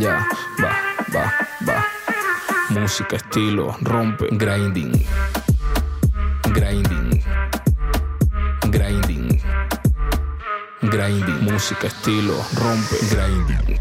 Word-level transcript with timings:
Ya, 0.00 0.26
va, 0.62 0.72
va, 1.14 1.30
va. 1.68 1.84
Música, 2.70 3.16
estilo, 3.16 3.76
rompe, 3.82 4.28
grinding. 4.30 4.92
Grinding. 6.54 7.22
Grinding. 8.70 9.42
Grinding. 10.80 11.44
Música, 11.44 11.88
estilo, 11.88 12.32
rompe, 12.54 12.96
grinding. 13.10 13.78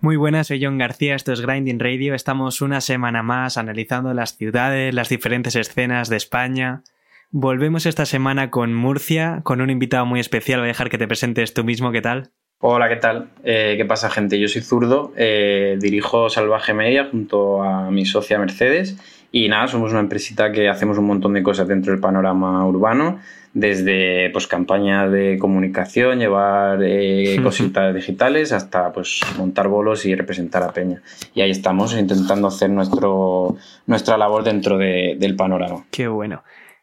Muy 0.00 0.14
buenas, 0.14 0.46
soy 0.46 0.64
John 0.64 0.78
García, 0.78 1.16
esto 1.16 1.32
es 1.32 1.40
Grinding 1.40 1.80
Radio. 1.80 2.14
Estamos 2.14 2.60
una 2.60 2.80
semana 2.80 3.24
más 3.24 3.58
analizando 3.58 4.14
las 4.14 4.36
ciudades, 4.36 4.94
las 4.94 5.08
diferentes 5.08 5.56
escenas 5.56 6.08
de 6.08 6.16
España. 6.16 6.84
Volvemos 7.32 7.86
esta 7.86 8.06
semana 8.06 8.52
con 8.52 8.72
Murcia, 8.72 9.40
con 9.42 9.62
un 9.62 9.70
invitado 9.70 10.06
muy 10.06 10.20
especial. 10.20 10.60
Voy 10.60 10.68
a 10.68 10.74
dejar 10.74 10.90
que 10.90 10.98
te 10.98 11.08
presentes 11.08 11.54
tú 11.54 11.64
mismo, 11.64 11.90
¿qué 11.90 12.02
tal? 12.02 12.30
Hola, 12.60 12.88
¿qué 12.88 12.96
tal? 12.96 13.28
Eh, 13.44 13.74
¿Qué 13.76 13.84
pasa, 13.84 14.10
gente? 14.10 14.40
Yo 14.40 14.48
soy 14.48 14.62
zurdo, 14.62 15.12
eh, 15.16 15.76
dirijo 15.80 16.28
Salvaje 16.28 16.74
Media 16.74 17.06
junto 17.08 17.62
a 17.62 17.88
mi 17.92 18.04
socia 18.04 18.36
Mercedes 18.36 18.98
y 19.30 19.48
nada, 19.48 19.68
somos 19.68 19.92
una 19.92 20.00
empresita 20.00 20.50
que 20.50 20.68
hacemos 20.68 20.98
un 20.98 21.06
montón 21.06 21.34
de 21.34 21.44
cosas 21.44 21.68
dentro 21.68 21.92
del 21.92 22.00
panorama 22.00 22.66
urbano, 22.66 23.20
desde 23.54 24.30
pues 24.30 24.48
campañas 24.48 25.12
de 25.12 25.38
comunicación, 25.38 26.18
llevar 26.18 26.80
eh, 26.82 27.38
cositas 27.44 27.94
digitales, 27.94 28.50
hasta 28.50 28.92
pues 28.92 29.20
montar 29.36 29.68
bolos 29.68 30.04
y 30.04 30.16
representar 30.16 30.64
a 30.64 30.72
Peña. 30.72 31.00
Y 31.34 31.42
ahí 31.42 31.52
estamos 31.52 31.96
intentando 31.96 32.48
hacer 32.48 32.70
nuestro, 32.70 33.54
nuestra 33.86 34.18
labor 34.18 34.42
dentro 34.42 34.78
del 34.78 35.36
panorama. 35.36 35.84
Qué 35.92 36.08
bueno. 36.08 36.42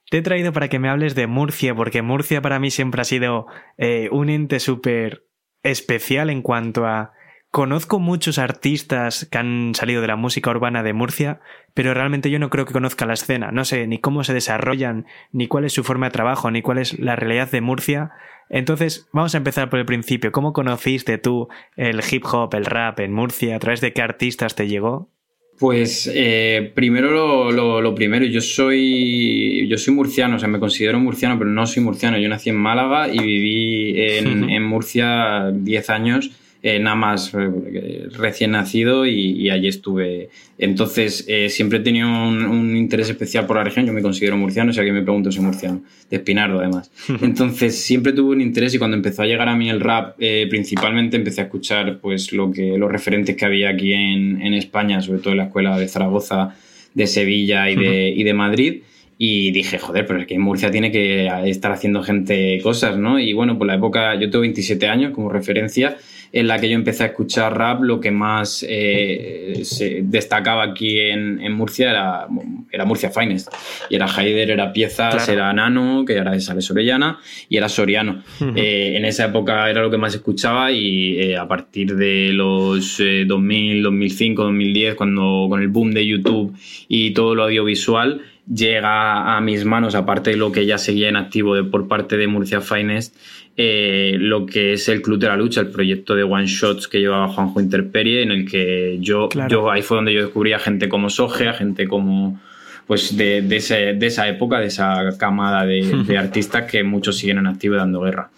Te 0.09 0.19
he 0.19 0.21
traído 0.21 0.53
para 0.53 0.69
que 0.69 0.79
me 0.79 0.87
hables 0.87 1.15
de 1.15 1.27
Murcia, 1.27 1.75
porque 1.75 2.01
Murcia 2.01 2.41
para 2.41 2.59
mí 2.59 2.71
siempre 2.71 3.01
ha 3.01 3.05
sido 3.05 3.47
eh, 3.77 4.07
un 4.11 4.29
ente 4.29 4.61
súper 4.61 5.24
especial 5.65 6.29
en 6.29 6.41
cuanto 6.41 6.85
a 6.85 7.11
Conozco 7.55 7.99
muchos 7.99 8.37
artistas 8.37 9.29
que 9.31 9.37
han 9.37 9.75
salido 9.75 10.01
de 10.01 10.09
la 10.09 10.17
música 10.17 10.49
urbana 10.49 10.83
de 10.83 10.91
Murcia, 10.91 11.39
pero 11.73 11.93
realmente 11.93 12.29
yo 12.29 12.37
no 12.37 12.49
creo 12.49 12.65
que 12.65 12.73
conozca 12.73 13.05
la 13.05 13.13
escena. 13.13 13.49
No 13.53 13.63
sé 13.63 13.87
ni 13.87 13.97
cómo 13.97 14.25
se 14.25 14.33
desarrollan, 14.33 15.05
ni 15.31 15.47
cuál 15.47 15.63
es 15.63 15.71
su 15.71 15.85
forma 15.85 16.07
de 16.07 16.11
trabajo, 16.11 16.51
ni 16.51 16.61
cuál 16.61 16.79
es 16.79 16.99
la 16.99 17.15
realidad 17.15 17.49
de 17.49 17.61
Murcia. 17.61 18.11
Entonces, 18.49 19.07
vamos 19.13 19.35
a 19.35 19.37
empezar 19.37 19.69
por 19.69 19.79
el 19.79 19.85
principio. 19.85 20.33
¿Cómo 20.33 20.51
conociste 20.51 21.17
tú 21.17 21.47
el 21.77 22.01
hip 22.11 22.25
hop, 22.25 22.53
el 22.55 22.65
rap 22.65 22.99
en 22.99 23.13
Murcia? 23.13 23.55
¿A 23.55 23.59
través 23.59 23.79
de 23.79 23.93
qué 23.93 24.01
artistas 24.01 24.55
te 24.55 24.67
llegó? 24.67 25.14
Pues 25.57 26.11
eh, 26.13 26.71
primero 26.75 27.51
lo, 27.51 27.95
primero, 27.95 28.25
yo 28.25 28.41
soy, 28.41 29.67
yo 29.69 29.77
soy 29.77 29.93
murciano, 29.93 30.35
o 30.35 30.39
sea, 30.39 30.49
me 30.49 30.59
considero 30.59 30.99
murciano, 30.99 31.37
pero 31.37 31.49
no 31.49 31.65
soy 31.65 31.81
murciano. 31.81 32.17
Yo 32.17 32.27
nací 32.27 32.49
en 32.49 32.57
Málaga 32.57 33.07
y 33.07 33.19
viví 33.19 34.01
en, 34.01 34.49
en 34.49 34.63
Murcia 34.63 35.51
10 35.53 35.89
años 35.89 36.31
eh, 36.67 36.79
nada 36.79 36.95
más 36.95 37.31
eh, 37.35 38.07
recién 38.17 38.49
nacido 38.49 39.05
y, 39.05 39.51
allí 39.51 39.67
estuve. 39.67 40.29
Entonces, 40.57 41.23
eh, 41.27 41.47
siempre 41.47 41.77
he 41.77 41.81
tenido 41.81 42.07
un, 42.07 42.75
interés 42.75 43.07
especial 43.07 43.45
por 43.45 43.57
la 43.57 43.63
región. 43.63 43.85
Yo 43.85 43.93
me 43.93 44.01
considero 44.01 44.35
murciano, 44.35 44.73
si 44.73 44.79
alguien 44.79 44.95
me 44.95 45.03
pregunta, 45.03 45.31
soy 45.31 45.43
murciano, 45.43 45.83
de 46.09 46.17
Espinardo 46.17 46.57
además. 46.57 46.89
Entonces, 47.21 47.79
siempre 47.79 48.13
tuve 48.13 48.31
un 48.31 48.41
interés 48.41 48.73
y 48.73 48.79
cuando 48.79 48.97
empezó 48.97 49.21
a 49.21 49.27
llegar 49.27 49.47
a 49.47 49.55
mí 49.55 49.69
el 49.69 49.79
rap, 49.79 50.17
principalmente 50.49 51.17
empecé 51.17 51.41
a 51.41 51.43
escuchar 51.43 51.99
pues, 51.99 52.33
lo 52.33 52.51
que, 52.51 52.79
los 52.79 52.91
referentes 52.91 53.35
que 53.35 53.45
había 53.45 53.69
aquí 53.69 53.93
en, 53.93 54.41
en 54.41 54.55
España, 54.55 54.99
sobre 55.03 55.19
todo 55.19 55.33
en 55.33 55.37
la 55.37 55.43
escuela 55.43 55.77
de 55.77 55.87
Zaragoza, 55.87 56.55
de 56.95 57.05
Sevilla 57.05 57.69
y 57.69 57.75
de, 57.75 58.09
y 58.09 58.23
de 58.23 58.33
Madrid. 58.33 58.81
Y 59.19 59.51
dije, 59.51 59.77
joder, 59.77 60.05
pero 60.07 60.19
es 60.19 60.25
que 60.25 60.33
en 60.33 60.41
Murcia 60.41 60.71
tiene 60.71 60.91
que 60.91 61.29
estar 61.45 61.71
haciendo 61.71 62.01
gente 62.01 62.59
cosas, 62.61 62.97
¿no? 62.97 63.19
Y 63.19 63.33
bueno, 63.33 63.57
por 63.57 63.67
la 63.67 63.75
época, 63.75 64.15
yo 64.15 64.31
tengo 64.31 64.41
27 64.41 64.87
años 64.87 65.13
como 65.13 65.29
referencia, 65.29 65.95
en 66.31 66.47
la 66.47 66.59
que 66.59 66.69
yo 66.69 66.75
empecé 66.75 67.03
a 67.03 67.07
escuchar 67.07 67.57
rap, 67.57 67.81
lo 67.81 67.99
que 67.99 68.11
más 68.11 68.65
eh, 68.67 69.61
se 69.63 70.01
destacaba 70.03 70.63
aquí 70.63 70.99
en, 70.99 71.51
Murcia 71.53 71.89
era, 71.89 72.27
era, 72.71 72.85
Murcia 72.85 73.09
Finest. 73.09 73.53
Y 73.89 73.95
era 73.95 74.05
Haider, 74.05 74.51
era 74.51 74.73
Piezas, 74.73 75.27
era 75.29 75.51
Nano, 75.53 76.03
que 76.05 76.13
era 76.13 76.31
de 76.31 76.39
Sales 76.39 76.69
Orellana, 76.71 77.19
y 77.49 77.57
era 77.57 77.69
Soriano. 77.69 78.23
Eh, 78.55 78.93
en 78.97 79.05
esa 79.05 79.25
época 79.25 79.69
era 79.69 79.81
lo 79.81 79.89
que 79.89 79.97
más 79.97 80.13
escuchaba 80.13 80.71
y 80.71 81.19
eh, 81.19 81.37
a 81.37 81.47
partir 81.47 81.95
de 81.95 82.31
los 82.33 83.01
2000, 83.27 83.83
2005, 83.83 84.43
2010, 84.43 84.95
cuando 84.95 85.47
con 85.49 85.61
el 85.61 85.67
boom 85.69 85.91
de 85.91 86.05
YouTube 86.05 86.55
y 86.87 87.11
todo 87.11 87.35
lo 87.35 87.43
audiovisual, 87.43 88.21
llega 88.53 89.35
a 89.35 89.41
mis 89.41 89.65
manos, 89.65 89.95
aparte 89.95 90.31
de 90.31 90.37
lo 90.37 90.51
que 90.51 90.65
ya 90.65 90.77
seguía 90.77 91.09
en 91.09 91.15
activo 91.15 91.55
de, 91.55 91.63
por 91.63 91.87
parte 91.87 92.17
de 92.17 92.27
Murcia 92.27 92.61
Finest, 92.61 93.15
eh, 93.57 94.17
lo 94.19 94.45
que 94.45 94.73
es 94.73 94.89
el 94.89 95.01
Club 95.01 95.19
de 95.19 95.27
la 95.27 95.37
Lucha, 95.37 95.61
el 95.61 95.69
proyecto 95.69 96.15
de 96.15 96.23
One 96.23 96.45
Shots 96.45 96.87
que 96.87 96.99
llevaba 96.99 97.27
Juanjo 97.29 97.61
Interperie, 97.61 98.21
en 98.21 98.31
el 98.31 98.49
que 98.49 98.97
yo, 98.99 99.29
yo 99.49 99.71
ahí 99.71 99.81
fue 99.81 99.97
donde 99.97 100.13
yo 100.13 100.23
descubrí 100.23 100.53
a 100.53 100.59
gente 100.59 100.89
como 100.89 101.09
Soge, 101.09 101.47
a 101.47 101.53
gente 101.53 101.87
como 101.87 102.39
pues 102.85 103.17
de, 103.17 103.41
de, 103.41 103.55
esa 103.55 104.27
época, 104.27 104.59
de 104.59 104.67
esa 104.67 105.17
camada 105.17 105.65
de, 105.65 106.03
de 106.07 106.17
artistas 106.17 106.69
que 106.69 106.83
muchos 106.83 107.17
siguen 107.17 107.37
en 107.39 107.47
activo 107.47 107.75
dando 107.75 108.01
guerra. 108.01 108.29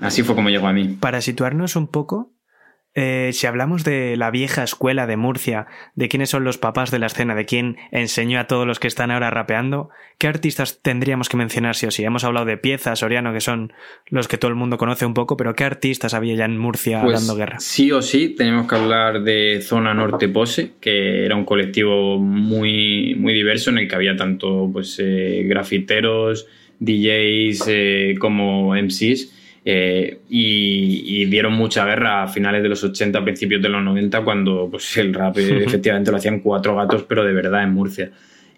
Así 0.00 0.22
fue 0.22 0.34
como 0.34 0.48
llegó 0.48 0.68
a 0.68 0.72
mí. 0.72 0.96
Para 1.00 1.20
situarnos 1.20 1.76
un 1.76 1.88
poco, 1.88 2.32
eh, 3.00 3.30
si 3.32 3.46
hablamos 3.46 3.84
de 3.84 4.16
la 4.16 4.32
vieja 4.32 4.64
escuela 4.64 5.06
de 5.06 5.16
Murcia, 5.16 5.68
de 5.94 6.08
quiénes 6.08 6.30
son 6.30 6.42
los 6.42 6.58
papás 6.58 6.90
de 6.90 6.98
la 6.98 7.06
escena, 7.06 7.36
de 7.36 7.44
quién 7.44 7.76
enseñó 7.92 8.40
a 8.40 8.48
todos 8.48 8.66
los 8.66 8.80
que 8.80 8.88
están 8.88 9.12
ahora 9.12 9.30
rapeando, 9.30 9.88
¿qué 10.18 10.26
artistas 10.26 10.80
tendríamos 10.82 11.28
que 11.28 11.36
mencionar 11.36 11.76
sí 11.76 11.86
o 11.86 11.92
sí? 11.92 12.02
Hemos 12.02 12.24
hablado 12.24 12.46
de 12.46 12.56
Piezas, 12.56 12.98
Soriano, 12.98 13.32
que 13.32 13.40
son 13.40 13.72
los 14.08 14.26
que 14.26 14.36
todo 14.36 14.48
el 14.48 14.56
mundo 14.56 14.78
conoce 14.78 15.06
un 15.06 15.14
poco, 15.14 15.36
pero 15.36 15.54
¿qué 15.54 15.62
artistas 15.62 16.12
había 16.12 16.34
ya 16.34 16.46
en 16.46 16.58
Murcia 16.58 17.00
pues 17.00 17.20
dando 17.20 17.36
guerra? 17.36 17.60
Sí 17.60 17.92
o 17.92 18.02
sí, 18.02 18.30
tenemos 18.30 18.66
que 18.66 18.74
hablar 18.74 19.22
de 19.22 19.60
Zona 19.62 19.94
Norte 19.94 20.28
Pose, 20.28 20.72
que 20.80 21.24
era 21.24 21.36
un 21.36 21.44
colectivo 21.44 22.18
muy, 22.18 23.14
muy 23.14 23.32
diverso 23.32 23.70
en 23.70 23.78
el 23.78 23.86
que 23.86 23.94
había 23.94 24.16
tanto 24.16 24.68
pues, 24.72 24.96
eh, 24.98 25.44
grafiteros, 25.46 26.48
DJs 26.80 27.64
eh, 27.68 28.14
como 28.18 28.74
MCs 28.74 29.37
eh, 29.70 30.20
y, 30.30 31.26
dieron 31.26 31.52
mucha 31.52 31.84
guerra 31.84 32.22
a 32.22 32.28
finales 32.28 32.62
de 32.62 32.70
los 32.70 32.82
80, 32.82 33.22
principios 33.22 33.60
de 33.60 33.68
los 33.68 33.82
90, 33.82 34.22
cuando 34.22 34.66
pues, 34.70 34.96
el 34.96 35.12
rap 35.12 35.36
efectivamente 35.36 36.10
lo 36.10 36.16
hacían 36.16 36.40
cuatro 36.40 36.74
gatos, 36.74 37.04
pero 37.06 37.22
de 37.22 37.34
verdad 37.34 37.64
en 37.64 37.74
Murcia. 37.74 38.10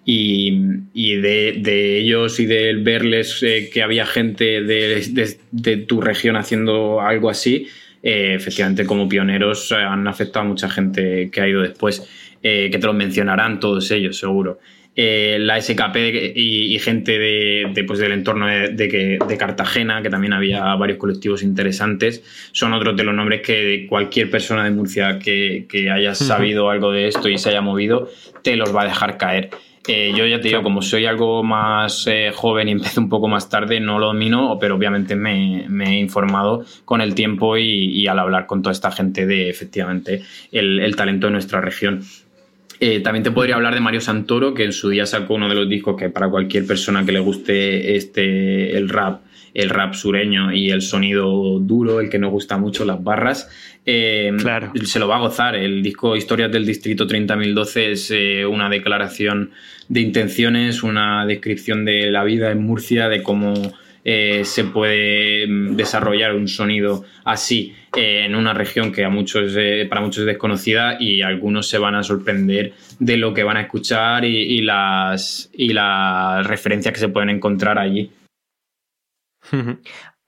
Y, 0.04 0.52
de, 0.94 1.98
ellos 1.98 2.38
y 2.38 2.46
de 2.46 2.74
verles 2.74 3.42
eh, 3.42 3.70
que 3.72 3.82
había 3.82 4.06
gente 4.06 4.62
de, 4.62 5.84
tu 5.88 6.00
región 6.00 6.36
haciendo 6.36 7.00
algo 7.00 7.28
así, 7.28 7.66
eh, 8.04 8.34
efectivamente 8.36 8.86
como 8.86 9.08
pioneros 9.08 9.72
han 9.72 10.06
afectado 10.06 10.46
a 10.46 10.48
mucha 10.48 10.70
gente 10.70 11.28
que 11.32 11.40
ha 11.40 11.48
ido 11.48 11.62
después, 11.62 12.08
que 12.40 12.70
te 12.70 12.86
lo 12.86 12.92
mencionarán 12.92 13.58
todos 13.58 13.90
ellos, 13.90 14.16
seguro. 14.16 14.60
Eh, 14.96 15.38
la 15.40 15.60
SKP 15.60 16.34
y, 16.34 16.78
gente 16.80 17.18
de, 17.18 17.84
pues, 17.86 18.00
del 18.00 18.12
entorno 18.12 18.46
de, 18.48 19.36
Cartagena, 19.38 20.02
que 20.02 20.10
también 20.10 20.32
había 20.32 20.74
varios 20.74 20.98
colectivos 20.98 21.42
interesantes, 21.42 22.24
son 22.52 22.72
otros 22.72 22.96
de 22.96 23.04
los 23.04 23.14
nombres 23.14 23.40
que 23.40 23.86
cualquier 23.88 24.30
persona 24.30 24.64
de 24.64 24.70
Murcia 24.72 25.18
que, 25.18 25.90
haya 25.90 26.14
sabido 26.14 26.70
algo 26.70 26.92
de 26.92 27.06
esto 27.06 27.28
y 27.28 27.38
se 27.38 27.50
haya 27.50 27.60
movido, 27.60 28.10
te 28.42 28.56
los 28.56 28.74
va 28.74 28.82
a 28.82 28.86
dejar 28.86 29.16
caer. 29.16 29.50
Eh, 29.88 30.12
yo 30.14 30.26
ya 30.26 30.40
te 30.40 30.48
digo, 30.48 30.62
como 30.62 30.82
soy 30.82 31.06
algo 31.06 31.42
más 31.42 32.06
eh, 32.06 32.32
joven 32.34 32.68
y 32.68 32.72
empecé 32.72 33.00
un 33.00 33.08
poco 33.08 33.28
más 33.28 33.48
tarde, 33.48 33.80
no 33.80 33.98
lo 33.98 34.08
domino, 34.08 34.58
pero 34.60 34.74
obviamente 34.74 35.16
me, 35.16 35.64
he 35.64 35.98
informado 35.98 36.64
con 36.84 37.00
el 37.00 37.14
tiempo 37.14 37.56
y, 37.56 38.06
al 38.08 38.18
hablar 38.18 38.46
con 38.46 38.60
toda 38.60 38.72
esta 38.72 38.90
gente 38.90 39.24
de 39.24 39.48
efectivamente 39.48 40.22
el 40.50 40.94
talento 40.96 41.28
de 41.28 41.32
nuestra 41.32 41.60
región. 41.60 42.02
Eh, 42.82 43.00
también 43.00 43.22
te 43.22 43.30
podría 43.30 43.56
hablar 43.56 43.74
de 43.74 43.80
Mario 43.80 44.00
Santoro, 44.00 44.54
que 44.54 44.64
en 44.64 44.72
su 44.72 44.88
día 44.88 45.04
sacó 45.04 45.34
uno 45.34 45.50
de 45.50 45.54
los 45.54 45.68
discos 45.68 45.96
que 45.98 46.08
para 46.08 46.30
cualquier 46.30 46.66
persona 46.66 47.04
que 47.04 47.12
le 47.12 47.20
guste 47.20 47.94
este, 47.94 48.74
el 48.74 48.88
rap, 48.88 49.20
el 49.52 49.68
rap 49.68 49.92
sureño 49.92 50.50
y 50.50 50.70
el 50.70 50.80
sonido 50.80 51.58
duro, 51.60 52.00
el 52.00 52.08
que 52.08 52.18
nos 52.18 52.30
gusta 52.30 52.56
mucho, 52.56 52.86
las 52.86 53.04
barras, 53.04 53.50
eh, 53.84 54.32
se 54.84 54.98
lo 54.98 55.08
va 55.08 55.16
a 55.16 55.20
gozar. 55.20 55.56
El 55.56 55.82
disco 55.82 56.16
Historias 56.16 56.50
del 56.50 56.64
Distrito 56.64 57.06
30.012 57.06 57.80
es 57.90 58.10
eh, 58.12 58.46
una 58.46 58.70
declaración 58.70 59.50
de 59.88 60.00
intenciones, 60.00 60.82
una 60.82 61.26
descripción 61.26 61.84
de 61.84 62.10
la 62.10 62.24
vida 62.24 62.50
en 62.50 62.62
Murcia, 62.62 63.10
de 63.10 63.22
cómo 63.22 63.52
eh, 64.12 64.44
se 64.44 64.64
puede 64.64 65.46
mm, 65.46 65.76
desarrollar 65.76 66.34
un 66.34 66.48
sonido 66.48 67.04
así 67.24 67.76
eh, 67.96 68.24
en 68.24 68.34
una 68.34 68.52
región 68.52 68.90
que 68.90 69.04
a 69.04 69.08
muchos, 69.08 69.54
para 69.88 70.00
muchos 70.00 70.22
es 70.22 70.26
desconocida 70.26 70.96
y 70.98 71.22
algunos 71.22 71.68
se 71.68 71.78
van 71.78 71.94
a 71.94 72.02
sorprender 72.02 72.72
de 72.98 73.16
lo 73.16 73.32
que 73.32 73.44
van 73.44 73.56
a 73.56 73.60
escuchar 73.60 74.24
y, 74.24 74.62
las, 74.62 75.48
y 75.52 75.74
las 75.74 76.44
referencias 76.44 76.92
que 76.92 76.98
se 76.98 77.08
pueden 77.08 77.30
encontrar 77.30 77.78
allí. 77.78 78.10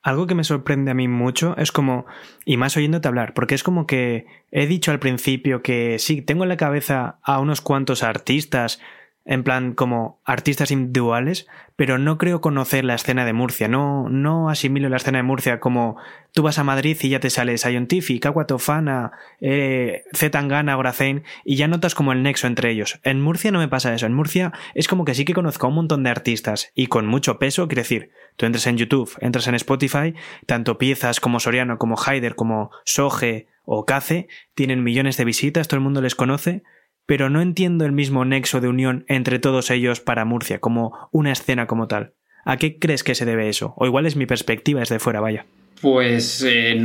Algo 0.00 0.28
que 0.28 0.36
me 0.36 0.44
sorprende 0.44 0.92
a 0.92 0.94
mí 0.94 1.08
mucho 1.08 1.56
es 1.56 1.72
como, 1.72 2.06
y 2.44 2.58
más 2.58 2.76
oyéndote 2.76 3.08
hablar, 3.08 3.34
porque 3.34 3.56
es 3.56 3.64
como 3.64 3.88
que 3.88 4.26
he 4.52 4.68
dicho 4.68 4.92
al 4.92 5.00
principio 5.00 5.60
que 5.60 5.98
sí, 5.98 6.22
tengo 6.22 6.44
en 6.44 6.50
la 6.50 6.56
cabeza 6.56 7.18
a 7.24 7.40
unos 7.40 7.60
cuantos 7.60 8.04
artistas 8.04 8.80
en 9.24 9.44
plan 9.44 9.74
como 9.74 10.20
artistas 10.24 10.70
individuales, 10.70 11.46
pero 11.76 11.98
no 11.98 12.18
creo 12.18 12.40
conocer 12.40 12.84
la 12.84 12.94
escena 12.94 13.24
de 13.24 13.32
Murcia, 13.32 13.68
no, 13.68 14.08
no 14.08 14.50
asimilo 14.50 14.88
la 14.88 14.96
escena 14.96 15.18
de 15.18 15.22
Murcia 15.22 15.60
como 15.60 15.96
tú 16.32 16.42
vas 16.42 16.58
a 16.58 16.64
Madrid 16.64 16.96
y 17.00 17.08
ya 17.08 17.20
te 17.20 17.30
sale 17.30 17.56
Scientific, 17.58 18.24
Aqua 18.26 18.46
Tofana, 18.46 19.12
eh, 19.40 20.04
Zetangana, 20.14 20.74
Gorazain, 20.74 21.24
y 21.44 21.56
ya 21.56 21.68
notas 21.68 21.94
como 21.94 22.12
el 22.12 22.22
nexo 22.22 22.46
entre 22.46 22.70
ellos. 22.70 23.00
En 23.04 23.20
Murcia 23.20 23.52
no 23.52 23.58
me 23.58 23.68
pasa 23.68 23.94
eso, 23.94 24.06
en 24.06 24.14
Murcia 24.14 24.52
es 24.74 24.88
como 24.88 25.04
que 25.04 25.14
sí 25.14 25.24
que 25.24 25.34
conozco 25.34 25.66
a 25.66 25.70
un 25.70 25.76
montón 25.76 26.02
de 26.02 26.10
artistas 26.10 26.72
y 26.74 26.88
con 26.88 27.06
mucho 27.06 27.38
peso, 27.38 27.68
quiero 27.68 27.82
decir, 27.82 28.10
tú 28.36 28.46
entras 28.46 28.66
en 28.66 28.76
YouTube, 28.76 29.16
entras 29.20 29.46
en 29.46 29.54
Spotify, 29.54 30.14
tanto 30.46 30.78
piezas 30.78 31.20
como 31.20 31.40
Soriano, 31.40 31.78
como 31.78 31.96
Haider, 31.96 32.34
como 32.34 32.70
Soge 32.84 33.46
o 33.64 33.86
Cace, 33.86 34.28
tienen 34.54 34.82
millones 34.82 35.16
de 35.16 35.24
visitas, 35.24 35.68
todo 35.68 35.78
el 35.78 35.84
mundo 35.84 36.00
les 36.00 36.14
conoce, 36.14 36.62
pero 37.06 37.30
no 37.30 37.40
entiendo 37.40 37.84
el 37.84 37.92
mismo 37.92 38.24
nexo 38.24 38.60
de 38.60 38.68
unión 38.68 39.04
entre 39.08 39.38
todos 39.38 39.70
ellos 39.70 40.00
para 40.00 40.24
Murcia, 40.24 40.60
como 40.60 41.08
una 41.12 41.32
escena 41.32 41.66
como 41.66 41.88
tal. 41.88 42.14
¿A 42.44 42.56
qué 42.56 42.78
crees 42.78 43.04
que 43.04 43.14
se 43.14 43.24
debe 43.24 43.48
eso? 43.48 43.74
O 43.76 43.86
igual 43.86 44.06
es 44.06 44.16
mi 44.16 44.26
perspectiva 44.26 44.80
desde 44.80 44.98
fuera, 44.98 45.20
vaya. 45.20 45.46
Pues 45.82 46.44
eh, 46.46 46.80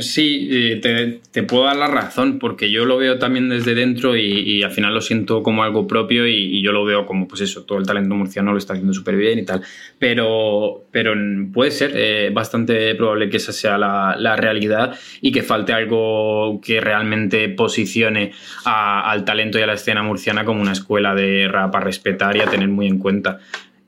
sí, 0.00 0.48
eh, 0.50 1.20
te, 1.30 1.42
puedo 1.44 1.66
dar 1.66 1.76
la 1.76 1.86
razón, 1.86 2.40
porque 2.40 2.68
yo 2.68 2.84
lo 2.84 2.96
veo 2.96 3.16
también 3.16 3.48
desde 3.48 3.76
dentro 3.76 4.16
y, 4.16 4.64
al 4.64 4.72
final 4.72 4.92
lo 4.92 5.00
siento 5.00 5.44
como 5.44 5.62
algo 5.62 5.86
propio 5.86 6.26
y, 6.26 6.60
yo 6.60 6.72
lo 6.72 6.84
veo 6.84 7.06
como, 7.06 7.28
pues 7.28 7.42
eso, 7.42 7.62
todo 7.62 7.78
el 7.78 7.86
talento 7.86 8.12
murciano 8.16 8.50
lo 8.50 8.58
está 8.58 8.72
haciendo 8.72 8.92
súper 8.92 9.14
bien 9.14 9.38
y 9.38 9.44
tal. 9.44 9.62
Pero, 10.00 10.82
pero 10.90 11.14
puede 11.52 11.70
ser 11.70 11.92
eh, 11.94 12.30
bastante 12.34 12.92
probable 12.96 13.30
que 13.30 13.36
esa 13.36 13.52
sea 13.52 13.78
la, 13.78 14.36
realidad 14.36 14.98
y 15.20 15.30
que 15.30 15.44
falte 15.44 15.72
algo 15.72 16.60
que 16.60 16.80
realmente 16.80 17.50
posicione 17.50 18.32
al 18.64 19.24
talento 19.24 19.60
y 19.60 19.62
a 19.62 19.68
la 19.68 19.74
escena 19.74 20.02
murciana 20.02 20.44
como 20.44 20.60
una 20.60 20.72
escuela 20.72 21.14
de 21.14 21.46
rap 21.46 21.76
a 21.76 21.80
respetar 21.80 22.36
y 22.36 22.40
a 22.40 22.46
tener 22.46 22.66
muy 22.66 22.88
en 22.88 22.98
cuenta. 22.98 23.38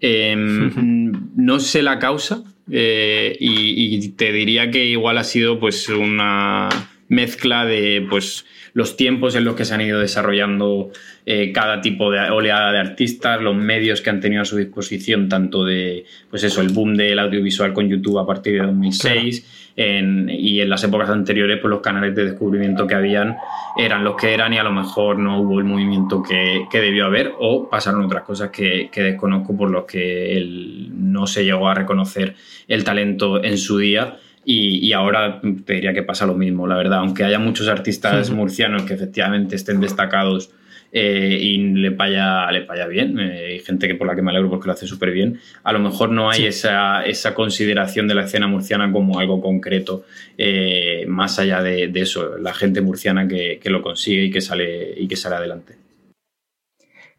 Em, 0.01 1.31
no 1.35 1.59
sé 1.59 1.83
la 1.83 1.99
causa, 1.99 2.45
eh, 2.71 3.37
y, 3.41 4.09
te 4.11 4.33
diría 4.33 4.71
que 4.71 4.85
igual 4.85 5.19
ha 5.19 5.25
sido 5.25 5.59
pues 5.59 5.89
una 5.89 6.69
mezcla 7.09 7.65
de 7.65 8.07
pues 8.09 8.47
los 8.75 8.97
tiempos 8.97 9.35
en 9.35 9.45
los 9.45 9.55
que 9.55 9.65
se 9.65 9.75
han 9.75 9.81
ido 9.81 10.01
desarrollando 10.01 10.91
eh, 11.27 11.53
cada 11.53 11.81
tipo 11.81 12.11
de 12.11 12.31
oleada 12.31 12.73
de 12.73 12.79
artistas, 12.79 13.41
los 13.41 13.55
medios 13.55 14.01
que 14.01 14.11
han 14.11 14.21
tenido 14.21 14.43
a 14.43 14.45
su 14.45 14.57
disposición, 14.57 15.29
tanto 15.29 15.65
de 15.65 16.05
pues 16.31 16.43
eso, 16.45 16.61
el 16.61 16.71
boom 16.71 16.97
del 16.97 17.19
audiovisual 17.19 17.73
con 17.73 17.89
YouTube 17.89 18.19
a 18.19 18.27
partir 18.27 18.61
de 18.61 18.67
2006 18.67 19.63
y 19.75 20.61
en 20.61 20.69
las 20.69 20.85
épocas 20.85 21.09
anteriores 21.09 21.59
pues 21.61 21.71
los 21.71 21.81
canales 21.81 22.15
de 22.15 22.25
descubrimiento 22.25 22.87
que 22.87 22.95
habían 22.95 23.37
eran 23.77 24.05
los 24.05 24.17
que 24.17 24.35
eran 24.35 24.53
y 24.53 24.59
a 24.59 24.63
lo 24.63 24.73
mejor 24.73 25.19
no 25.19 25.41
hubo 25.41 25.59
el 25.59 25.65
movimiento 25.65 26.23
que, 26.23 26.67
debió 26.73 27.07
haber 27.07 27.33
o 27.39 27.69
pasaron 27.71 28.05
otras 28.05 28.23
cosas 28.23 28.51
que, 28.51 28.91
desconozco 28.95 29.57
por 29.57 29.71
los 29.71 29.85
que 29.85 30.37
él 30.37 30.91
no 30.93 31.27
se 31.27 31.45
llegó 31.45 31.69
a 31.69 31.75
reconocer 31.75 32.35
el 32.69 32.85
talento 32.85 33.43
en 33.43 33.57
su 33.57 33.79
día. 33.79 34.19
Y, 34.45 34.93
ahora 34.93 35.41
te 35.65 35.75
diría 35.75 35.95
que 35.95 36.03
pasa 36.03 36.27
lo 36.27 36.35
mismo, 36.35 36.67
la 36.67 36.77
verdad. 36.77 36.99
Aunque 36.99 37.25
haya 37.25 37.39
muchos 37.39 37.69
artistas 37.69 38.31
murcianos 38.31 38.83
que 38.83 38.95
efectivamente 38.95 39.55
estén 39.55 39.81
destacados 39.81 40.51
eh, 40.91 41.39
y 41.41 41.59
le 41.59 41.91
vaya, 41.91 42.51
le 42.51 42.65
vaya 42.67 42.87
bien. 42.87 43.19
Eh, 43.19 43.47
hay 43.53 43.59
gente 43.61 43.87
que 43.87 43.95
por 43.95 44.07
la 44.07 44.15
que 44.15 44.23
me 44.23 44.31
alegro 44.31 44.51
porque 44.51 44.67
lo 44.67 44.73
hace 44.73 44.87
súper 44.87 45.13
bien. 45.13 45.41
A 45.63 45.73
lo 45.73 45.79
mejor 45.79 46.11
no 46.11 46.29
hay 46.29 46.47
esa, 46.47 47.05
esa, 47.05 47.35
consideración 47.35 48.09
de 48.09 48.15
la 48.15 48.25
escena 48.25 48.47
murciana 48.47 48.91
como 48.93 49.19
algo 49.19 49.41
concreto, 49.41 50.05
eh, 50.37 51.05
más 51.07 51.39
allá 51.39 51.63
de, 51.63 51.91
eso, 51.95 52.37
la 52.39 52.53
gente 52.53 52.81
murciana 52.81 53.29
que, 53.29 53.59
que, 53.63 53.71
lo 53.71 53.81
consigue 53.81 54.25
y 54.25 54.31
que 54.31 54.41
sale, 54.41 54.95
y 54.97 55.09
que 55.09 55.17
sale 55.17 55.37
adelante. 55.37 55.77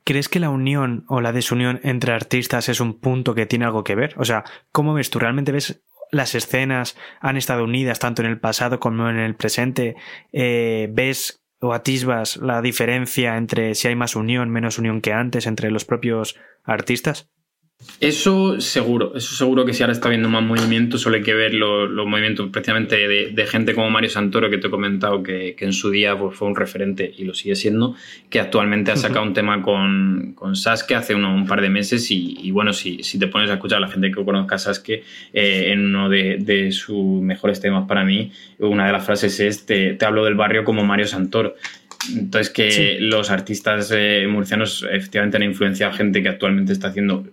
¿Crees 0.06 0.28
que 0.28 0.42
la 0.42 0.50
unión 0.50 1.06
o 1.08 1.22
la 1.22 1.32
desunión 1.32 1.80
entre 1.84 2.12
artistas 2.12 2.68
es 2.68 2.82
un 2.82 3.00
punto 3.00 3.34
que 3.34 3.46
tiene 3.46 3.66
algo 3.66 3.86
que 3.86 3.96
ver? 3.96 4.14
O 4.18 4.26
sea, 4.26 4.44
¿cómo 4.74 4.94
ves 4.94 5.10
tú? 5.10 5.18
¿Realmente 5.18 5.54
ves 5.54 5.82
las 6.14 6.36
escenas 6.36 6.96
han 7.20 7.38
estado 7.38 7.64
unidas 7.64 8.00
tanto 8.00 8.22
en 8.22 8.30
el 8.30 8.40
pasado 8.40 8.80
como 8.80 9.10
en 9.10 9.18
el 9.18 9.36
presente? 9.36 9.96
¿Ves 10.32 11.44
o 11.60 11.74
atisbas 11.74 12.38
la 12.38 12.62
diferencia 12.62 13.38
entre 13.38 13.76
si 13.76 13.88
hay 13.88 13.96
más 13.96 14.16
unión, 14.16 14.50
menos 14.50 14.78
unión 14.78 15.02
que 15.02 15.14
antes 15.14 15.48
entre 15.48 15.72
los 15.72 15.86
propios 15.86 16.36
artistas? 16.64 17.33
Eso 18.00 18.60
seguro, 18.60 19.16
eso 19.16 19.34
seguro 19.36 19.66
que 19.66 19.74
si 19.74 19.82
ahora 19.82 19.94
está 19.94 20.10
viendo 20.10 20.28
más 20.28 20.44
movimientos, 20.44 21.00
solo 21.00 21.16
hay 21.16 21.24
que 21.24 21.34
ver 21.34 21.54
los, 21.54 21.90
movimientos 22.06 22.50
precisamente 22.52 22.96
de, 23.08 23.48
gente 23.48 23.74
como 23.74 23.90
Mario 23.90 24.10
Santoro, 24.10 24.50
que 24.50 24.58
te 24.58 24.68
he 24.68 24.70
comentado 24.70 25.24
que, 25.24 25.56
en 25.58 25.72
su 25.72 25.90
día 25.90 26.18
pues, 26.18 26.36
fue 26.36 26.50
un 26.50 26.56
referente 26.56 27.10
y 27.18 27.24
lo 27.24 27.34
sigue 27.34 27.56
siendo, 27.56 27.96
que 28.30 28.42
actualmente 28.42 28.92
ha 28.92 28.98
sacado 28.98 29.24
un 29.28 29.34
tema 29.34 29.62
con, 29.62 30.34
con 30.36 30.56
Sasuke 30.56 30.96
hace 30.96 31.16
un 31.16 31.48
par 31.48 31.62
de 31.62 31.70
meses 31.70 32.08
y, 32.10 32.52
bueno, 32.52 32.74
si, 32.74 33.04
si, 33.04 33.18
te 33.18 33.28
pones 33.28 33.50
a 33.50 33.54
escuchar 33.54 33.78
a 33.78 33.82
la 33.82 33.88
gente 33.88 34.12
que 34.12 34.26
conozca 34.26 34.56
a 34.56 34.60
Sasuke, 34.60 35.04
eh, 35.34 35.72
en 35.72 35.86
uno 35.86 36.10
de, 36.10 36.72
sus 36.74 37.22
mejores 37.22 37.62
temas 37.62 37.88
para 37.88 38.04
mí, 38.04 38.32
una 38.60 38.86
de 38.86 38.92
las 38.92 39.06
frases 39.06 39.40
es, 39.40 39.66
te, 39.66 39.94
te 39.94 40.06
hablo 40.06 40.26
del 40.26 40.36
barrio 40.36 40.66
como 40.66 40.84
Mario 40.84 41.08
Santoro. 41.08 41.56
Entonces, 42.12 42.52
que 42.52 42.98
los 43.00 43.30
artistas 43.30 43.92
eh, 43.94 44.26
murcianos 44.30 44.86
efectivamente 44.92 45.38
han 45.38 45.44
influenciado 45.44 45.94
a 45.94 45.96
gente 45.96 46.22
que 46.22 46.30
actualmente 46.30 46.74
está 46.74 46.90
haciendo 46.90 47.26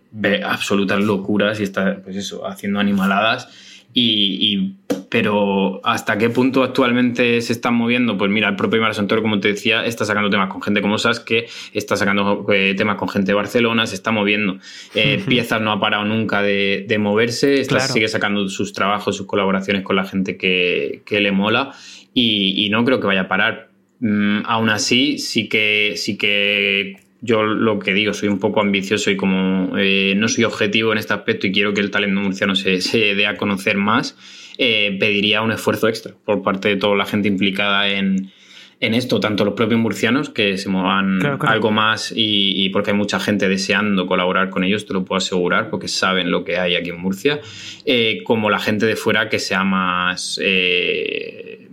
absolutas 0.44 1.00
locuras 1.00 1.60
y 1.60 1.64
está, 1.64 2.00
pues 2.02 2.16
eso, 2.16 2.46
haciendo 2.46 2.80
animaladas. 2.80 3.48
Y, 3.92 4.74
pero 5.08 5.80
hasta 5.84 6.16
qué 6.16 6.30
punto 6.30 6.62
actualmente 6.62 7.40
se 7.40 7.52
están 7.52 7.74
moviendo, 7.74 8.16
pues 8.16 8.30
mira, 8.30 8.48
el 8.48 8.54
propio 8.54 8.80
Mar 8.80 8.94
Santoro, 8.94 9.20
como 9.20 9.40
te 9.40 9.48
decía, 9.48 9.84
está 9.84 10.04
sacando 10.04 10.30
temas 10.30 10.48
con 10.48 10.62
gente 10.62 10.80
como 10.80 10.96
Sasuke, 10.96 11.48
está 11.72 11.96
sacando 11.96 12.46
eh, 12.52 12.74
temas 12.76 12.96
con 12.96 13.08
gente 13.08 13.32
de 13.32 13.34
Barcelona, 13.34 13.86
se 13.86 13.96
está 13.96 14.12
moviendo. 14.12 14.58
Eh, 14.94 15.20
piezas 15.26 15.60
no 15.60 15.72
ha 15.72 15.80
parado 15.80 16.04
nunca 16.04 16.40
de, 16.40 16.96
moverse, 17.00 17.64
sigue 17.64 18.06
sacando 18.06 18.48
sus 18.48 18.72
trabajos, 18.72 19.16
sus 19.16 19.26
colaboraciones 19.26 19.82
con 19.82 19.96
la 19.96 20.04
gente 20.04 20.36
que, 20.36 21.02
le 21.10 21.32
mola. 21.32 21.72
Y, 22.14 22.64
y 22.64 22.70
no 22.70 22.84
creo 22.84 23.00
que 23.00 23.06
vaya 23.06 23.22
a 23.22 23.28
parar 23.28 23.69
Mm, 24.00 24.40
aún 24.46 24.70
así, 24.70 25.18
sí 25.18 25.48
que, 25.48 25.94
sí 25.96 26.16
que 26.16 26.96
yo 27.20 27.42
lo 27.42 27.78
que 27.78 27.92
digo, 27.92 28.14
soy 28.14 28.28
un 28.28 28.38
poco 28.38 28.60
ambicioso 28.60 29.10
y 29.10 29.16
como 29.16 29.76
eh, 29.76 30.14
no 30.16 30.28
soy 30.28 30.44
objetivo 30.44 30.92
en 30.92 30.98
este 30.98 31.12
aspecto 31.12 31.46
y 31.46 31.52
quiero 31.52 31.74
que 31.74 31.82
el 31.82 31.90
talento 31.90 32.20
murciano 32.20 32.54
se, 32.54 32.80
se 32.80 33.14
dé 33.14 33.26
a 33.26 33.36
conocer 33.36 33.76
más, 33.76 34.16
eh, 34.56 34.96
pediría 34.98 35.42
un 35.42 35.52
esfuerzo 35.52 35.88
extra 35.88 36.14
por 36.24 36.42
parte 36.42 36.68
de 36.68 36.76
toda 36.76 36.96
la 36.96 37.04
gente 37.04 37.28
implicada 37.28 37.88
en, 37.88 38.32
esto, 38.80 39.20
tanto 39.20 39.44
los 39.44 39.52
propios 39.52 39.78
murcianos 39.78 40.30
que 40.30 40.56
se 40.56 40.70
muevan 40.70 41.20
algo 41.42 41.70
más 41.70 42.14
y, 42.16 42.66
porque 42.70 42.92
hay 42.92 42.96
mucha 42.96 43.20
gente 43.20 43.46
deseando 43.46 44.06
colaborar 44.06 44.48
con 44.48 44.64
ellos, 44.64 44.86
te 44.86 44.94
lo 44.94 45.04
puedo 45.04 45.18
asegurar, 45.18 45.68
porque 45.68 45.86
saben 45.86 46.30
lo 46.30 46.44
que 46.44 46.56
hay 46.56 46.76
aquí 46.76 46.88
en 46.88 46.98
Murcia, 46.98 47.40
eh, 47.84 48.22
como 48.24 48.48
la 48.48 48.58
gente 48.58 48.86
de 48.86 48.96
fuera 48.96 49.28
que 49.28 49.38
sea 49.38 49.64
más, 49.64 50.40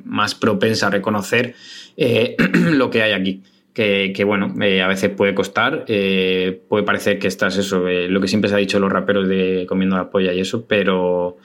más 0.03 0.35
propensa 0.35 0.87
a 0.87 0.89
reconocer 0.89 1.55
eh, 1.97 2.35
lo 2.53 2.89
que 2.89 3.01
hay 3.01 3.11
aquí. 3.11 3.43
Que, 3.73 4.23
bueno, 4.25 4.55
eh, 4.59 4.81
a 4.81 4.87
veces 4.87 5.11
puede 5.11 5.35
costar, 5.35 5.85
eh, 5.87 6.63
puede 6.67 6.83
parecer 6.83 7.19
que 7.19 7.27
estás 7.27 7.57
eso, 7.57 7.85
lo 7.87 8.19
que 8.19 8.27
siempre 8.27 8.49
se 8.49 8.55
ha 8.55 8.57
dicho 8.57 8.79
los 8.79 8.91
raperos 8.91 9.27
de 9.27 9.67
comiendo 9.69 9.95
la 9.95 10.09
polla 10.09 10.33
y 10.33 10.39
eso, 10.39 10.65
pero, 10.65 11.37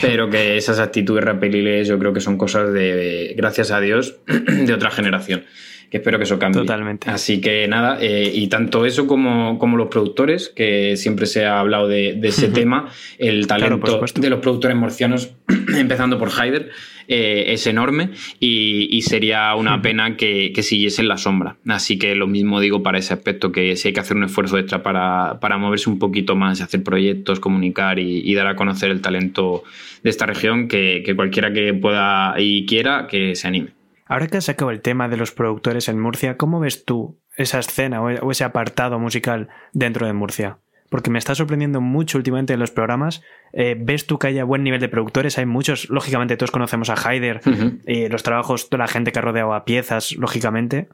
pero 0.00 0.30
que 0.30 0.56
esas 0.56 0.78
actitudes 0.78 1.24
raperiles 1.24 1.88
yo 1.88 1.98
creo 1.98 2.12
que 2.12 2.20
son 2.20 2.38
cosas 2.38 2.72
de, 2.72 3.34
gracias 3.36 3.72
a 3.72 3.80
Dios, 3.80 4.20
de 4.26 4.72
otra 4.72 4.92
generación 4.92 5.42
que 5.90 5.98
espero 5.98 6.18
que 6.18 6.24
eso 6.24 6.38
cambie. 6.38 6.62
Totalmente. 6.62 7.10
Así 7.10 7.40
que 7.40 7.66
nada, 7.68 7.98
y 8.02 8.46
tanto 8.48 8.86
eso 8.86 9.06
como, 9.06 9.58
como, 9.58 9.76
los 9.76 9.88
productores, 9.88 10.48
que 10.48 10.96
siempre 10.96 11.26
se 11.26 11.44
ha 11.44 11.60
hablado 11.60 11.88
de, 11.88 12.18
ese 12.22 12.48
tema, 12.56 12.90
el 13.18 13.46
talento 13.46 14.00
de 14.14 14.30
los 14.30 14.40
productores 14.40 14.76
murcianos, 14.76 15.32
empezando 15.76 16.18
por 16.18 16.30
Haider, 16.30 16.70
eh, 17.08 17.52
es 17.52 17.66
enorme 17.68 18.10
y, 18.40 19.00
sería 19.02 19.54
una 19.54 19.80
pena 19.80 20.16
que, 20.16 20.52
siguiese 20.62 21.02
en 21.02 21.08
la 21.08 21.18
sombra. 21.18 21.56
Así 21.68 21.98
que 21.98 22.14
lo 22.16 22.26
mismo 22.26 22.60
digo 22.60 22.82
para 22.82 22.98
ese 22.98 23.14
aspecto, 23.14 23.52
que 23.52 23.76
si 23.76 23.88
hay 23.88 23.94
que 23.94 24.00
hacer 24.00 24.16
un 24.16 24.24
esfuerzo 24.24 24.58
extra 24.58 24.82
para, 24.82 25.58
moverse 25.58 25.88
un 25.88 25.98
poquito 25.98 26.34
más, 26.34 26.60
hacer 26.60 26.82
proyectos, 26.82 27.38
comunicar 27.38 27.98
y, 27.98 28.34
dar 28.34 28.48
a 28.48 28.56
conocer 28.56 28.90
el 28.90 29.00
talento 29.00 29.62
de 30.02 30.10
esta 30.10 30.26
región, 30.26 30.68
que, 30.68 31.12
cualquiera 31.14 31.52
que 31.52 31.72
pueda 31.74 32.34
y 32.38 32.66
quiera, 32.66 33.06
que 33.08 33.36
se 33.36 33.46
anime. 33.46 33.75
Ahora 34.06 34.28
que 34.28 34.38
has 34.38 34.44
sacado 34.44 34.70
el 34.70 34.80
tema 34.80 35.08
de 35.08 35.16
los 35.16 35.32
productores 35.32 35.88
en 35.88 36.00
Murcia, 36.00 36.36
¿cómo 36.36 36.60
ves 36.60 36.84
tú 36.84 37.18
esa 37.36 37.58
escena 37.58 38.00
o 38.00 38.30
ese 38.30 38.44
apartado 38.44 38.98
musical 38.98 39.48
dentro 39.72 40.06
de 40.06 40.12
Murcia? 40.12 40.58
porque 40.90 41.10
me 41.10 41.18
está 41.18 41.34
sorprendiendo 41.34 41.80
mucho 41.80 42.18
últimamente 42.18 42.52
en 42.52 42.60
los 42.60 42.70
programas. 42.70 43.22
Eh, 43.52 43.76
¿Ves 43.78 44.06
tú 44.06 44.18
que 44.18 44.28
haya 44.28 44.44
buen 44.44 44.62
nivel 44.62 44.80
de 44.80 44.88
productores? 44.88 45.38
Hay 45.38 45.46
muchos, 45.46 45.88
lógicamente 45.90 46.36
todos 46.36 46.50
conocemos 46.50 46.90
a 46.90 46.94
Haider 46.94 47.40
y 47.86 48.08
los 48.08 48.22
trabajos, 48.22 48.68
toda 48.68 48.84
la 48.84 48.88
gente 48.88 49.12
que 49.12 49.18
ha 49.18 49.22
rodeado 49.22 49.54
a 49.54 49.64
piezas, 49.64 50.14
lógicamente. 50.16 50.88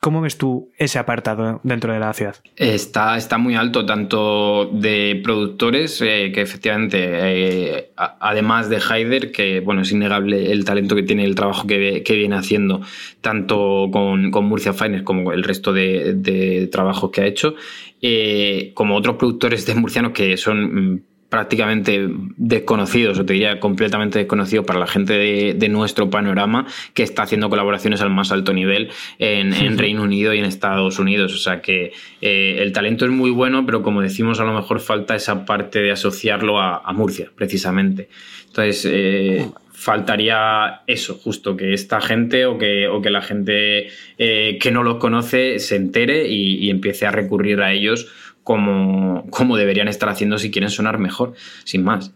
¿Cómo 0.00 0.20
ves 0.20 0.38
tú 0.38 0.70
ese 0.78 1.00
apartado 1.00 1.60
dentro 1.64 1.92
de 1.92 1.98
la 1.98 2.12
ciudad? 2.12 2.36
Está, 2.54 3.16
está 3.16 3.36
muy 3.36 3.56
alto, 3.56 3.84
tanto 3.84 4.66
de 4.72 5.20
productores, 5.24 6.00
eh, 6.02 6.30
que 6.32 6.40
efectivamente, 6.40 6.98
eh, 7.00 7.90
además 7.96 8.70
de 8.70 8.78
Haider, 8.78 9.32
que 9.32 9.58
bueno, 9.58 9.82
es 9.82 9.90
innegable 9.90 10.52
el 10.52 10.64
talento 10.64 10.94
que 10.94 11.02
tiene, 11.02 11.24
el 11.24 11.34
trabajo 11.34 11.66
que, 11.66 12.04
viene 12.08 12.36
haciendo, 12.36 12.80
tanto 13.20 13.88
con, 13.92 14.30
Murcia 14.30 14.72
Finance 14.72 15.02
como 15.02 15.32
el 15.32 15.42
resto 15.42 15.72
de, 15.72 16.68
trabajos 16.70 17.10
que 17.10 17.22
ha 17.22 17.26
hecho, 17.26 17.56
eh, 18.00 18.70
como 18.74 18.94
otros 18.94 19.16
productores 19.16 19.66
de 19.66 19.74
murcianos 19.74 20.12
que 20.12 20.36
son 20.36 20.92
mm, 20.92 21.00
prácticamente 21.28 22.08
desconocidos, 22.36 23.18
o 23.18 23.26
te 23.26 23.34
diría 23.34 23.60
completamente 23.60 24.18
desconocidos 24.18 24.64
para 24.64 24.78
la 24.78 24.86
gente 24.86 25.12
de, 25.12 25.68
nuestro 25.68 26.08
panorama, 26.08 26.66
que 26.94 27.02
está 27.02 27.24
haciendo 27.24 27.50
colaboraciones 27.50 28.00
al 28.00 28.08
más 28.08 28.32
alto 28.32 28.54
nivel 28.54 28.90
en, 29.18 29.76
Reino 29.76 30.02
Unido 30.02 30.32
y 30.32 30.38
en 30.38 30.46
Estados 30.46 30.98
Unidos. 30.98 31.34
O 31.34 31.38
sea 31.38 31.60
que 31.60 31.92
eh, 32.22 32.56
el 32.60 32.72
talento 32.72 33.04
es 33.04 33.10
muy 33.10 33.30
bueno, 33.30 33.66
pero 33.66 33.82
como 33.82 34.00
decimos, 34.00 34.40
a 34.40 34.44
lo 34.44 34.54
mejor 34.54 34.80
falta 34.80 35.14
esa 35.14 35.44
parte 35.44 35.80
de 35.80 35.92
asociarlo 35.92 36.60
a, 36.60 36.92
Murcia, 36.94 37.30
precisamente. 37.34 38.08
Entonces, 38.46 38.88
eh, 38.90 39.46
faltaría 39.70 40.80
eso, 40.86 41.14
justo 41.14 41.56
que 41.56 41.74
esta 41.74 42.00
gente 42.00 42.46
o 42.46 42.58
que, 42.58 42.88
o 42.88 43.02
que 43.02 43.10
la 43.10 43.20
gente 43.20 43.88
eh, 44.16 44.58
que 44.58 44.70
no 44.72 44.82
los 44.82 44.96
conoce 44.96 45.58
se 45.60 45.76
entere 45.76 46.26
y 46.26 46.70
empiece 46.70 47.06
a 47.06 47.10
recurrir 47.10 47.60
a 47.60 47.72
ellos 47.72 48.08
como, 48.48 49.56
deberían 49.58 49.88
estar 49.88 50.08
haciendo 50.08 50.38
si 50.38 50.50
quieren 50.50 50.70
sonar 50.70 50.98
mejor, 50.98 51.34
sin 51.64 51.84
más. 51.84 52.14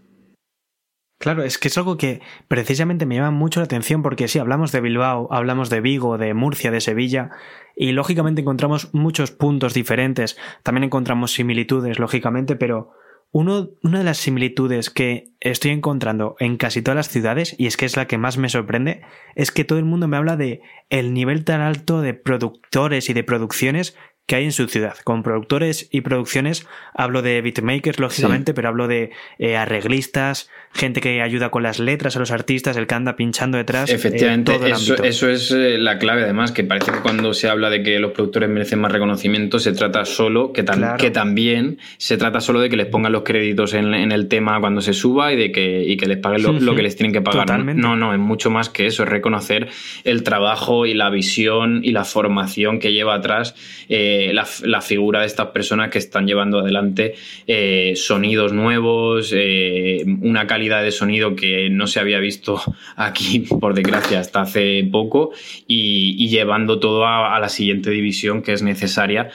Claro, 1.18 1.44
es 1.44 1.58
que 1.58 1.68
es 1.68 1.76
algo 1.76 1.98
que 1.98 2.22
precisamente 2.48 3.04
me 3.04 3.16
llama 3.16 3.30
mucho 3.30 3.60
la 3.60 3.64
atención 3.64 4.02
porque 4.02 4.26
sí, 4.28 4.38
hablamos 4.38 4.72
de 4.72 4.80
Bilbao, 4.80 5.28
hablamos 5.30 5.68
de 5.68 5.82
Vigo, 5.82 6.16
de 6.16 6.32
Murcia, 6.32 6.70
de 6.70 6.80
Sevilla, 6.80 7.30
y 7.76 7.92
lógicamente 7.92 8.40
encontramos 8.40 8.92
muchos 8.94 9.30
puntos 9.30 9.74
diferentes, 9.74 10.38
también 10.62 10.84
encontramos 10.84 11.32
similitudes, 11.32 11.98
lógicamente, 11.98 12.56
pero 12.56 12.92
uno, 13.30 13.68
una 13.82 13.98
de 13.98 14.04
las 14.04 14.18
similitudes 14.18 14.90
que 14.90 15.32
estoy 15.40 15.70
encontrando 15.70 16.36
en 16.38 16.56
casi 16.56 16.80
todas 16.80 16.96
las 16.96 17.08
ciudades, 17.08 17.54
y 17.58 17.66
es 17.66 17.76
que 17.76 17.84
es 17.84 17.96
la 17.96 18.06
que 18.06 18.18
más 18.18 18.38
me 18.38 18.48
sorprende, 18.48 19.02
es 19.34 19.52
que 19.52 19.64
todo 19.64 19.78
el 19.78 19.84
mundo 19.84 20.08
me 20.08 20.16
habla 20.16 20.36
de 20.36 20.62
el 20.88 21.12
nivel 21.14 21.44
tan 21.44 21.60
alto 21.60 22.00
de 22.00 22.14
productores 22.14 23.10
y 23.10 23.12
de 23.12 23.22
producciones 23.22 23.96
que 24.26 24.36
hay 24.36 24.44
en 24.44 24.52
su 24.52 24.68
ciudad. 24.68 24.94
Con 25.04 25.22
productores 25.22 25.88
y 25.90 26.00
producciones 26.02 26.66
hablo 26.94 27.22
de 27.22 27.42
beatmakers, 27.42 27.98
lógicamente, 27.98 28.54
pero 28.54 28.68
hablo 28.68 28.86
de 28.86 29.10
eh, 29.38 29.56
arreglistas, 29.56 30.48
gente 30.72 31.00
que 31.00 31.20
ayuda 31.22 31.50
con 31.50 31.62
las 31.62 31.80
letras 31.80 32.16
a 32.16 32.20
los 32.20 32.30
artistas, 32.30 32.76
el 32.76 32.86
que 32.86 32.94
anda 32.94 33.16
pinchando 33.16 33.58
detrás. 33.58 33.90
Eh, 33.90 33.94
Efectivamente, 33.94 34.58
eso, 35.04 35.28
es 35.28 35.50
eh, 35.50 35.76
la 35.76 35.98
clave, 35.98 36.22
además, 36.22 36.52
que 36.52 36.64
parece 36.64 36.92
que 36.92 37.00
cuando 37.00 37.34
se 37.34 37.48
habla 37.48 37.68
de 37.68 37.82
que 37.82 37.98
los 37.98 38.12
productores 38.12 38.48
merecen 38.48 38.80
más 38.80 38.92
reconocimiento, 38.92 39.58
se 39.58 39.72
trata 39.72 40.04
solo, 40.04 40.52
que, 40.52 40.64
que 40.98 41.10
también 41.10 41.78
se 41.98 42.16
trata 42.16 42.40
solo 42.40 42.60
de 42.60 42.70
que 42.70 42.76
les 42.76 42.86
pongan 42.86 43.12
los 43.12 43.22
créditos 43.22 43.74
en, 43.74 43.92
el 43.92 44.28
tema 44.28 44.60
cuando 44.60 44.80
se 44.80 44.92
suba 44.92 45.32
y 45.32 45.36
de 45.36 45.52
que, 45.52 45.84
y 45.84 45.96
que 45.96 46.06
les 46.06 46.18
paguen 46.18 46.64
lo, 46.64 46.74
que 46.74 46.82
les 46.82 46.96
tienen 46.96 47.12
que 47.12 47.22
pagar. 47.22 47.64
No, 47.74 47.96
no, 47.96 48.12
es 48.12 48.18
mucho 48.18 48.50
más 48.50 48.68
que 48.68 48.86
eso, 48.86 49.02
es 49.02 49.08
reconocer 49.08 49.68
el 50.04 50.22
trabajo 50.22 50.86
y 50.86 50.94
la 50.94 51.10
visión 51.10 51.80
y 51.82 51.92
la 51.92 52.04
formación 52.04 52.78
que 52.78 52.92
lleva 52.92 53.14
atrás. 53.14 53.54
Eh, 53.88 54.11
la, 54.32 54.80
figura 54.80 55.20
de 55.20 55.26
estas 55.26 55.48
personas 55.48 55.90
que 55.90 55.98
están 55.98 56.26
llevando 56.26 56.60
adelante 56.60 57.14
eh, 57.46 57.92
sonidos 57.96 58.52
nuevos, 58.52 59.32
eh, 59.34 60.04
una 60.20 60.46
calidad 60.46 60.82
de 60.82 60.90
sonido 60.90 61.36
que 61.36 61.70
no 61.70 61.86
se 61.86 62.00
había 62.00 62.18
visto 62.18 62.60
aquí, 62.96 63.40
por 63.40 63.74
desgracia, 63.74 64.20
hasta 64.20 64.42
hace 64.42 64.88
poco, 64.90 65.30
y, 65.66 66.28
llevando 66.28 66.80
todo 66.80 67.06
a, 67.06 67.38
la 67.38 67.48
siguiente 67.50 67.90
división 67.90 68.42
que 68.42 68.54
es 68.54 68.62
necesaria 68.62 69.30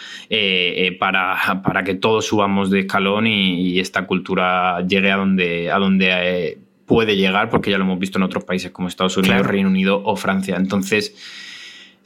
para, 0.99 1.61
para, 1.63 1.83
que 1.83 1.93
todos 1.93 2.25
subamos 2.25 2.71
de 2.71 2.81
escalón 2.81 3.27
y, 3.27 3.79
esta 3.79 4.07
cultura 4.07 4.85
llegue 4.87 5.11
a 5.11 5.17
donde, 5.17 5.69
a 5.69 5.77
donde 5.77 6.57
puede 6.87 7.17
llegar, 7.17 7.49
porque 7.49 7.69
ya 7.69 7.77
lo 7.77 7.83
hemos 7.83 7.99
visto 7.99 8.17
en 8.17 8.23
otros 8.23 8.45
países 8.45 8.71
como 8.71 8.87
Estados 8.87 9.17
Unidos, 9.17 9.45
Reino 9.45 9.69
Unido 9.69 10.01
o 10.03 10.15
Francia. 10.15 10.55
Entonces, 10.55 11.15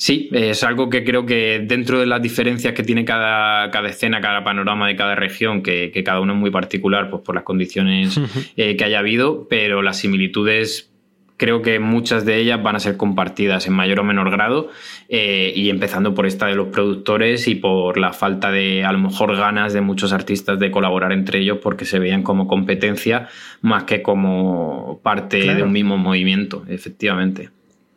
Sí, 0.02 0.30
es 0.32 0.64
algo 0.64 0.90
que 0.90 1.04
creo 1.04 1.28
que 1.28 1.64
dentro 1.64 2.00
de 2.00 2.08
las 2.08 2.24
diferencias 2.24 2.74
que 2.74 2.82
tiene 2.82 3.06
cada, 3.06 3.70
cada 3.70 3.88
escena, 3.88 4.20
cada 4.20 4.44
panorama 4.44 4.88
de 4.88 4.96
cada 4.96 5.14
región, 5.14 5.62
que, 5.62 5.92
cada 6.04 6.22
uno 6.22 6.34
es 6.34 6.40
muy 6.40 6.50
particular 6.50 7.12
pues, 7.12 7.22
por 7.22 7.36
las 7.36 7.44
condiciones 7.44 8.20
eh, 8.58 8.76
que 8.76 8.84
haya 8.84 8.98
habido, 8.98 9.48
pero 9.48 9.84
las 9.84 9.98
similitudes 9.98 10.92
creo 11.38 11.62
que 11.62 11.78
muchas 11.78 12.26
de 12.26 12.38
ellas 12.38 12.64
van 12.64 12.78
a 12.78 12.80
ser 12.80 12.98
compartidas 12.98 13.68
en 13.68 13.74
mayor 13.74 14.00
o 14.00 14.04
menor 14.04 14.32
grado, 14.32 14.72
eh, 15.08 15.54
y 15.56 15.70
empezando 15.70 16.16
por 16.16 16.26
esta 16.26 16.48
de 16.48 16.56
los 16.56 16.70
productores 16.70 17.48
y 17.48 17.54
por 17.54 18.00
la 18.00 18.12
falta 18.12 18.50
de, 18.50 18.84
a 18.84 18.92
lo 18.92 18.98
mejor, 18.98 19.38
ganas 19.38 19.72
de 19.72 19.82
muchos 19.82 20.14
artistas 20.14 20.58
de 20.58 20.72
colaborar 20.72 21.12
entre 21.12 21.42
ellos 21.42 21.60
porque 21.62 21.86
se 21.86 22.00
veían 22.00 22.24
como 22.24 22.48
competencia 22.48 23.28
más 23.62 23.84
que 23.84 24.02
como 24.02 25.00
parte 25.04 25.54
de 25.54 25.62
un 25.62 25.72
mismo 25.72 25.96
movimiento, 26.00 26.66
efectivamente 26.68 27.52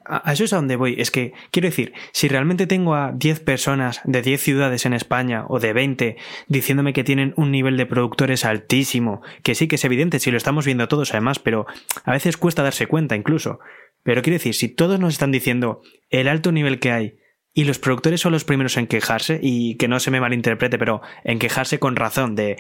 a 0.05 0.33
eso 0.33 0.45
es 0.45 0.53
a 0.53 0.57
donde 0.57 0.77
voy. 0.77 0.95
Es 0.99 1.11
que, 1.11 1.33
quiero 1.51 1.69
decir, 1.69 1.93
si 2.13 2.29
realmente 2.29 2.67
tengo 2.67 2.95
a 2.95 3.13
10 3.13 3.41
personas 3.41 4.01
de 4.05 4.23
10 4.23 4.41
ciudades 4.41 4.87
en 4.87 4.93
España 4.93 5.45
o 5.49 5.61
de 5.61 5.73
20 5.73 6.17
diciéndome 6.49 6.93
que 6.93 7.05
tienen 7.05 7.35
un 7.37 7.51
nivel 7.51 7.77
de 7.77 7.87
productores 7.87 8.45
altísimo, 8.45 9.23
que 9.43 9.55
sí 9.55 9.69
que 9.69 9.77
es 9.77 9.85
evidente 9.85 10.19
si 10.19 10.31
lo 10.31 10.37
estamos 10.37 10.67
viendo 10.67 10.89
todos 10.89 11.13
además, 11.13 11.39
pero 11.39 11.67
a 12.05 12.13
veces 12.13 12.37
cuesta 12.37 12.63
darse 12.63 12.87
cuenta 12.87 13.17
incluso. 13.17 13.59
Pero 14.03 14.23
quiero 14.23 14.35
decir, 14.35 14.55
si 14.55 14.69
todos 14.69 15.01
nos 15.01 15.15
están 15.15 15.33
diciendo 15.33 15.81
el 16.11 16.29
alto 16.29 16.53
nivel 16.53 16.79
que 16.79 16.93
hay 16.93 17.17
y 17.55 17.65
los 17.65 17.79
productores 17.79 18.21
son 18.21 18.33
los 18.33 18.45
primeros 18.45 18.77
en 18.77 18.89
quejarse, 18.89 19.39
y 19.41 19.77
que 19.77 19.87
no 19.87 20.01
se 20.01 20.11
me 20.11 20.21
malinterprete, 20.21 20.77
pero 20.77 21.03
en 21.23 21.39
quejarse 21.39 21.79
con 21.79 21.95
razón 21.95 22.35
de, 22.35 22.57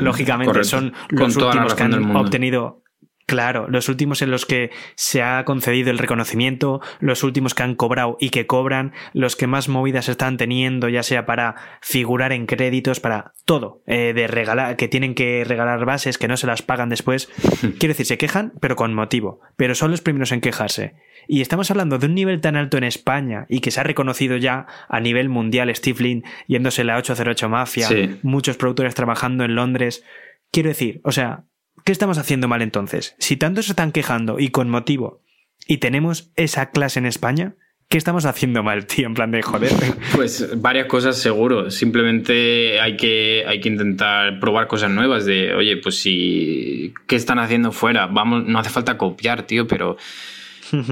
lógicamente, 0.00 0.64
son 0.64 0.94
los 1.10 1.36
últimos 1.36 1.74
que 1.74 1.82
han 1.82 2.16
obtenido 2.16 2.82
Claro, 3.28 3.68
los 3.68 3.90
últimos 3.90 4.22
en 4.22 4.30
los 4.30 4.46
que 4.46 4.70
se 4.94 5.22
ha 5.22 5.44
concedido 5.44 5.90
el 5.90 5.98
reconocimiento, 5.98 6.80
los 6.98 7.22
últimos 7.22 7.52
que 7.52 7.62
han 7.62 7.74
cobrado 7.74 8.16
y 8.18 8.30
que 8.30 8.46
cobran, 8.46 8.94
los 9.12 9.36
que 9.36 9.46
más 9.46 9.68
movidas 9.68 10.08
están 10.08 10.38
teniendo, 10.38 10.88
ya 10.88 11.02
sea 11.02 11.26
para 11.26 11.54
figurar 11.82 12.32
en 12.32 12.46
créditos, 12.46 13.00
para 13.00 13.34
todo, 13.44 13.82
eh, 13.86 14.14
de 14.14 14.28
regalar, 14.28 14.76
que 14.76 14.88
tienen 14.88 15.14
que 15.14 15.44
regalar 15.44 15.84
bases, 15.84 16.16
que 16.16 16.26
no 16.26 16.38
se 16.38 16.46
las 16.46 16.62
pagan 16.62 16.88
después. 16.88 17.28
Quiero 17.78 17.92
decir, 17.92 18.06
se 18.06 18.16
quejan, 18.16 18.54
pero 18.62 18.76
con 18.76 18.94
motivo. 18.94 19.42
Pero 19.56 19.74
son 19.74 19.90
los 19.90 20.00
primeros 20.00 20.32
en 20.32 20.40
quejarse. 20.40 20.94
Y 21.26 21.42
estamos 21.42 21.70
hablando 21.70 21.98
de 21.98 22.06
un 22.06 22.14
nivel 22.14 22.40
tan 22.40 22.56
alto 22.56 22.78
en 22.78 22.84
España 22.84 23.44
y 23.50 23.60
que 23.60 23.70
se 23.70 23.80
ha 23.80 23.84
reconocido 23.84 24.38
ya 24.38 24.66
a 24.88 25.00
nivel 25.00 25.28
mundial, 25.28 25.70
Steve 25.76 26.02
Lynn 26.02 26.24
yéndose 26.46 26.82
la 26.82 26.96
808 26.96 27.50
Mafia, 27.50 27.88
muchos 28.22 28.56
productores 28.56 28.94
trabajando 28.94 29.44
en 29.44 29.54
Londres. 29.54 30.02
Quiero 30.50 30.70
decir, 30.70 31.02
o 31.04 31.12
sea, 31.12 31.44
¿Qué 31.84 31.92
estamos 31.92 32.18
haciendo 32.18 32.48
mal 32.48 32.62
entonces? 32.62 33.14
Si 33.18 33.36
tanto 33.36 33.62
se 33.62 33.72
están 33.72 33.92
quejando 33.92 34.38
y 34.38 34.48
con 34.48 34.68
motivo, 34.68 35.22
y 35.66 35.78
tenemos 35.78 36.32
esa 36.36 36.70
clase 36.70 36.98
en 36.98 37.06
España, 37.06 37.56
¿qué 37.88 37.98
estamos 37.98 38.24
haciendo 38.24 38.62
mal, 38.62 38.86
tío? 38.86 39.06
En 39.06 39.14
plan 39.14 39.30
de 39.30 39.42
joder. 39.42 39.72
Pues 40.14 40.60
varias 40.60 40.86
cosas 40.86 41.18
seguro. 41.18 41.70
Simplemente 41.70 42.80
hay 42.80 42.96
que, 42.96 43.44
hay 43.46 43.60
que 43.60 43.68
intentar 43.68 44.40
probar 44.40 44.66
cosas 44.66 44.90
nuevas. 44.90 45.24
De, 45.24 45.54
oye, 45.54 45.76
pues 45.76 46.00
si. 46.00 46.94
¿Qué 47.06 47.16
están 47.16 47.38
haciendo 47.38 47.72
fuera? 47.72 48.06
Vamos, 48.06 48.44
no 48.44 48.58
hace 48.58 48.70
falta 48.70 48.98
copiar, 48.98 49.42
tío, 49.42 49.66
pero. 49.66 49.96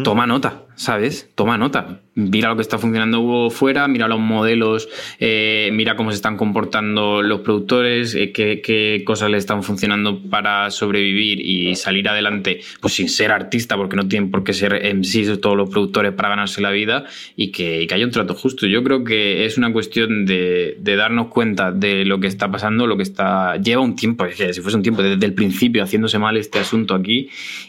Toma 0.05 0.27
nota, 0.27 0.65
¿sabes? 0.77 1.31
Toma 1.35 1.59
nota 1.59 2.01
mira 2.17 2.49
lo 2.49 2.57
que 2.57 2.63
está 2.63 2.79
funcionando 2.79 3.51
fuera, 3.51 3.87
mira 3.89 4.09
los 4.09 4.19
modelos, 4.19 4.89
eh, 5.21 5.69
mira 5.73 5.97
cómo 5.97 6.11
se 6.11 6.17
están 6.17 6.37
comportando 6.37 7.23
los 7.23 7.41
productores, 7.41 8.15
eh, 8.15 8.33
qué, 8.33 9.03
cosas 9.05 9.31
le 9.31 9.37
están 9.37 9.63
funcionando 9.63 10.23
para 10.29 10.71
sobrevivir 10.71 11.41
y 11.41 11.77
salir 11.77 12.09
adelante, 12.09 12.61
pues 12.81 12.95
sin 12.95 13.11
ser 13.11 13.33
artista, 13.33 13.77
porque 13.77 13.97
no 13.97 14.09
tienen 14.09 14.31
por 14.31 14.45
qué 14.45 14.55
ser 14.55 14.95
MCs 14.95 15.41
todos 15.41 15.57
los 15.57 15.69
productores 15.69 16.13
para 16.13 16.31
ganarse 16.31 16.63
la 16.63 16.71
vida 16.71 17.05
y 17.37 17.53
que, 17.53 17.87
haya 17.93 18.05
un 18.05 18.11
trato 18.11 18.35
justo. 18.35 18.67
Yo 18.67 18.83
creo 18.83 19.05
que 19.05 19.45
es 19.45 19.59
una 19.59 19.73
cuestión 19.73 20.27
de, 20.27 20.77
darnos 20.83 21.29
cuenta 21.29 21.73
de 21.73 22.07
lo 22.07 22.19
que 22.21 22.27
está 22.27 22.51
pasando, 22.51 22.87
lo 22.87 22.97
que 22.97 23.03
está. 23.03 23.57
Lleva 23.59 23.83
un 23.83 23.95
tiempo, 23.95 24.27
si 24.35 24.61
fuese 24.61 24.77
un 24.77 24.83
tiempo, 24.83 25.03
desde 25.03 25.25
el 25.25 25.35
principio 25.35 25.83
haciéndose 25.83 26.19
mal 26.19 26.37
este 26.39 26.59
asunto 26.59 26.95
aquí 26.95 27.29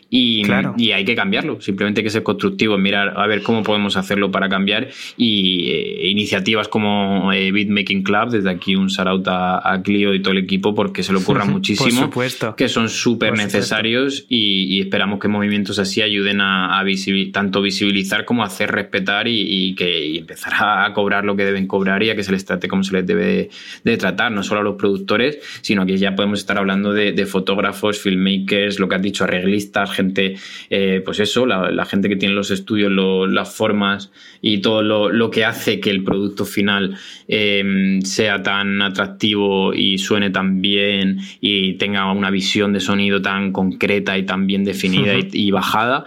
y, 0.09 0.43
y 0.77 0.91
hay 0.91 1.03
que 1.03 1.15
cambiarlo. 1.15 1.59
Simplemente 1.59 1.99
hay 1.99 2.05
que 2.05 2.09
ser 2.09 2.23
constructivo, 2.23 2.77
mirar 2.97 3.19
a 3.19 3.27
ver 3.27 3.41
cómo 3.43 3.63
podemos 3.63 3.97
hacerlo 3.97 4.31
para 4.31 4.49
cambiar 4.49 4.89
y 5.17 5.69
eh, 5.69 6.07
iniciativas 6.09 6.67
como 6.67 7.31
eh, 7.33 7.51
Beatmaking 7.51 8.03
Club, 8.03 8.29
desde 8.31 8.49
aquí 8.49 8.75
un 8.75 8.87
shout 8.87 9.27
a, 9.27 9.81
Clio 9.83 10.13
y 10.13 10.21
todo 10.21 10.31
el 10.31 10.39
equipo 10.39 10.73
porque 10.73 11.03
se 11.03 11.13
lo 11.13 11.19
ocurra 11.19 11.45
muchísimo, 11.45 12.03
supuesto. 12.03 12.55
que 12.55 12.67
son 12.67 12.89
súper 12.89 13.33
necesarios 13.33 14.25
y, 14.27 14.81
esperamos 14.81 15.19
que 15.19 15.27
movimientos 15.27 15.79
así 15.79 16.01
ayuden 16.01 16.41
a, 16.41 16.83
tanto 17.31 17.61
visibilizar 17.61 18.25
como 18.25 18.43
a 18.43 18.47
hacer 18.47 18.71
respetar 18.71 19.27
y, 19.27 19.75
que 19.75 20.17
empezar 20.17 20.53
a, 20.59 20.91
cobrar 20.93 21.25
lo 21.25 21.35
que 21.35 21.45
deben 21.45 21.67
cobrar 21.67 22.01
y 22.03 22.09
a 22.09 22.15
que 22.15 22.23
se 22.23 22.31
les 22.31 22.45
trate 22.45 22.67
como 22.67 22.83
se 22.83 22.93
les 22.93 23.05
debe 23.05 23.49
de, 23.83 23.97
tratar, 23.97 24.31
no 24.31 24.43
solo 24.43 24.61
a 24.61 24.63
los 24.63 24.75
productores, 24.75 25.39
sino 25.61 25.85
que 25.85 25.97
ya 25.97 26.15
podemos 26.15 26.39
estar 26.39 26.57
hablando 26.57 26.93
de, 26.93 27.25
fotógrafos, 27.25 27.99
filmmakers, 27.99 28.79
lo 28.79 28.87
que 28.87 28.95
has 28.95 29.01
dicho, 29.01 29.23
arreglistas, 29.25 29.91
gente, 29.91 30.35
eh, 30.69 31.01
pues 31.03 31.19
eso, 31.19 31.45
la, 31.45 31.71
la 31.71 31.85
gente 31.85 32.07
que 32.09 32.15
tiene 32.15 32.33
los 32.33 32.51
estudios 32.51 32.86
las 32.89 33.53
formas 33.53 34.11
y 34.41 34.59
todo 34.59 34.81
lo, 34.81 35.31
que 35.31 35.45
hace 35.45 35.79
que 35.79 35.89
el 35.89 36.03
producto 36.03 36.45
final 36.45 36.97
em, 37.27 38.01
sea 38.01 38.41
tan 38.41 38.81
atractivo 38.81 39.73
y 39.73 39.97
suene 39.97 40.29
tan 40.29 40.61
bien 40.61 41.19
y 41.41 41.73
tenga 41.73 42.11
una 42.11 42.29
visión 42.29 42.73
de 42.73 42.79
sonido 42.79 43.21
tan 43.21 43.51
concreta 43.51 44.17
y 44.17 44.25
tan 44.25 44.47
bien 44.47 44.63
definida 44.63 45.13
y, 45.15 45.51
bajada, 45.51 46.05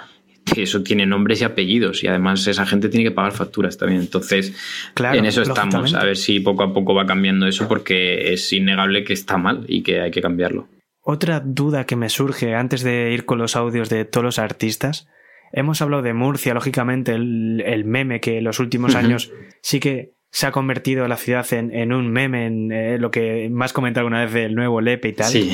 eso 0.56 0.82
tiene 0.82 1.06
nombres 1.06 1.40
y 1.40 1.44
apellidos 1.44 2.02
y 2.02 2.08
además 2.08 2.46
esa 2.46 2.66
gente 2.66 2.88
tiene 2.88 3.04
que 3.04 3.10
pagar 3.10 3.32
facturas 3.32 3.76
también. 3.76 4.00
Entonces, 4.00 4.54
en 4.96 5.24
eso 5.24 5.42
estamos, 5.42 5.94
a 5.94 6.04
ver 6.04 6.16
si 6.16 6.40
poco 6.40 6.62
a 6.62 6.72
poco 6.72 6.94
va 6.94 7.06
cambiando 7.06 7.46
eso 7.46 7.68
porque 7.68 8.32
es 8.32 8.52
innegable 8.52 9.04
que 9.04 9.12
está 9.12 9.36
mal 9.36 9.64
y 9.68 9.82
que 9.82 10.00
hay 10.00 10.10
que 10.10 10.20
cambiarlo. 10.20 10.68
Otra 11.02 11.40
duda 11.40 11.86
que 11.86 11.96
me 11.96 12.08
surge 12.08 12.54
antes 12.54 12.82
de 12.82 13.12
ir 13.12 13.24
con 13.24 13.38
los 13.38 13.56
audios 13.56 13.88
de 13.88 14.04
todos 14.04 14.24
los 14.24 14.38
artistas, 14.38 15.08
hemos 15.52 15.82
hablado 15.82 16.02
de 16.02 16.14
Murcia, 16.14 16.54
lógicamente 16.54 17.12
el, 17.12 17.82
meme 17.84 18.20
que 18.20 18.38
en 18.38 18.44
los 18.44 18.60
últimos 18.60 18.94
años 18.94 19.32
sí 19.62 19.80
que 19.80 20.14
se 20.30 20.46
ha 20.46 20.52
convertido 20.52 21.08
la 21.08 21.16
ciudad 21.16 21.46
en, 21.52 21.92
un 21.92 22.10
meme, 22.10 22.46
en 22.46 22.72
eh, 22.72 22.98
lo 22.98 23.10
que 23.10 23.48
más 23.50 23.72
comentado 23.72 24.06
alguna 24.06 24.24
vez 24.24 24.32
del 24.32 24.54
nuevo 24.54 24.80
Lepe 24.80 25.08
y 25.08 25.12
tal. 25.12 25.26
Sí. 25.26 25.52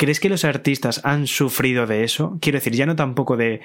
¿Crees 0.00 0.18
que 0.18 0.30
los 0.30 0.46
artistas 0.46 1.02
han 1.04 1.26
sufrido 1.26 1.86
de 1.86 2.04
eso? 2.04 2.38
Quiero 2.40 2.56
decir, 2.56 2.72
ya 2.72 2.86
no 2.86 2.96
tampoco 2.96 3.36
de 3.36 3.60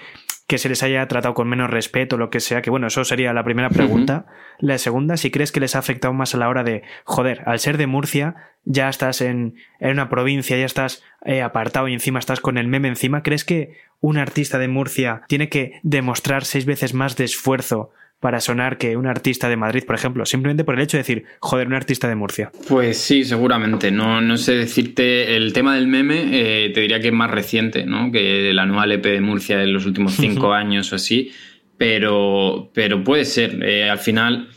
que 0.47 0.57
se 0.57 0.67
les 0.67 0.83
haya 0.83 1.07
tratado 1.07 1.33
con 1.33 1.47
menos 1.47 1.69
respeto 1.69 2.17
lo 2.17 2.29
que 2.29 2.41
sea, 2.41 2.61
que 2.61 2.69
bueno, 2.69 2.87
eso 2.87 3.05
sería 3.05 3.31
la 3.31 3.45
primera 3.45 3.69
pregunta. 3.69 4.25
La 4.59 4.77
segunda, 4.77 5.15
si 5.15 5.31
crees 5.31 5.53
que 5.53 5.61
les 5.61 5.77
ha 5.77 5.79
afectado 5.79 6.13
más 6.13 6.35
a 6.35 6.37
la 6.37 6.49
hora 6.49 6.65
de, 6.65 6.83
joder, 7.05 7.41
al 7.45 7.59
ser 7.59 7.77
de 7.77 7.87
Murcia, 7.87 8.35
ya 8.65 8.89
estás 8.89 9.21
en, 9.21 9.55
en 9.79 9.91
una 9.91 10.09
provincia, 10.09 10.57
ya 10.57 10.65
estás 10.65 11.03
eh, 11.23 11.41
apartado 11.41 11.87
y 11.87 11.93
encima 11.93 12.19
estás 12.19 12.41
con 12.41 12.57
el 12.57 12.67
meme 12.67 12.89
encima, 12.89 13.23
¿crees 13.23 13.45
que 13.45 13.77
un 14.01 14.17
artista 14.17 14.59
de 14.59 14.67
Murcia 14.67 15.21
tiene 15.29 15.47
que 15.47 15.79
demostrar 15.83 16.43
seis 16.43 16.65
veces 16.65 16.93
más 16.93 17.15
de 17.15 17.23
esfuerzo 17.23 17.91
para 18.19 18.39
sonar 18.39 18.77
que 18.77 18.97
un 18.97 19.07
artista 19.07 19.49
de 19.49 19.57
Madrid, 19.57 19.83
por 19.85 19.95
ejemplo, 19.95 20.25
simplemente 20.25 20.63
por 20.63 20.75
el 20.75 20.81
hecho 20.81 20.97
de 20.97 21.03
decir, 21.03 21.25
joder, 21.39 21.67
un 21.67 21.73
artista 21.73 22.07
de 22.07 22.15
Murcia. 22.15 22.51
Pues 22.67 22.97
sí, 22.97 23.23
seguramente. 23.23 23.91
No, 23.91 24.21
no 24.21 24.37
sé 24.37 24.55
decirte, 24.55 25.35
el 25.35 25.53
tema 25.53 25.75
del 25.75 25.87
meme 25.87 26.29
eh, 26.31 26.71
te 26.73 26.81
diría 26.81 26.99
que 26.99 27.07
es 27.07 27.13
más 27.13 27.29
reciente, 27.29 27.85
¿no? 27.85 28.11
Que 28.11 28.49
el 28.49 28.59
anual 28.59 28.91
EP 28.91 29.05
de 29.05 29.21
Murcia 29.21 29.61
en 29.61 29.73
los 29.73 29.85
últimos 29.85 30.13
cinco 30.13 30.53
años 30.53 30.91
o 30.91 30.95
así, 30.95 31.31
pero, 31.77 32.71
pero 32.73 33.03
puede 33.03 33.25
ser. 33.25 33.63
Eh, 33.63 33.89
al 33.89 33.99
final 33.99 34.49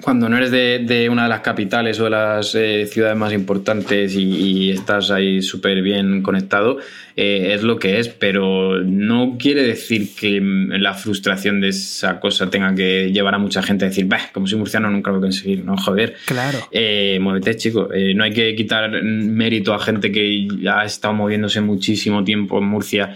cuando 0.00 0.28
no 0.28 0.36
eres 0.36 0.50
de, 0.50 1.08
una 1.10 1.24
de 1.24 1.28
las 1.28 1.40
capitales 1.40 2.00
o 2.00 2.04
de 2.04 2.10
las 2.10 2.54
eh, 2.54 2.86
ciudades 2.86 3.16
más 3.16 3.32
importantes 3.32 4.14
y, 4.14 4.70
estás 4.70 5.10
ahí 5.10 5.42
súper 5.42 5.82
bien 5.82 6.22
conectado, 6.22 6.78
eh, 7.16 7.52
es 7.54 7.62
lo 7.62 7.78
que 7.78 7.98
es, 7.98 8.08
pero 8.08 8.80
no 8.82 9.36
quiere 9.38 9.62
decir 9.62 10.14
que 10.14 10.40
la 10.40 10.94
frustración 10.94 11.60
de 11.60 11.68
esa 11.68 12.20
cosa 12.20 12.50
tenga 12.50 12.74
que 12.74 13.10
llevar 13.12 13.34
a 13.34 13.38
mucha 13.38 13.62
gente 13.62 13.84
a 13.84 13.88
decir, 13.88 14.06
bah, 14.06 14.20
como 14.32 14.46
soy 14.46 14.58
murciano 14.58 14.90
nunca 14.90 15.10
lo 15.10 15.18
voy 15.18 15.26
a 15.26 15.28
conseguir, 15.28 15.64
no, 15.64 15.76
joder. 15.76 16.16
Claro. 16.26 16.58
Eh, 16.70 17.18
muévete, 17.20 17.56
chico. 17.56 17.88
no 18.14 18.24
hay 18.24 18.32
que 18.32 18.54
quitar 18.54 19.02
mérito 19.02 19.74
a 19.74 19.78
gente 19.78 20.12
que 20.12 20.48
ha 20.72 20.84
estado 20.84 21.14
moviéndose 21.14 21.60
muchísimo 21.60 22.24
tiempo 22.24 22.58
en 22.58 22.64
Murcia, 22.64 23.14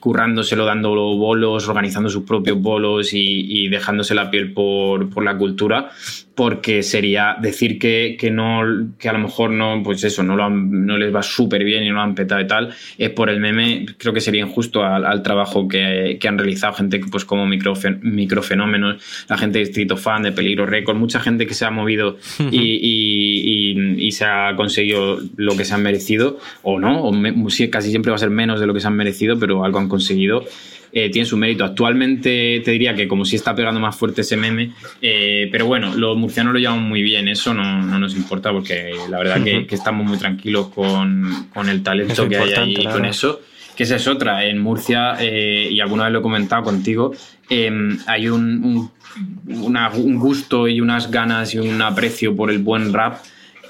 currándoselo, 0.00 0.64
dando 0.64 0.90
bolos, 0.94 1.68
organizando 1.68 2.08
sus 2.08 2.24
propios 2.24 2.60
bolos 2.60 3.12
y, 3.12 3.64
y 3.64 3.68
dejándose 3.68 4.14
la 4.14 4.30
piel 4.30 4.52
por, 4.52 5.10
por 5.10 5.24
la 5.24 5.36
cultura 5.36 5.51
porque 6.34 6.82
sería 6.82 7.36
decir 7.40 7.78
que, 7.78 8.16
no, 8.32 8.62
que 8.98 9.08
a 9.08 9.12
lo 9.12 9.18
mejor 9.18 9.50
no, 9.50 9.82
pues 9.82 10.02
eso, 10.04 10.22
no, 10.22 10.36
lo 10.36 10.48
no 10.50 10.96
les 10.96 11.14
va 11.14 11.22
súper 11.22 11.62
bien 11.64 11.82
y 11.84 11.88
no 11.88 11.96
lo 11.96 12.00
han 12.00 12.14
petado 12.14 12.40
y 12.40 12.46
tal, 12.46 12.74
es 12.96 13.10
por 13.10 13.28
el 13.28 13.40
meme, 13.40 13.86
creo 13.98 14.12
que 14.12 14.20
sería 14.20 14.42
injusto 14.42 14.82
al, 14.82 15.22
trabajo 15.22 15.68
que, 15.68 16.18
han 16.26 16.38
realizado 16.38 16.72
gente 16.74 17.00
pues 17.10 17.24
como 17.24 17.46
microfenómenos, 17.46 19.02
la 19.28 19.36
gente 19.36 19.58
de 19.58 19.64
Distrito 19.66 19.96
Fan, 19.96 20.22
de 20.22 20.32
Peligro 20.32 20.66
Record, 20.66 20.96
mucha 20.96 21.20
gente 21.20 21.46
que 21.46 21.54
se 21.54 21.64
ha 21.64 21.70
movido 21.70 22.18
y, 22.50 24.10
se 24.12 24.24
ha 24.26 24.54
conseguido 24.56 25.20
lo 25.36 25.56
que 25.56 25.64
se 25.64 25.74
han 25.74 25.82
merecido, 25.82 26.38
o 26.62 26.78
no, 26.78 27.02
o 27.02 27.12
casi 27.70 27.90
siempre 27.90 28.10
va 28.10 28.16
a 28.16 28.18
ser 28.18 28.30
menos 28.30 28.60
de 28.60 28.66
lo 28.66 28.74
que 28.74 28.80
se 28.80 28.86
han 28.86 28.96
merecido, 28.96 29.38
pero 29.38 29.64
algo 29.64 29.78
han 29.78 29.88
conseguido. 29.88 30.44
Eh, 30.94 31.08
tiene 31.08 31.24
su 31.24 31.38
mérito. 31.38 31.64
Actualmente 31.64 32.60
te 32.62 32.70
diría 32.70 32.94
que 32.94 33.08
como 33.08 33.24
si 33.24 33.36
está 33.36 33.54
pegando 33.54 33.80
más 33.80 33.96
fuerte 33.96 34.20
ese 34.20 34.36
meme, 34.36 34.72
eh, 35.00 35.48
pero 35.50 35.64
bueno, 35.64 35.94
los 35.94 36.18
murcianos 36.18 36.52
lo 36.52 36.58
llevan 36.58 36.82
muy 36.82 37.00
bien, 37.00 37.28
eso 37.28 37.54
no, 37.54 37.98
nos 37.98 38.14
importa 38.14 38.52
porque 38.52 38.92
la 39.08 39.18
verdad 39.18 39.42
que, 39.42 39.66
estamos 39.70 40.06
muy 40.06 40.18
tranquilos 40.18 40.68
con, 40.68 41.46
el 41.66 41.82
talento 41.82 42.28
que 42.28 42.36
hay 42.36 42.52
ahí 42.52 42.86
con 42.92 43.06
eso. 43.06 43.40
Que 43.74 43.84
esa 43.84 43.96
es 43.96 44.06
otra, 44.06 44.44
en 44.44 44.58
Murcia, 44.58 45.16
eh, 45.18 45.66
y 45.70 45.80
alguna 45.80 46.04
vez 46.04 46.12
lo 46.12 46.18
he 46.18 46.22
comentado 46.22 46.62
contigo, 46.62 47.14
em, 47.48 47.98
hay 48.06 48.28
un, 48.28 48.90
un 49.46 50.18
gusto 50.18 50.68
y 50.68 50.82
unas 50.82 51.10
ganas 51.10 51.54
y 51.54 51.58
un 51.58 51.80
aprecio 51.80 52.36
por 52.36 52.50
el 52.50 52.58
buen 52.58 52.92
rap 52.92 53.16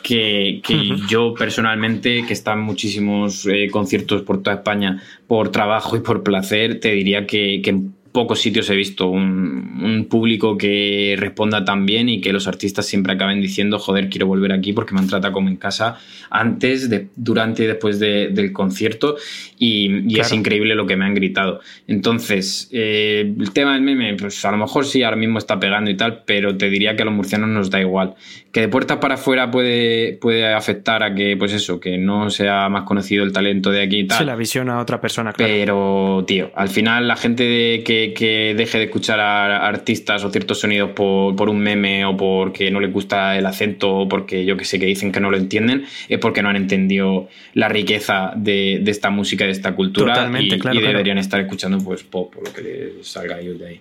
que, 0.02 0.60
yo 1.08 1.34
personalmente, 1.34 2.24
que 2.26 2.32
están 2.32 2.60
muchísimos 2.60 3.46
eh, 3.46 3.68
conciertos 3.70 4.22
por 4.22 4.42
toda 4.42 4.56
España 4.56 5.02
por 5.26 5.50
trabajo 5.50 5.96
y 5.96 6.00
por 6.00 6.22
placer, 6.22 6.80
te 6.80 6.92
diría 6.92 7.26
que, 7.26 7.62
que 7.62 7.80
pocos 8.12 8.40
sitios 8.40 8.68
he 8.70 8.76
visto 8.76 9.08
un, 9.08 10.06
público 10.08 10.58
que 10.58 11.16
responda 11.18 11.64
tan 11.64 11.86
bien 11.86 12.08
y 12.08 12.20
que 12.20 12.32
los 12.32 12.46
artistas 12.46 12.86
siempre 12.86 13.14
acaben 13.14 13.40
diciendo, 13.40 13.78
joder, 13.78 14.08
quiero 14.08 14.26
volver 14.26 14.52
aquí 14.52 14.72
porque 14.72 14.94
me 14.94 15.00
han 15.00 15.06
tratado 15.06 15.32
como 15.32 15.48
en 15.48 15.56
casa 15.56 15.98
antes, 16.30 16.90
de, 16.90 17.08
durante 17.16 17.64
y 17.64 17.66
después 17.66 17.98
del 17.98 18.52
concierto 18.52 19.16
y, 19.58 20.18
es 20.18 20.32
increíble 20.32 20.74
lo 20.74 20.86
que 20.86 20.96
me 20.96 21.04
han 21.04 21.14
gritado. 21.14 21.60
Entonces, 21.86 22.68
eh, 22.72 23.32
el 23.38 23.52
tema 23.52 23.74
del 23.74 23.82
meme, 23.82 24.14
pues 24.14 24.44
a 24.44 24.50
lo 24.50 24.56
mejor 24.56 24.84
sí, 24.84 25.02
ahora 25.02 25.16
mismo 25.16 25.38
está 25.38 25.58
pegando 25.58 25.90
y 25.90 25.96
tal, 25.96 26.22
pero 26.24 26.56
te 26.56 26.68
diría 26.70 26.94
que 26.94 27.02
a 27.02 27.04
los 27.04 27.14
murcianos 27.14 27.48
nos 27.48 27.70
da 27.70 27.80
igual. 27.80 28.14
Que 28.52 28.60
de 28.60 28.68
puertas 28.68 28.98
para 28.98 29.14
afuera 29.14 29.50
puede, 29.50 30.18
puede 30.20 30.52
afectar 30.52 31.02
a 31.02 31.14
que, 31.14 31.36
pues 31.36 31.52
eso, 31.52 31.80
que 31.80 31.98
no 31.98 32.30
sea 32.30 32.68
más 32.68 32.84
conocido 32.84 33.24
el 33.24 33.32
talento 33.32 33.70
de 33.70 33.82
aquí 33.82 34.00
y 34.00 34.06
tal. 34.06 34.18
Sí, 34.18 34.24
la 34.24 34.36
visión 34.36 34.68
a 34.68 34.78
otra 34.78 35.00
persona, 35.00 35.32
claro. 35.32 35.52
Pero, 35.52 36.24
tío, 36.26 36.50
al 36.54 36.68
final 36.68 37.08
la 37.08 37.16
gente 37.16 37.44
de 37.44 37.82
que 37.84 38.01
que, 38.12 38.54
deje 38.56 38.78
de 38.78 38.84
escuchar 38.84 39.20
a 39.20 39.66
artistas 39.66 40.24
o 40.24 40.30
ciertos 40.30 40.60
sonidos 40.60 40.90
por, 40.90 41.48
un 41.48 41.58
meme 41.58 42.04
o 42.04 42.16
porque 42.16 42.70
no 42.70 42.80
les 42.80 42.92
gusta 42.92 43.36
el 43.36 43.46
acento 43.46 43.92
o 43.94 44.08
porque 44.08 44.44
yo 44.44 44.56
que 44.56 44.64
sé 44.64 44.78
que 44.78 44.86
dicen 44.86 45.12
que 45.12 45.20
no 45.20 45.30
lo 45.30 45.36
entienden, 45.36 45.84
es 46.08 46.18
porque 46.18 46.42
no 46.42 46.48
han 46.48 46.56
entendido 46.56 47.28
la 47.54 47.68
riqueza 47.68 48.32
de, 48.36 48.82
esta 48.86 49.10
música, 49.10 49.44
de 49.44 49.52
esta 49.52 49.74
cultura 49.74 50.30
y, 50.40 50.48
deberían 50.80 51.18
estar 51.18 51.40
escuchando 51.40 51.78
pues 51.78 52.02
pop 52.02 52.34
o 52.36 52.42
lo 52.44 52.52
que 52.52 52.62
les 52.62 53.06
salga 53.06 53.36
a 53.36 53.40
ellos 53.40 53.58
de 53.58 53.66
ahí. 53.66 53.80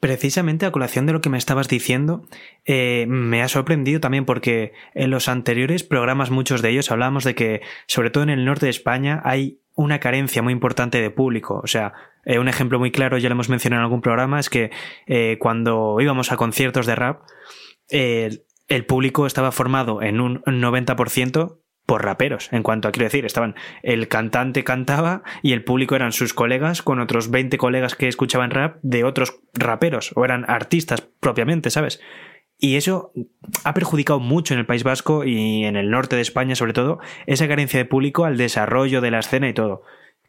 Precisamente 0.00 0.64
a 0.64 0.72
colación 0.72 1.04
de 1.04 1.12
lo 1.12 1.20
que 1.20 1.28
me 1.28 1.36
estabas 1.36 1.68
diciendo, 1.68 2.24
eh, 2.64 3.04
me 3.06 3.42
ha 3.42 3.48
sorprendido 3.48 4.00
también 4.00 4.24
porque 4.24 4.72
en 4.94 5.10
los 5.10 5.28
anteriores 5.28 5.84
programas, 5.84 6.30
muchos 6.30 6.62
de 6.62 6.70
ellos, 6.70 6.90
hablábamos 6.90 7.22
de 7.24 7.34
que, 7.34 7.60
sobre 7.86 8.08
todo 8.08 8.24
en 8.24 8.30
el 8.30 8.46
norte 8.46 8.64
de 8.64 8.70
España, 8.70 9.20
hay 9.24 9.58
una 9.74 10.00
carencia 10.00 10.40
muy 10.40 10.54
importante 10.54 11.02
de 11.02 11.10
público. 11.10 11.60
O 11.62 11.66
sea, 11.66 11.92
eh, 12.24 12.38
un 12.38 12.48
ejemplo 12.48 12.78
muy 12.78 12.90
claro, 12.90 13.18
ya 13.18 13.28
lo 13.28 13.34
hemos 13.34 13.48
mencionado 13.48 13.80
en 13.80 13.84
algún 13.84 14.00
programa, 14.00 14.40
es 14.40 14.50
que 14.50 14.70
eh, 15.06 15.36
cuando 15.40 15.96
íbamos 16.00 16.32
a 16.32 16.36
conciertos 16.36 16.86
de 16.86 16.94
rap, 16.94 17.22
el 17.88 18.86
público 18.86 19.26
estaba 19.26 19.50
formado 19.50 20.00
en 20.00 20.20
un 20.20 20.42
90% 20.42 21.58
por 21.90 22.04
raperos. 22.04 22.52
En 22.52 22.62
cuanto 22.62 22.86
a, 22.86 22.92
quiero 22.92 23.06
decir, 23.06 23.26
estaban 23.26 23.56
el 23.82 24.06
cantante 24.06 24.62
cantaba 24.62 25.24
y 25.42 25.54
el 25.54 25.64
público 25.64 25.96
eran 25.96 26.12
sus 26.12 26.32
colegas 26.32 26.82
con 26.82 27.00
otros 27.00 27.32
20 27.32 27.58
colegas 27.58 27.96
que 27.96 28.06
escuchaban 28.06 28.52
rap 28.52 28.76
de 28.82 29.02
otros 29.02 29.40
raperos 29.54 30.12
o 30.14 30.24
eran 30.24 30.44
artistas 30.48 31.00
propiamente, 31.00 31.68
¿sabes? 31.70 32.00
Y 32.58 32.76
eso 32.76 33.10
ha 33.64 33.74
perjudicado 33.74 34.20
mucho 34.20 34.54
en 34.54 34.60
el 34.60 34.66
País 34.66 34.84
Vasco 34.84 35.24
y 35.24 35.64
en 35.64 35.74
el 35.74 35.90
norte 35.90 36.14
de 36.14 36.22
España, 36.22 36.54
sobre 36.54 36.74
todo, 36.74 37.00
esa 37.26 37.48
carencia 37.48 37.80
de 37.80 37.86
público 37.86 38.24
al 38.24 38.36
desarrollo 38.36 39.00
de 39.00 39.10
la 39.10 39.18
escena 39.18 39.48
y 39.48 39.54
todo. 39.54 39.82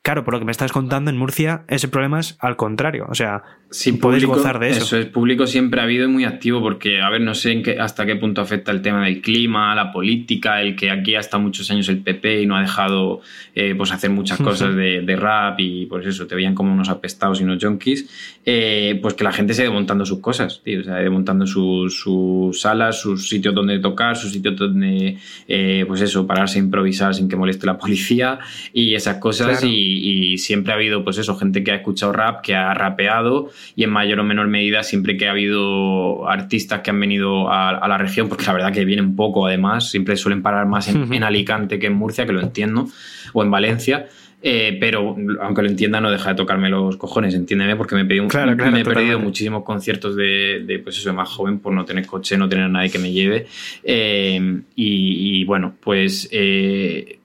Claro, 0.04 0.24
por 0.24 0.34
lo 0.34 0.40
que 0.40 0.46
me 0.46 0.52
estás 0.52 0.72
contando, 0.72 1.12
en 1.12 1.18
Murcia 1.18 1.64
ese 1.68 1.88
problema 1.88 2.20
es 2.20 2.36
al 2.40 2.56
contrario. 2.56 3.06
O 3.08 3.14
sea, 3.14 3.44
si 3.70 3.94
podéis 3.94 4.26
gozar 4.26 4.58
de 4.58 4.72
eso. 4.72 4.82
Eso 4.84 4.98
es, 4.98 5.06
público 5.06 5.46
siempre 5.46 5.80
ha 5.80 5.84
habido 5.84 6.06
y 6.06 6.08
muy 6.08 6.26
activo 6.26 6.60
porque, 6.60 7.02
a 7.02 7.10
ver, 7.12 7.22
no 7.22 7.36
sé 7.36 7.52
en 7.52 7.62
qué, 7.62 7.80
hasta 7.80 8.06
qué 8.06 8.16
punto 8.16 8.42
afecta 8.42 8.72
el 8.72 8.82
tema 8.82 9.06
del 9.06 9.22
clima, 9.22 9.76
la 9.76 9.92
política, 9.92 10.62
el 10.62 10.76
que 10.76 10.90
aquí 10.90 11.14
hasta 11.14 11.38
muchos 11.38 11.70
años 11.70 11.88
el 11.88 12.00
PP 12.00 12.42
y 12.42 12.46
no 12.48 12.58
ha 12.58 12.62
dejado 12.62 13.22
eh, 13.54 13.76
pues 13.78 13.92
hacer 13.92 14.10
muchas 14.10 14.40
cosas 14.40 14.76
de, 14.76 15.16
rap 15.16 15.60
y 15.60 15.86
pues 15.86 16.06
eso, 16.08 16.26
te 16.26 16.34
veían 16.34 16.56
como 16.56 16.74
unos 16.74 16.90
apestados 16.90 17.40
y 17.40 17.44
unos 17.44 17.64
junkies, 17.64 18.10
eh, 18.44 18.98
pues 19.04 19.14
que 19.14 19.24
la 19.24 19.32
gente 19.32 19.54
se 19.54 19.62
ha 19.62 19.66
ido 19.66 19.74
montando 19.74 20.04
sus 20.06 20.20
cosas, 20.20 20.62
tío, 20.64 20.82
o 20.82 20.84
sea, 20.84 20.96
ha 20.96 21.02
ido 21.02 21.12
montando 21.12 21.46
sus, 21.46 22.60
salas, 22.60 23.00
sus 23.00 23.30
sitios 23.30 23.54
donde 23.54 23.80
tocar, 23.80 24.18
sus 24.18 24.34
sitios 24.34 24.56
donde, 24.58 25.18
eh, 25.48 25.86
pues 25.88 26.02
eso, 26.02 26.26
pararse 26.26 26.58
a 26.58 26.64
improvisar 26.64 27.14
sin 27.14 27.30
que 27.30 27.36
moleste 27.36 27.68
la 27.68 27.78
policía 27.78 28.40
y 28.74 28.96
esas 28.96 29.18
cosas 29.18 29.64
y 29.64 29.91
y, 29.98 30.38
siempre 30.38 30.74
ha 30.74 30.76
habido, 30.76 31.04
pues 31.04 31.18
eso, 31.18 31.36
gente 31.36 31.64
que 31.64 31.72
ha 31.72 31.76
escuchado 31.76 32.14
rap, 32.14 32.42
que 32.42 32.56
ha 32.56 32.74
rapeado 32.74 33.50
y 33.76 33.84
en 33.84 33.90
mayor 33.90 34.20
o 34.20 34.24
menor 34.24 34.48
medida 34.48 34.84
siempre 34.84 35.18
que 35.18 35.28
ha 35.28 35.32
habido 35.32 36.28
artistas 36.28 36.82
que 36.82 36.90
han 36.90 37.00
venido 37.00 37.52
a, 37.52 37.88
la 37.88 37.98
región, 37.98 38.30
porque 38.30 38.46
la 38.46 38.54
verdad 38.54 38.74
que 38.74 38.86
vienen 38.86 39.16
poco 39.16 39.46
además, 39.46 39.90
siempre 39.90 40.16
suelen 40.16 40.42
parar 40.42 40.66
más 40.66 40.88
en 40.88 41.24
Alicante 41.24 41.80
que 41.80 41.88
en 41.88 41.94
Murcia, 41.94 42.26
que 42.26 42.34
lo 42.34 42.42
entiendo, 42.42 42.88
o 43.34 43.44
en 43.44 43.52
Valencia. 43.52 44.08
Eh, 44.44 44.78
pero 44.80 45.16
aunque 45.42 45.62
lo 45.62 45.70
entienda, 45.70 46.02
no 46.02 46.10
deja 46.10 46.30
de 46.30 46.36
tocarme 46.36 46.70
los 46.70 46.98
cojones, 46.98 47.36
entiéndeme, 47.36 47.76
porque 47.76 47.96
me, 47.96 48.02
he 48.02 48.84
perdido 48.84 49.20
muchísimos 49.20 49.64
conciertos 49.64 50.16
de, 50.16 50.82
pues 50.84 50.98
eso, 50.98 51.14
más 51.14 51.30
joven 51.30 51.60
por 51.60 51.74
no 51.74 51.86
tener 51.86 52.08
coche, 52.08 52.38
no 52.38 52.50
tener 52.50 52.70
nadie 52.70 52.90
que 52.90 52.98
me 52.98 53.12
lleve. 53.12 53.46
Eh, 53.84 54.62
y, 54.76 55.44
bueno, 55.46 55.76
pues 55.80 56.28
eh, 56.32 57.20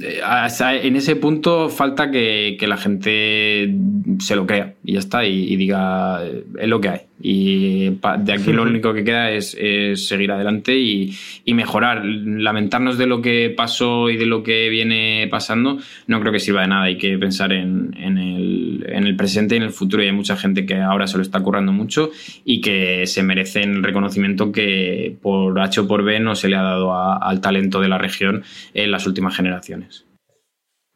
en 0.00 0.96
ese 0.96 1.16
punto 1.16 1.68
falta 1.68 2.10
que, 2.10 2.56
la 2.60 2.76
gente 2.76 3.74
se 4.20 4.36
lo 4.36 4.46
crea 4.46 4.74
y 4.84 4.94
ya 4.94 4.98
está, 4.98 5.24
y, 5.24 5.56
diga, 5.56 6.22
es 6.24 6.68
lo 6.68 6.80
que 6.80 6.88
hay. 6.88 7.00
Y 7.20 7.90
de 7.90 8.32
aquí 8.32 8.52
lo 8.52 8.62
único 8.64 8.92
que 8.92 9.04
queda 9.04 9.30
es, 9.30 9.56
seguir 9.94 10.32
adelante 10.32 10.76
y, 10.76 11.16
mejorar. 11.46 12.04
Lamentarnos 12.04 12.98
de 12.98 13.06
lo 13.06 13.22
que 13.22 13.52
pasó 13.56 14.10
y 14.10 14.16
de 14.16 14.26
lo 14.26 14.42
que 14.42 14.68
viene 14.68 15.28
pasando 15.30 15.78
no 16.06 16.20
creo 16.20 16.32
que 16.32 16.40
sirva 16.40 16.62
de 16.62 16.68
nada. 16.68 16.84
Hay 16.84 16.98
que 16.98 17.16
pensar 17.18 17.52
en, 17.52 17.94
el, 17.96 19.16
presente 19.16 19.54
y 19.54 19.58
en 19.58 19.64
el 19.64 19.70
futuro. 19.70 20.02
Y 20.02 20.06
hay 20.06 20.12
mucha 20.12 20.36
gente 20.36 20.66
que 20.66 20.76
ahora 20.76 21.06
se 21.06 21.16
lo 21.16 21.22
está 21.22 21.40
currando 21.40 21.72
mucho 21.72 22.10
y 22.44 22.60
que 22.60 23.06
se 23.06 23.22
merecen 23.22 23.76
el 23.76 23.82
reconocimiento 23.82 24.50
que 24.52 25.16
por 25.22 25.58
H 25.60 25.80
o 25.80 25.88
por 25.88 26.02
B 26.02 26.20
no 26.20 26.34
se 26.34 26.48
le 26.48 26.56
ha 26.56 26.62
dado 26.62 26.94
al 26.94 27.40
talento 27.40 27.80
de 27.80 27.88
la 27.88 27.98
región 27.98 28.42
en 28.74 28.90
las 28.90 29.06
últimas 29.06 29.36
generaciones. 29.36 30.06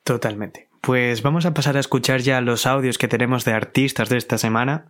Totalmente. 0.05 0.69
Pues 0.81 1.23
vamos 1.23 1.45
a 1.45 1.55
pasar 1.55 1.77
a 1.77 1.81
escuchar 1.81 2.21
ya 2.21 2.41
los 2.41 2.65
audios 2.65 2.99
que 2.99 3.09
tenemos 3.09 3.45
de 3.45 3.53
artistas 3.53 4.09
de 4.09 4.17
esta 4.17 4.39
semana. 4.39 4.87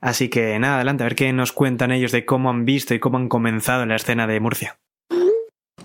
Así 0.00 0.28
que 0.28 0.58
nada, 0.58 0.76
adelante, 0.76 1.02
a 1.02 1.06
ver 1.06 1.16
qué 1.16 1.32
nos 1.32 1.52
cuentan 1.52 1.90
ellos 1.90 2.12
de 2.12 2.24
cómo 2.24 2.50
han 2.50 2.64
visto 2.64 2.94
y 2.94 2.98
cómo 2.98 3.18
han 3.18 3.28
comenzado 3.28 3.82
en 3.82 3.88
la 3.90 3.96
escena 3.96 4.26
de 4.26 4.40
Murcia. 4.40 4.78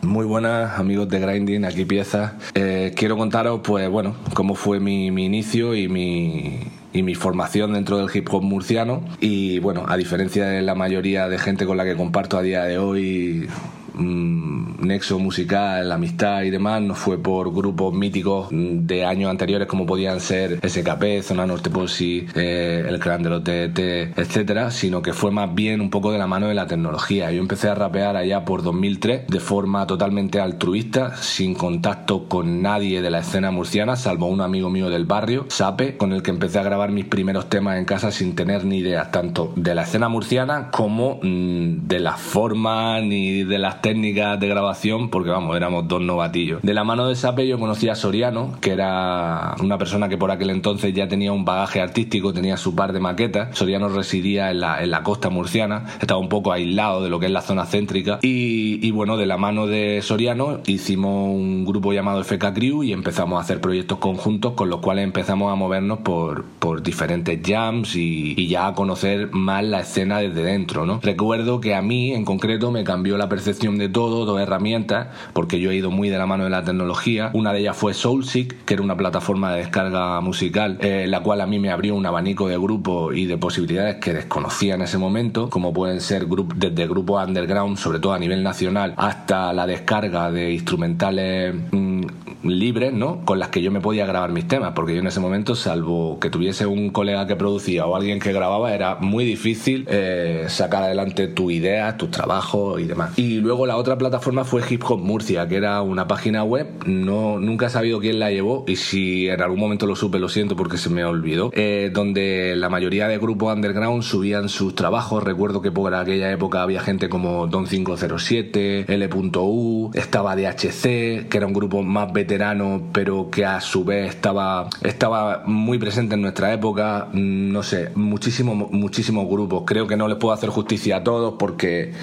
Muy 0.01 0.25
buenas 0.25 0.79
amigos 0.79 1.07
de 1.09 1.19
Grinding, 1.19 1.63
aquí 1.63 1.85
piezas. 1.85 2.33
Eh, 2.55 2.91
quiero 2.95 3.17
contaros 3.17 3.61
pues 3.63 3.87
bueno, 3.87 4.15
cómo 4.33 4.55
fue 4.55 4.79
mi, 4.79 5.07
inicio 5.07 5.75
y 5.75 5.87
mi, 5.87 6.59
y 6.91 7.03
mi 7.03 7.13
formación 7.13 7.73
dentro 7.73 7.97
del 7.97 8.09
hip 8.13 8.27
hop 8.31 8.41
murciano. 8.41 9.03
Y 9.19 9.59
bueno, 9.59 9.85
a 9.87 9.97
diferencia 9.97 10.47
de 10.47 10.63
la 10.63 10.73
mayoría 10.73 11.29
de 11.29 11.37
gente 11.37 11.67
con 11.67 11.77
la 11.77 11.85
que 11.85 11.95
comparto 11.95 12.37
a 12.37 12.41
día 12.41 12.63
de 12.63 12.79
hoy 12.79 13.47
nexo 13.95 15.19
musical, 15.19 15.91
amistad 15.91 16.43
y 16.43 16.49
demás, 16.49 16.81
no 16.81 16.95
fue 16.95 17.17
por 17.17 17.53
grupos 17.53 17.93
míticos 17.93 18.47
de 18.51 19.05
años 19.05 19.29
anteriores 19.29 19.67
como 19.67 19.85
podían 19.85 20.19
ser 20.19 20.59
SKP, 20.67 21.21
Zona 21.21 21.45
Norte 21.45 21.69
Posi, 21.69 22.27
eh, 22.35 22.85
El 22.87 22.99
Clan 22.99 23.23
de 23.23 23.29
los 23.29 23.43
TT, 23.43 24.19
etcétera, 24.19 24.71
sino 24.71 25.01
que 25.01 25.13
fue 25.13 25.31
más 25.31 25.53
bien 25.53 25.81
un 25.81 25.89
poco 25.89 26.11
de 26.11 26.17
la 26.17 26.27
mano 26.27 26.47
de 26.47 26.53
la 26.53 26.67
tecnología. 26.67 27.31
Yo 27.31 27.41
empecé 27.41 27.69
a 27.69 27.75
rapear 27.75 28.15
allá 28.15 28.45
por 28.45 28.63
2003 28.63 29.27
de 29.27 29.39
forma 29.39 29.87
totalmente 29.87 30.39
altruista, 30.39 31.15
sin 31.17 31.53
contacto 31.55 32.27
con 32.27 32.61
nadie 32.61 33.01
de 33.01 33.09
la 33.09 33.19
escena 33.19 33.51
murciana, 33.51 33.95
salvo 33.95 34.27
un 34.27 34.41
amigo 34.41 34.69
mío 34.69 34.89
del 34.89 35.05
barrio, 35.05 35.45
Sape, 35.49 35.97
con 35.97 36.13
el 36.13 36.23
que 36.23 36.31
empecé 36.31 36.59
a 36.59 36.63
grabar 36.63 36.91
mis 36.91 37.05
primeros 37.05 37.49
temas 37.49 37.77
en 37.77 37.85
casa 37.85 38.11
sin 38.11 38.35
tener 38.35 38.65
ni 38.65 38.77
idea 38.77 39.11
tanto 39.11 39.53
de 39.55 39.75
la 39.75 39.83
escena 39.83 40.09
murciana 40.09 40.69
como 40.71 41.19
mm, 41.21 41.87
de 41.87 41.99
la 41.99 42.17
forma 42.17 42.99
ni 43.01 43.43
de 43.43 43.57
las 43.57 43.80
técnicas 43.81 44.39
de 44.39 44.47
grabación, 44.47 45.09
porque 45.09 45.29
vamos, 45.29 45.55
éramos 45.55 45.87
dos 45.87 46.01
novatillos. 46.01 46.61
De 46.61 46.73
la 46.73 46.83
mano 46.83 47.07
de 47.07 47.15
Sape 47.15 47.47
yo 47.47 47.59
conocí 47.59 47.89
a 47.89 47.95
Soriano, 47.95 48.53
que 48.61 48.71
era 48.71 49.55
una 49.61 49.77
persona 49.77 50.09
que 50.09 50.17
por 50.17 50.31
aquel 50.31 50.49
entonces 50.49 50.93
ya 50.93 51.07
tenía 51.07 51.31
un 51.31 51.45
bagaje 51.45 51.81
artístico, 51.81 52.33
tenía 52.33 52.57
su 52.57 52.75
par 52.75 52.93
de 52.93 52.99
maquetas. 52.99 53.57
Soriano 53.57 53.89
residía 53.89 54.51
en 54.51 54.61
la, 54.61 54.83
en 54.83 54.91
la 54.91 55.03
costa 55.03 55.29
murciana, 55.29 55.85
estaba 55.99 56.19
un 56.19 56.29
poco 56.29 56.51
aislado 56.51 57.03
de 57.03 57.09
lo 57.09 57.19
que 57.19 57.25
es 57.25 57.31
la 57.31 57.41
zona 57.41 57.65
céntrica. 57.65 58.19
Y, 58.21 58.91
bueno, 58.91 59.17
de 59.17 59.25
la 59.25 59.37
mano 59.37 59.67
de 59.67 60.01
Soriano 60.01 60.59
hicimos 60.65 61.29
un 61.29 61.65
grupo 61.65 61.93
llamado 61.93 62.23
FK 62.23 62.53
Crew 62.53 62.83
y 62.83 62.93
empezamos 62.93 63.37
a 63.37 63.41
hacer 63.41 63.61
proyectos 63.61 63.97
conjuntos 63.99 64.53
con 64.53 64.69
los 64.69 64.79
cuales 64.79 65.03
empezamos 65.03 65.51
a 65.51 65.55
movernos 65.55 65.99
por, 65.99 66.45
por 66.59 66.83
diferentes 66.83 67.39
jams 67.43 67.95
y, 67.95 68.33
y 68.37 68.47
ya 68.47 68.67
a 68.67 68.73
conocer 68.73 69.29
más 69.31 69.63
la 69.63 69.81
escena 69.81 70.19
desde 70.19 70.43
dentro, 70.43 70.85
¿no? 70.85 70.99
Recuerdo 71.01 71.61
que 71.61 71.75
a 71.75 71.81
mí 71.81 72.13
en 72.13 72.25
concreto 72.25 72.71
me 72.71 72.83
cambió 72.83 73.17
la 73.17 73.29
percepción 73.29 73.70
de 73.77 73.89
todo, 73.89 74.25
dos 74.25 74.39
herramientas, 74.39 75.07
porque 75.33 75.59
yo 75.59 75.71
he 75.71 75.75
ido 75.75 75.91
muy 75.91 76.09
de 76.09 76.17
la 76.17 76.25
mano 76.25 76.43
de 76.43 76.49
la 76.49 76.63
tecnología. 76.63 77.31
Una 77.33 77.53
de 77.53 77.59
ellas 77.59 77.77
fue 77.77 77.93
Soulseek, 77.93 78.65
que 78.65 78.73
era 78.73 78.83
una 78.83 78.97
plataforma 78.97 79.51
de 79.53 79.59
descarga 79.59 80.21
musical, 80.21 80.77
eh, 80.81 81.05
la 81.07 81.21
cual 81.21 81.41
a 81.41 81.47
mí 81.47 81.59
me 81.59 81.71
abrió 81.71 81.95
un 81.95 82.05
abanico 82.05 82.47
de 82.47 82.57
grupos 82.57 83.15
y 83.15 83.25
de 83.25 83.37
posibilidades 83.37 83.97
que 83.97 84.13
desconocía 84.13 84.75
en 84.75 84.81
ese 84.81 84.97
momento, 84.97 85.49
como 85.49 85.73
pueden 85.73 86.01
ser 86.01 86.27
desde 86.27 86.87
grupos 86.87 87.25
underground, 87.27 87.77
sobre 87.77 87.99
todo 87.99 88.13
a 88.13 88.19
nivel 88.19 88.43
nacional, 88.43 88.93
hasta 88.97 89.53
la 89.53 89.67
descarga 89.67 90.31
de 90.31 90.51
instrumentales 90.53 91.55
mm, 91.71 92.01
libres, 92.43 92.93
¿no? 92.93 93.23
Con 93.25 93.39
las 93.39 93.49
que 93.49 93.61
yo 93.61 93.71
me 93.71 93.81
podía 93.81 94.05
grabar 94.05 94.31
mis 94.31 94.47
temas, 94.47 94.73
porque 94.73 94.93
yo 94.93 94.99
en 94.99 95.07
ese 95.07 95.19
momento, 95.19 95.55
salvo 95.55 96.19
que 96.19 96.29
tuviese 96.29 96.65
un 96.65 96.89
colega 96.89 97.27
que 97.27 97.35
producía 97.35 97.85
o 97.85 97.95
alguien 97.95 98.19
que 98.19 98.33
grababa, 98.33 98.73
era 98.73 98.95
muy 98.95 99.25
difícil 99.25 99.85
eh, 99.87 100.45
sacar 100.47 100.83
adelante 100.83 101.27
tu 101.27 101.51
idea, 101.51 101.97
tus 101.97 102.11
trabajos 102.11 102.79
y 102.79 102.85
demás. 102.85 103.17
Y 103.17 103.39
luego 103.39 103.60
la 103.65 103.77
otra 103.77 103.97
plataforma 103.97 104.43
fue 104.43 104.61
Hip 104.69 104.83
Hop 104.87 104.99
Murcia, 104.99 105.47
que 105.47 105.55
era 105.55 105.81
una 105.81 106.07
página 106.07 106.43
web, 106.43 106.67
no, 106.85 107.39
nunca 107.39 107.67
he 107.67 107.69
sabido 107.69 107.99
quién 107.99 108.19
la 108.19 108.31
llevó 108.31 108.65
y 108.67 108.75
si 108.75 109.27
en 109.27 109.41
algún 109.41 109.59
momento 109.59 109.85
lo 109.85 109.95
supe, 109.95 110.19
lo 110.19 110.29
siento 110.29 110.55
porque 110.55 110.77
se 110.77 110.89
me 110.89 111.03
olvidó, 111.03 111.51
eh, 111.53 111.91
donde 111.93 112.55
la 112.55 112.69
mayoría 112.69 113.07
de 113.07 113.17
grupos 113.17 113.53
underground 113.53 114.03
subían 114.03 114.49
sus 114.49 114.75
trabajos. 114.75 115.23
Recuerdo 115.23 115.61
que 115.61 115.71
por 115.71 115.93
aquella 115.93 116.31
época 116.31 116.61
había 116.61 116.81
gente 116.81 117.09
como 117.09 117.47
Don 117.47 117.65
507, 117.65 118.85
L.U, 118.87 119.91
estaba 119.93 120.35
DHC, 120.35 121.27
que 121.29 121.37
era 121.37 121.47
un 121.47 121.53
grupo 121.53 121.83
más 121.83 122.11
veterano 122.11 122.51
pero 122.91 123.29
que 123.29 123.45
a 123.45 123.61
su 123.61 123.83
vez 123.83 124.09
estaba, 124.09 124.69
estaba 124.81 125.43
muy 125.45 125.77
presente 125.77 126.15
en 126.15 126.21
nuestra 126.21 126.53
época. 126.53 127.07
Mm, 127.11 127.51
no 127.51 127.63
sé, 127.63 127.91
muchísimos, 127.95 128.71
muchísimos 128.71 129.27
grupos. 129.27 129.63
Creo 129.65 129.87
que 129.87 129.95
no 129.95 130.07
les 130.07 130.17
puedo 130.17 130.33
hacer 130.33 130.49
justicia 130.49 130.97
a 130.97 131.03
todos 131.03 131.35
porque, 131.37 131.93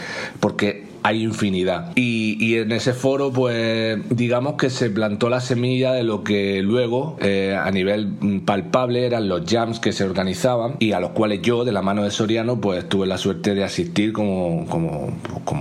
porque 0.40 0.88
hay 1.03 1.23
infinidad. 1.23 1.93
Y, 1.95 2.57
en 2.57 2.73
ese 2.73 2.93
foro, 2.93 3.33
pues 3.33 3.99
digamos 4.09 4.55
que 4.55 4.71
se 4.71 4.91
plantó 4.91 5.29
la 5.29 5.41
semilla 5.41 5.93
de 5.93 6.03
lo 6.03 6.25
que 6.25 6.63
luego, 6.63 7.17
eh, 7.21 7.57
a 7.59 7.71
nivel 7.71 8.43
palpable, 8.45 9.07
eran 9.07 9.29
los 9.29 9.45
jams 9.45 9.81
que 9.81 9.93
se 9.93 10.05
organizaban 10.05 10.77
y 10.79 10.93
a 10.93 11.01
los 11.01 11.11
cuales 11.11 11.43
yo, 11.43 11.65
de 11.65 11.73
la 11.73 11.83
mano 11.83 12.05
de 12.05 12.11
Soriano, 12.11 12.61
pues 12.61 12.89
tuve 12.89 13.07
la 13.07 13.19
suerte 13.19 13.55
de 13.55 13.65
asistir 13.65 14.13
como, 14.13 14.67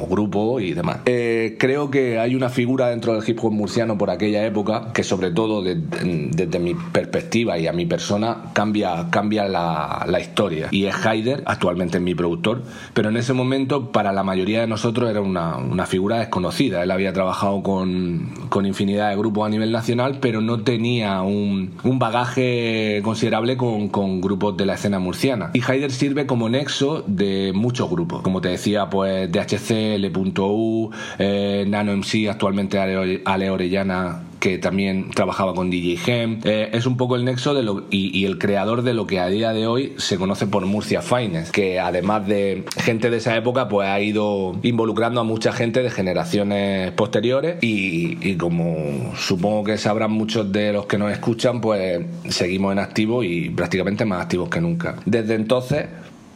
grupo 0.09 0.59
y 0.59 0.73
demás. 0.73 0.99
Eh, 1.05 1.57
creo 1.59 1.91
que 1.91 2.19
hay 2.19 2.35
una 2.35 2.49
figura 2.49 2.89
dentro 2.89 3.13
del 3.13 3.27
hip 3.27 3.39
hop 3.43 3.51
murciano 3.51 3.97
por 3.97 4.09
aquella 4.09 4.45
época 4.45 4.91
que, 4.93 5.03
sobre 5.03 5.31
todo 5.31 5.61
desde 5.61 6.59
mi 6.59 6.73
perspectiva 6.73 7.57
y 7.57 7.67
a 7.67 7.73
mi 7.73 7.85
persona, 7.85 8.51
cambia, 8.53 9.07
cambia 9.11 9.47
la, 9.47 10.05
la 10.07 10.19
historia. 10.19 10.69
Y 10.71 10.85
es 10.85 11.05
Haider, 11.05 11.43
actualmente 11.45 11.99
mi 11.99 12.15
productor, 12.15 12.63
pero 12.93 13.09
en 13.09 13.17
ese 13.17 13.33
momento, 13.33 13.91
para 13.91 14.11
la 14.11 14.23
mayoría 14.23 14.61
de 14.61 14.67
nosotros, 14.67 15.09
era 15.09 15.21
una, 15.27 15.85
figura 15.85 16.19
desconocida. 16.19 16.83
Él 16.83 16.91
había 16.91 17.13
trabajado 17.13 17.63
con, 17.63 18.31
infinidad 18.65 19.09
de 19.09 19.15
grupos 19.15 19.45
a 19.45 19.49
nivel 19.49 19.71
nacional, 19.71 20.17
pero 20.19 20.41
no 20.41 20.61
tenía 20.61 21.21
un, 21.21 21.73
bagaje 21.83 23.01
considerable 23.03 23.57
con, 23.57 24.21
grupos 24.21 24.57
de 24.57 24.65
la 24.65 24.73
escena 24.75 24.99
murciana. 24.99 25.51
Y 25.53 25.61
Haider 25.61 25.91
sirve 25.91 26.25
como 26.25 26.49
nexo 26.49 27.03
de 27.07 27.51
muchos 27.53 27.89
grupos. 27.89 28.21
Como 28.21 28.41
te 28.41 28.49
decía, 28.49 28.89
pues 28.89 29.31
DHC, 29.31 29.95
L.U, 29.95 30.91
eh, 31.19 31.65
Nano 31.67 31.95
MC, 31.95 32.29
actualmente 32.29 32.79
Ale 32.79 33.49
Orellana 33.49 34.26
que 34.39 34.57
también 34.57 35.11
trabajaba 35.11 35.53
con 35.53 35.69
DJ 35.69 35.97
Gem. 35.97 36.39
Eh, 36.43 36.69
es 36.73 36.85
un 36.85 36.97
poco 36.97 37.15
el 37.15 37.25
nexo 37.25 37.53
de 37.53 37.63
lo, 37.63 37.85
y, 37.89 38.25
el 38.25 38.37
creador 38.37 38.81
de 38.81 38.93
lo 38.93 39.07
que 39.07 39.19
a 39.19 39.27
día 39.27 39.53
de 39.53 39.67
hoy 39.67 39.93
se 39.97 40.17
conoce 40.17 40.47
por 40.47 40.65
Murcia 40.65 41.01
Finest, 41.01 41.51
que 41.51 41.79
además 41.79 42.27
de 42.27 42.65
gente 42.77 43.09
de 43.09 43.17
esa 43.17 43.35
época, 43.35 43.67
pues 43.67 43.87
ha 43.87 43.99
ido 43.99 44.57
involucrando 44.63 45.21
a 45.21 45.23
mucha 45.23 45.51
gente 45.51 45.81
de 45.81 45.89
generaciones 45.89 46.91
posteriores 46.91 47.57
y, 47.61 48.17
y 48.27 48.35
como 48.35 49.13
supongo 49.15 49.63
que 49.63 49.77
sabrán 49.77 50.11
muchos 50.11 50.51
de 50.51 50.73
los 50.73 50.85
que 50.85 50.97
nos 50.97 51.11
escuchan, 51.11 51.61
pues 51.61 52.05
seguimos 52.29 52.71
en 52.71 52.79
activo 52.79 53.23
y 53.23 53.49
prácticamente 53.49 54.05
más 54.05 54.21
activos 54.21 54.49
que 54.49 54.61
nunca. 54.61 54.95
Desde 55.05 55.35
entonces, 55.35 55.85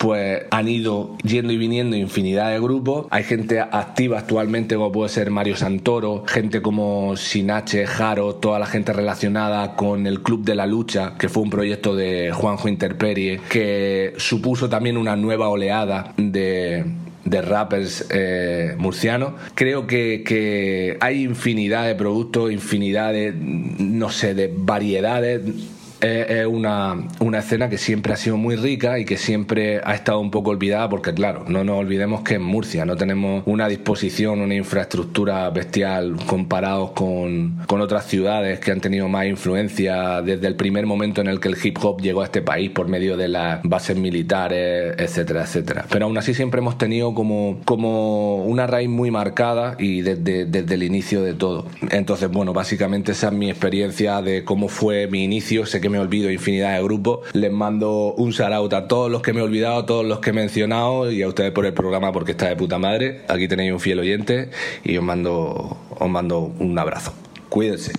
pues 0.02 0.42
han 0.50 0.68
ido 0.68 1.16
yendo 1.24 1.54
y 1.54 1.58
viniendo 1.58 1.96
infinidad 1.96 2.50
de 2.50 2.60
grupos. 2.60 3.06
Hay 3.12 3.24
gente 3.24 3.60
activa 3.60 4.18
actualmente 4.18 4.74
como 4.76 4.92
puede 4.92 5.10
ser 5.10 5.30
Mario 5.30 5.56
Santoro, 5.56 6.24
gente 6.28 6.64
como 6.64 7.16
Sinache, 7.16 7.86
Jaro, 7.86 8.34
toda 8.34 8.58
la 8.58 8.66
gente 8.66 8.94
relacionada 8.94 9.76
con 9.76 10.08
el 10.08 10.24
Club 10.24 10.44
de 10.44 10.56
la 10.56 10.66
Lucha, 10.66 11.14
que 11.20 11.30
fue 11.30 11.44
un 11.44 11.52
proyecto 11.52 11.96
de 11.96 12.32
Juanjo 12.32 12.68
Interperie, 12.68 13.42
que 13.48 14.16
supuso 14.18 14.68
también 14.70 14.98
una 14.98 15.16
nueva 15.16 15.50
oleada 15.50 16.16
de 16.18 16.84
de 17.24 17.42
rappers 17.42 18.08
eh, 18.10 18.76
murcianos. 18.78 19.34
Creo 19.54 19.86
que, 19.86 20.24
que 20.26 20.98
hay 21.00 21.24
infinidad 21.24 21.86
de 21.86 21.94
productos, 21.96 22.52
infinidad 22.52 23.14
de, 23.14 23.34
no 23.34 24.10
sé, 24.10 24.34
de 24.34 24.52
variedades 24.54 25.42
es 26.02 26.46
una, 26.46 26.98
una, 27.20 27.40
escena 27.40 27.70
que 27.70 27.78
siempre 27.78 28.14
ha 28.14 28.18
sido 28.18 28.38
muy 28.38 28.56
rica 28.56 29.00
y 29.00 29.06
que 29.06 29.18
siempre 29.18 29.82
ha 29.84 29.94
estado 29.94 30.20
un 30.20 30.32
poco 30.32 30.52
olvidada 30.52 30.90
porque 30.90 31.14
claro, 31.14 31.46
no 31.48 31.64
nos 31.64 31.80
olvidemos 31.80 32.22
que 32.22 32.36
en 32.36 32.44
Murcia 32.44 32.86
no 32.86 32.96
tenemos 32.96 33.44
una 33.46 33.68
disposición, 33.68 34.42
una 34.42 34.56
infraestructura 34.56 35.50
bestial 35.50 36.18
comparados 36.26 36.92
con, 36.92 37.58
con 37.68 37.82
otras 37.82 38.06
ciudades 38.06 38.60
que 38.60 38.72
han 38.72 38.82
tenido 38.82 39.08
más 39.08 39.26
influencia 39.26 40.22
desde 40.22 40.48
el 40.48 40.56
primer 40.56 40.86
momento 40.86 41.22
en 41.22 41.28
el 41.28 41.40
que 41.40 41.50
el 41.50 41.58
hip 41.62 41.78
hop 41.82 42.02
llegó 42.02 42.22
a 42.22 42.26
este 42.26 42.42
país 42.42 42.72
por 42.72 42.88
medio 42.88 43.18
de 43.18 43.28
las 43.28 43.62
bases 43.64 43.98
militares, 43.98 44.96
etcétera, 44.98 45.44
etcétera. 45.44 45.86
Pero 45.90 46.06
aún 46.06 46.18
así 46.18 46.34
siempre 46.34 46.60
hemos 46.60 46.78
tenido 46.78 47.14
como, 47.14 47.60
como 47.66 48.44
una 48.46 48.68
raíz 48.68 48.90
muy 48.90 49.12
marcada 49.12 49.76
y 49.80 50.02
desde, 50.02 50.46
desde 50.46 50.76
el 50.76 50.84
inicio 50.84 51.22
de 51.24 51.34
todo. 51.34 51.66
Entonces, 51.90 52.30
bueno, 52.30 52.54
básicamente 52.54 53.12
esa 53.12 53.28
es 53.28 53.34
mi 53.34 53.50
experiencia 53.50 54.22
de 54.22 54.44
cómo 54.44 54.68
fue 54.68 55.08
mi 55.08 55.24
inicio. 55.24 55.66
Sé 55.66 55.82
que 55.82 55.90
me 55.92 56.00
olvido 56.00 56.32
infinidad 56.32 56.76
de 56.76 56.84
grupos. 56.84 57.20
Les 57.34 57.52
mando 57.52 58.14
un 58.14 58.32
shout 58.32 58.74
a 58.74 58.88
todos 58.88 59.12
los 59.12 59.22
que 59.22 59.34
me 59.34 59.42
he 59.42 59.44
olvidado, 59.44 59.80
a 59.80 59.86
todos 59.86 60.06
los 60.06 60.20
que 60.20 60.32
he 60.32 60.34
mencionado 60.34 61.12
y 61.12 61.22
a 61.22 61.28
ustedes 61.28 61.52
por 61.52 61.66
el 61.66 61.74
programa 61.74 62.12
porque 62.12 62.32
está 62.32 62.48
de 62.48 62.56
puta 62.56 62.80
madre. 62.80 63.22
Aquí 63.28 63.48
tenéis 63.48 63.72
un 63.74 63.80
fiel 63.80 64.00
oyente 64.00 64.50
y 64.84 64.98
os 64.98 65.04
mando, 65.04 65.78
os 65.90 66.10
mando 66.10 66.40
un 66.40 66.80
abrazo. 66.80 67.14
Cuídense. 67.50 67.94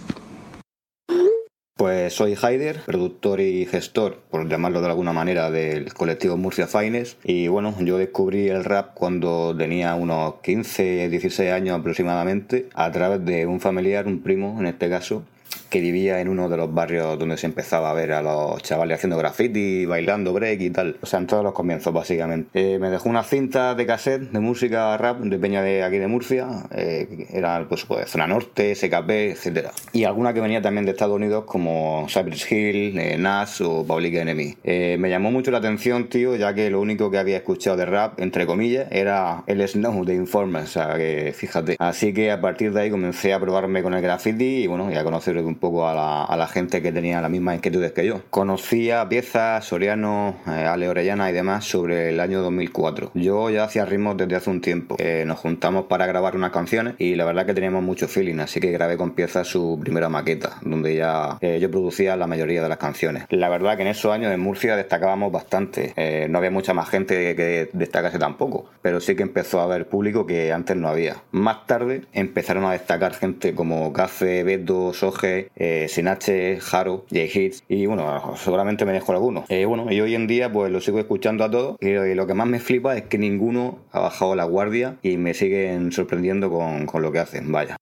Pues 1.83 2.12
soy 2.12 2.37
Haider, 2.40 2.83
productor 2.87 3.40
y 3.40 3.66
gestor, 3.66 4.20
por 4.31 4.48
llamarlo 4.48 4.81
de 4.81 4.87
alguna 4.87 5.12
manera, 5.12 5.50
del 5.50 5.92
colectivo 5.94 6.37
Murcia 6.37 6.68
Fines. 6.68 7.16
Y 7.24 7.48
bueno, 7.48 7.74
yo 7.81 7.98
descubrí 7.98 8.46
el 8.48 8.62
rap 8.62 8.94
cuando 8.94 9.52
tenía 9.57 9.96
unos 9.96 10.35
15, 10.42 11.09
16 11.09 11.50
años 11.50 11.76
aproximadamente, 11.76 12.68
a 12.74 12.92
través 12.92 13.24
de 13.24 13.46
un 13.46 13.59
familiar, 13.59 14.07
un 14.07 14.22
primo 14.22 14.61
en 14.61 14.66
este 14.66 14.88
caso, 14.88 15.24
que 15.72 15.80
vivía 15.80 16.20
en 16.20 16.28
uno 16.28 16.50
de 16.50 16.58
los 16.58 16.72
barrios 16.72 17.18
donde 17.18 17.38
se 17.38 17.46
empezaba 17.46 17.90
a 17.90 17.94
ver 17.94 18.12
a 18.12 18.20
los 18.20 18.62
chavales 18.62 18.98
haciendo 18.98 19.16
graffiti, 19.16 19.87
bailando 19.87 20.35
break 20.35 20.61
y 20.61 20.68
tal. 20.68 20.98
O 21.00 21.06
sea, 21.06 21.18
en 21.18 21.26
todos 21.26 21.42
los 21.42 21.54
comienzos, 21.54 21.94
básicamente. 21.94 22.50
Eh, 22.52 22.78
me 22.78 22.90
dejó 22.90 23.08
una 23.08 23.22
cinta 23.22 23.74
de 23.74 23.87
cassette 23.87 24.30
de 24.30 24.38
música 24.38 24.94
rap 24.98 25.20
de 25.20 25.38
Peña 25.38 25.62
de 25.62 25.82
aquí 25.82 25.96
de 25.96 26.08
Murcia. 26.08 26.46
Eh, 26.72 27.26
era, 27.32 27.66
pues, 27.70 27.87
pues, 27.87 28.11
Zona 28.11 28.26
Norte, 28.26 28.74
SKP, 28.74 29.30
etc. 29.30 29.68
Y 29.94 30.04
alguna 30.04 30.35
que 30.35 30.42
venía 30.42 30.61
también 30.61 30.85
de 30.85 30.90
Estados 30.90 31.16
Unidos, 31.16 31.44
como 31.46 32.06
Cypress 32.06 32.52
Hill, 32.52 32.98
eh, 32.98 33.16
Nas 33.16 33.62
o 33.62 33.82
Public 33.87 34.14
Enemy. 34.16 34.56
Eh, 34.64 34.96
me 35.00 35.08
llamó 35.08 35.30
mucho 35.30 35.50
la 35.50 35.58
atención, 35.58 36.11
tío, 36.11 36.37
ya 36.37 36.52
que 36.52 36.68
lo 36.68 36.82
único 36.82 37.11
que 37.11 37.16
había 37.16 37.38
escuchado 37.38 37.78
de 37.78 37.87
rap, 37.87 38.20
entre 38.20 38.44
comillas, 38.44 38.88
era 38.90 39.42
el 39.46 39.66
Snow 39.66 40.04
de 40.04 40.16
Informer. 40.16 40.64
O 40.64 40.66
sea, 40.66 40.98
que 40.98 41.32
fíjate. 41.35 41.76
Así 41.78 42.12
que 42.12 42.30
a 42.30 42.42
partir 42.42 42.74
de 42.74 42.82
ahí 42.82 42.90
comencé 42.90 43.32
a 43.32 43.40
probarme 43.40 43.82
con 43.82 43.94
el 43.94 44.02
graffiti 44.02 44.64
y 44.64 44.66
bueno, 44.66 44.92
y 44.92 44.96
a 44.96 45.02
conocer 45.02 45.38
un 45.38 45.62
poco 45.62 45.88
a 45.88 46.37
la, 46.37 46.46
gente 46.48 46.83
que 46.83 46.90
tenía 46.90 47.20
las 47.20 47.31
mismas 47.31 47.55
inquietudes 47.55 47.92
que 47.92 48.05
yo. 48.05 48.20
Conocía 48.29 49.09
piezas, 49.09 49.64
Soriano, 49.64 50.35
eh, 50.48 50.66
Ale 50.66 50.88
Orellana 50.88 51.31
y 51.31 51.33
demás 51.33 51.64
sobre 51.64 52.11
el 52.11 52.18
año 52.18 52.42
2004. 52.42 53.12
Yo 53.14 53.48
ya 53.48 53.62
hacía 53.62 53.85
ritmos 53.85 54.16
desde 54.16 54.35
hace 54.35 54.51
un 54.51 54.61
tiempo. 54.61 54.96
Eh, 54.98 55.22
nos 55.25 55.38
juntamos 55.38 55.87
para 55.87 56.05
grabar 56.07 56.35
unas 56.35 56.51
canciones 56.51 56.94
y 56.98 57.14
la 57.14 57.25
verdad 57.25 57.46
que 57.46 57.55
teníamos 57.55 57.85
mucho 57.85 58.09
feeling, 58.09 58.40
así 58.40 58.59
que 58.59 58.72
grabé 58.72 58.96
con 58.96 59.12
piezas 59.12 59.46
su 59.46 59.79
primera 59.81 60.09
maqueta, 60.09 60.59
donde 60.62 60.96
ya 60.96 61.38
eh, 61.40 61.61
yo 61.61 61.70
producía 61.70 62.16
la 62.16 62.27
mayoría 62.27 62.61
de 62.61 62.68
las 62.68 62.79
canciones. 62.79 63.25
La 63.31 63.48
verdad 63.48 63.77
que 63.77 63.83
en 63.83 63.88
esos 63.88 64.12
años 64.12 64.33
en 64.33 64.40
Murcia 64.40 64.75
destacábamos 64.75 65.31
bastante. 65.31 65.92
Eh, 65.96 66.27
no 66.29 66.38
había 66.38 66.51
mucha 66.51 66.75
más 66.75 66.88
gente 66.88 67.37
que 67.37 67.70
destacase 67.72 68.18
tampoco, 68.18 68.66
pero 68.83 69.01
sí 69.01 69.14
que 69.14 69.22
empezó 69.22 69.61
a 69.61 69.64
haber 69.64 69.87
público 69.87 70.27
que 70.27 70.53
antes 70.53 70.77
no 70.77 70.88
había. 70.88 71.22
Más 71.31 71.66
tarde 71.66 72.03
empezaron 72.12 72.64
a 72.64 72.72
destacar 72.72 73.14
gente 73.14 73.55
como 73.55 73.92
Café, 73.92 74.42
Beto, 74.42 74.92
Soje, 74.92 75.51
eh, 75.57 75.87
Sinache, 75.88 76.59
Jaro, 76.61 77.05
J-Hits 77.11 77.65
y 77.69 77.87
bueno, 77.87 78.35
seguramente 78.37 78.85
me 78.85 78.93
dejo 78.93 79.12
alguno. 79.12 79.45
Eh, 79.49 79.65
bueno, 79.65 79.91
y 79.91 80.01
hoy 80.01 80.15
en 80.15 80.27
día 80.27 80.53
pues 80.53 80.71
lo 80.71 80.81
sigo 80.81 80.99
escuchando 80.99 81.45
a 81.45 81.51
todos 81.51 81.77
y, 81.81 81.88
y, 81.88 82.15
lo 82.15 82.27
que 82.27 82.35
más 82.35 82.47
me 82.47 82.61
flipa 82.61 82.97
es 82.97 83.03
que 83.05 83.19
ninguno 83.19 83.79
ha 83.93 84.01
bajado 84.01 84.35
la 84.35 84.45
guardia 84.45 84.97
y 85.03 85.17
me 85.17 85.35
siguen 85.35 85.93
sorprendiendo 85.93 86.51
con, 86.51 86.87
con 86.87 87.03
lo 87.03 87.12
que 87.12 87.19
hacen, 87.19 87.51
vaya. 87.53 87.77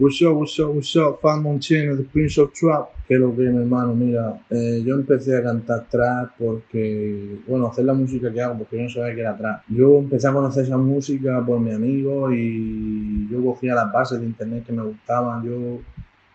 What's 0.00 0.22
up, 0.22 0.34
what's 0.34 0.58
up, 0.58 0.74
what's 0.74 0.96
up, 0.96 1.20
Fan 1.20 1.42
Moncheno, 1.42 1.94
The 1.94 2.04
Prince 2.04 2.40
of 2.40 2.54
Trap. 2.54 2.88
Que 3.06 3.18
lo 3.18 3.36
que, 3.36 3.42
mi 3.42 3.58
hermano, 3.58 3.94
mira, 3.94 4.40
eh, 4.48 4.82
yo 4.82 4.94
empecé 4.94 5.36
a 5.36 5.42
cantar 5.42 5.90
trap 5.90 6.30
porque, 6.38 7.36
bueno, 7.46 7.66
hacer 7.66 7.84
la 7.84 7.92
música 7.92 8.32
que 8.32 8.40
hago, 8.40 8.56
porque 8.56 8.78
yo 8.78 8.84
no 8.84 8.88
sabía 8.88 9.14
que 9.14 9.20
era 9.20 9.36
trap. 9.36 9.62
Yo 9.68 9.98
empecé 9.98 10.26
a 10.28 10.32
conocer 10.32 10.64
esa 10.64 10.78
música 10.78 11.44
por 11.44 11.60
mi 11.60 11.72
amigo 11.72 12.32
y 12.32 13.28
yo 13.30 13.44
cogía 13.44 13.74
las 13.74 13.92
bases 13.92 14.20
de 14.20 14.26
internet 14.26 14.64
que 14.64 14.72
me 14.72 14.84
gustaban. 14.84 15.44
Yo 15.44 15.80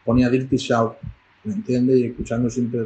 ponía 0.05 0.29
Dirty 0.29 0.57
South, 0.57 0.93
¿me 1.43 1.53
entiendes? 1.53 1.97
Y 1.97 2.05
escuchando 2.05 2.49
siempre 2.49 2.85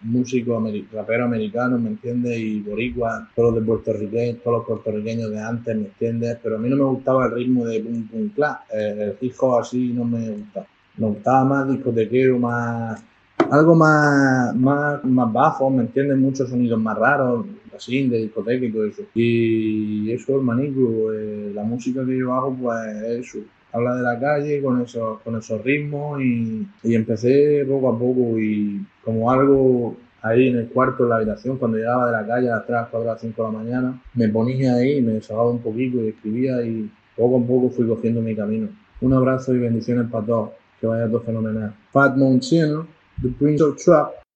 músicos, 0.00 0.62
raperos 0.92 1.26
americanos, 1.26 1.80
¿me 1.80 1.90
entiendes? 1.90 2.38
Y 2.38 2.60
boricuas, 2.60 3.28
todos 3.34 3.54
los 3.54 3.64
puertorriqueños, 3.64 4.42
todos 4.42 4.58
los 4.58 4.66
puertorriqueños 4.66 5.30
de 5.30 5.40
antes, 5.40 5.76
¿me 5.76 5.86
entiendes? 5.86 6.38
Pero 6.42 6.56
a 6.56 6.58
mí 6.58 6.68
no 6.68 6.76
me 6.76 6.84
gustaba 6.84 7.26
el 7.26 7.32
ritmo 7.32 7.64
de 7.66 7.80
pum 7.80 8.06
pum 8.08 8.28
clap, 8.30 8.62
el 8.72 9.16
hip 9.20 9.34
hop 9.40 9.60
así 9.60 9.92
no 9.92 10.04
me 10.04 10.30
gustaba. 10.30 10.66
Me 10.96 11.06
gustaba 11.06 11.44
más 11.44 11.68
discotequero, 11.68 12.38
más 12.38 13.02
algo 13.50 13.74
más, 13.74 14.54
más, 14.54 15.04
más 15.04 15.32
bajo, 15.32 15.70
¿me 15.70 15.82
entiendes? 15.82 16.18
Muchos 16.18 16.50
sonidos 16.50 16.80
más 16.80 16.98
raros, 16.98 17.46
así, 17.74 18.08
de 18.08 18.18
discoteca 18.18 18.64
y 18.64 18.72
todo 18.72 18.86
eso. 18.86 19.02
Y 19.14 20.10
eso, 20.10 20.36
hermanico, 20.36 21.12
eh, 21.12 21.52
la 21.54 21.62
música 21.62 22.04
que 22.04 22.18
yo 22.18 22.34
hago, 22.34 22.54
pues 22.54 23.02
eso, 23.04 23.38
habla 23.72 23.94
de 23.94 24.02
la 24.02 24.18
calle 24.18 24.62
con 24.62 24.80
esos, 24.80 25.20
con 25.20 25.36
esos 25.36 25.62
ritmos 25.62 26.20
y, 26.20 26.66
y, 26.82 26.94
empecé 26.94 27.64
poco 27.66 27.90
a 27.90 27.98
poco 27.98 28.38
y 28.38 28.84
como 29.04 29.30
algo 29.30 29.96
ahí 30.22 30.48
en 30.48 30.56
el 30.56 30.68
cuarto, 30.68 31.04
en 31.04 31.10
la 31.10 31.16
habitación, 31.16 31.58
cuando 31.58 31.78
llegaba 31.78 32.06
de 32.06 32.12
la 32.12 32.26
calle 32.26 32.50
a 32.50 32.56
las 32.56 32.66
3, 32.66 32.80
4, 32.90 33.10
a 33.10 33.12
las 33.12 33.20
5 33.20 33.46
de 33.46 33.52
la 33.52 33.58
mañana, 33.58 34.02
me 34.14 34.28
ponía 34.28 34.74
ahí, 34.74 35.00
me 35.00 35.12
desahogaba 35.12 35.50
un 35.50 35.60
poquito 35.60 35.98
y 35.98 36.08
escribía 36.08 36.62
y 36.62 36.90
poco 37.16 37.38
a 37.38 37.46
poco 37.46 37.70
fui 37.70 37.86
cogiendo 37.86 38.20
mi 38.20 38.34
camino. 38.34 38.68
Un 39.00 39.12
abrazo 39.12 39.54
y 39.54 39.58
bendiciones 39.58 40.10
para 40.10 40.26
todos, 40.26 40.50
que 40.80 40.86
vaya 40.86 41.08
todo 41.08 41.20
fenomenal. 41.20 41.74
Fat 41.92 42.16
Montino, 42.16 42.86
The 43.22 43.28
Prince 43.38 43.62
of 43.62 43.76
Trap, 43.76 44.27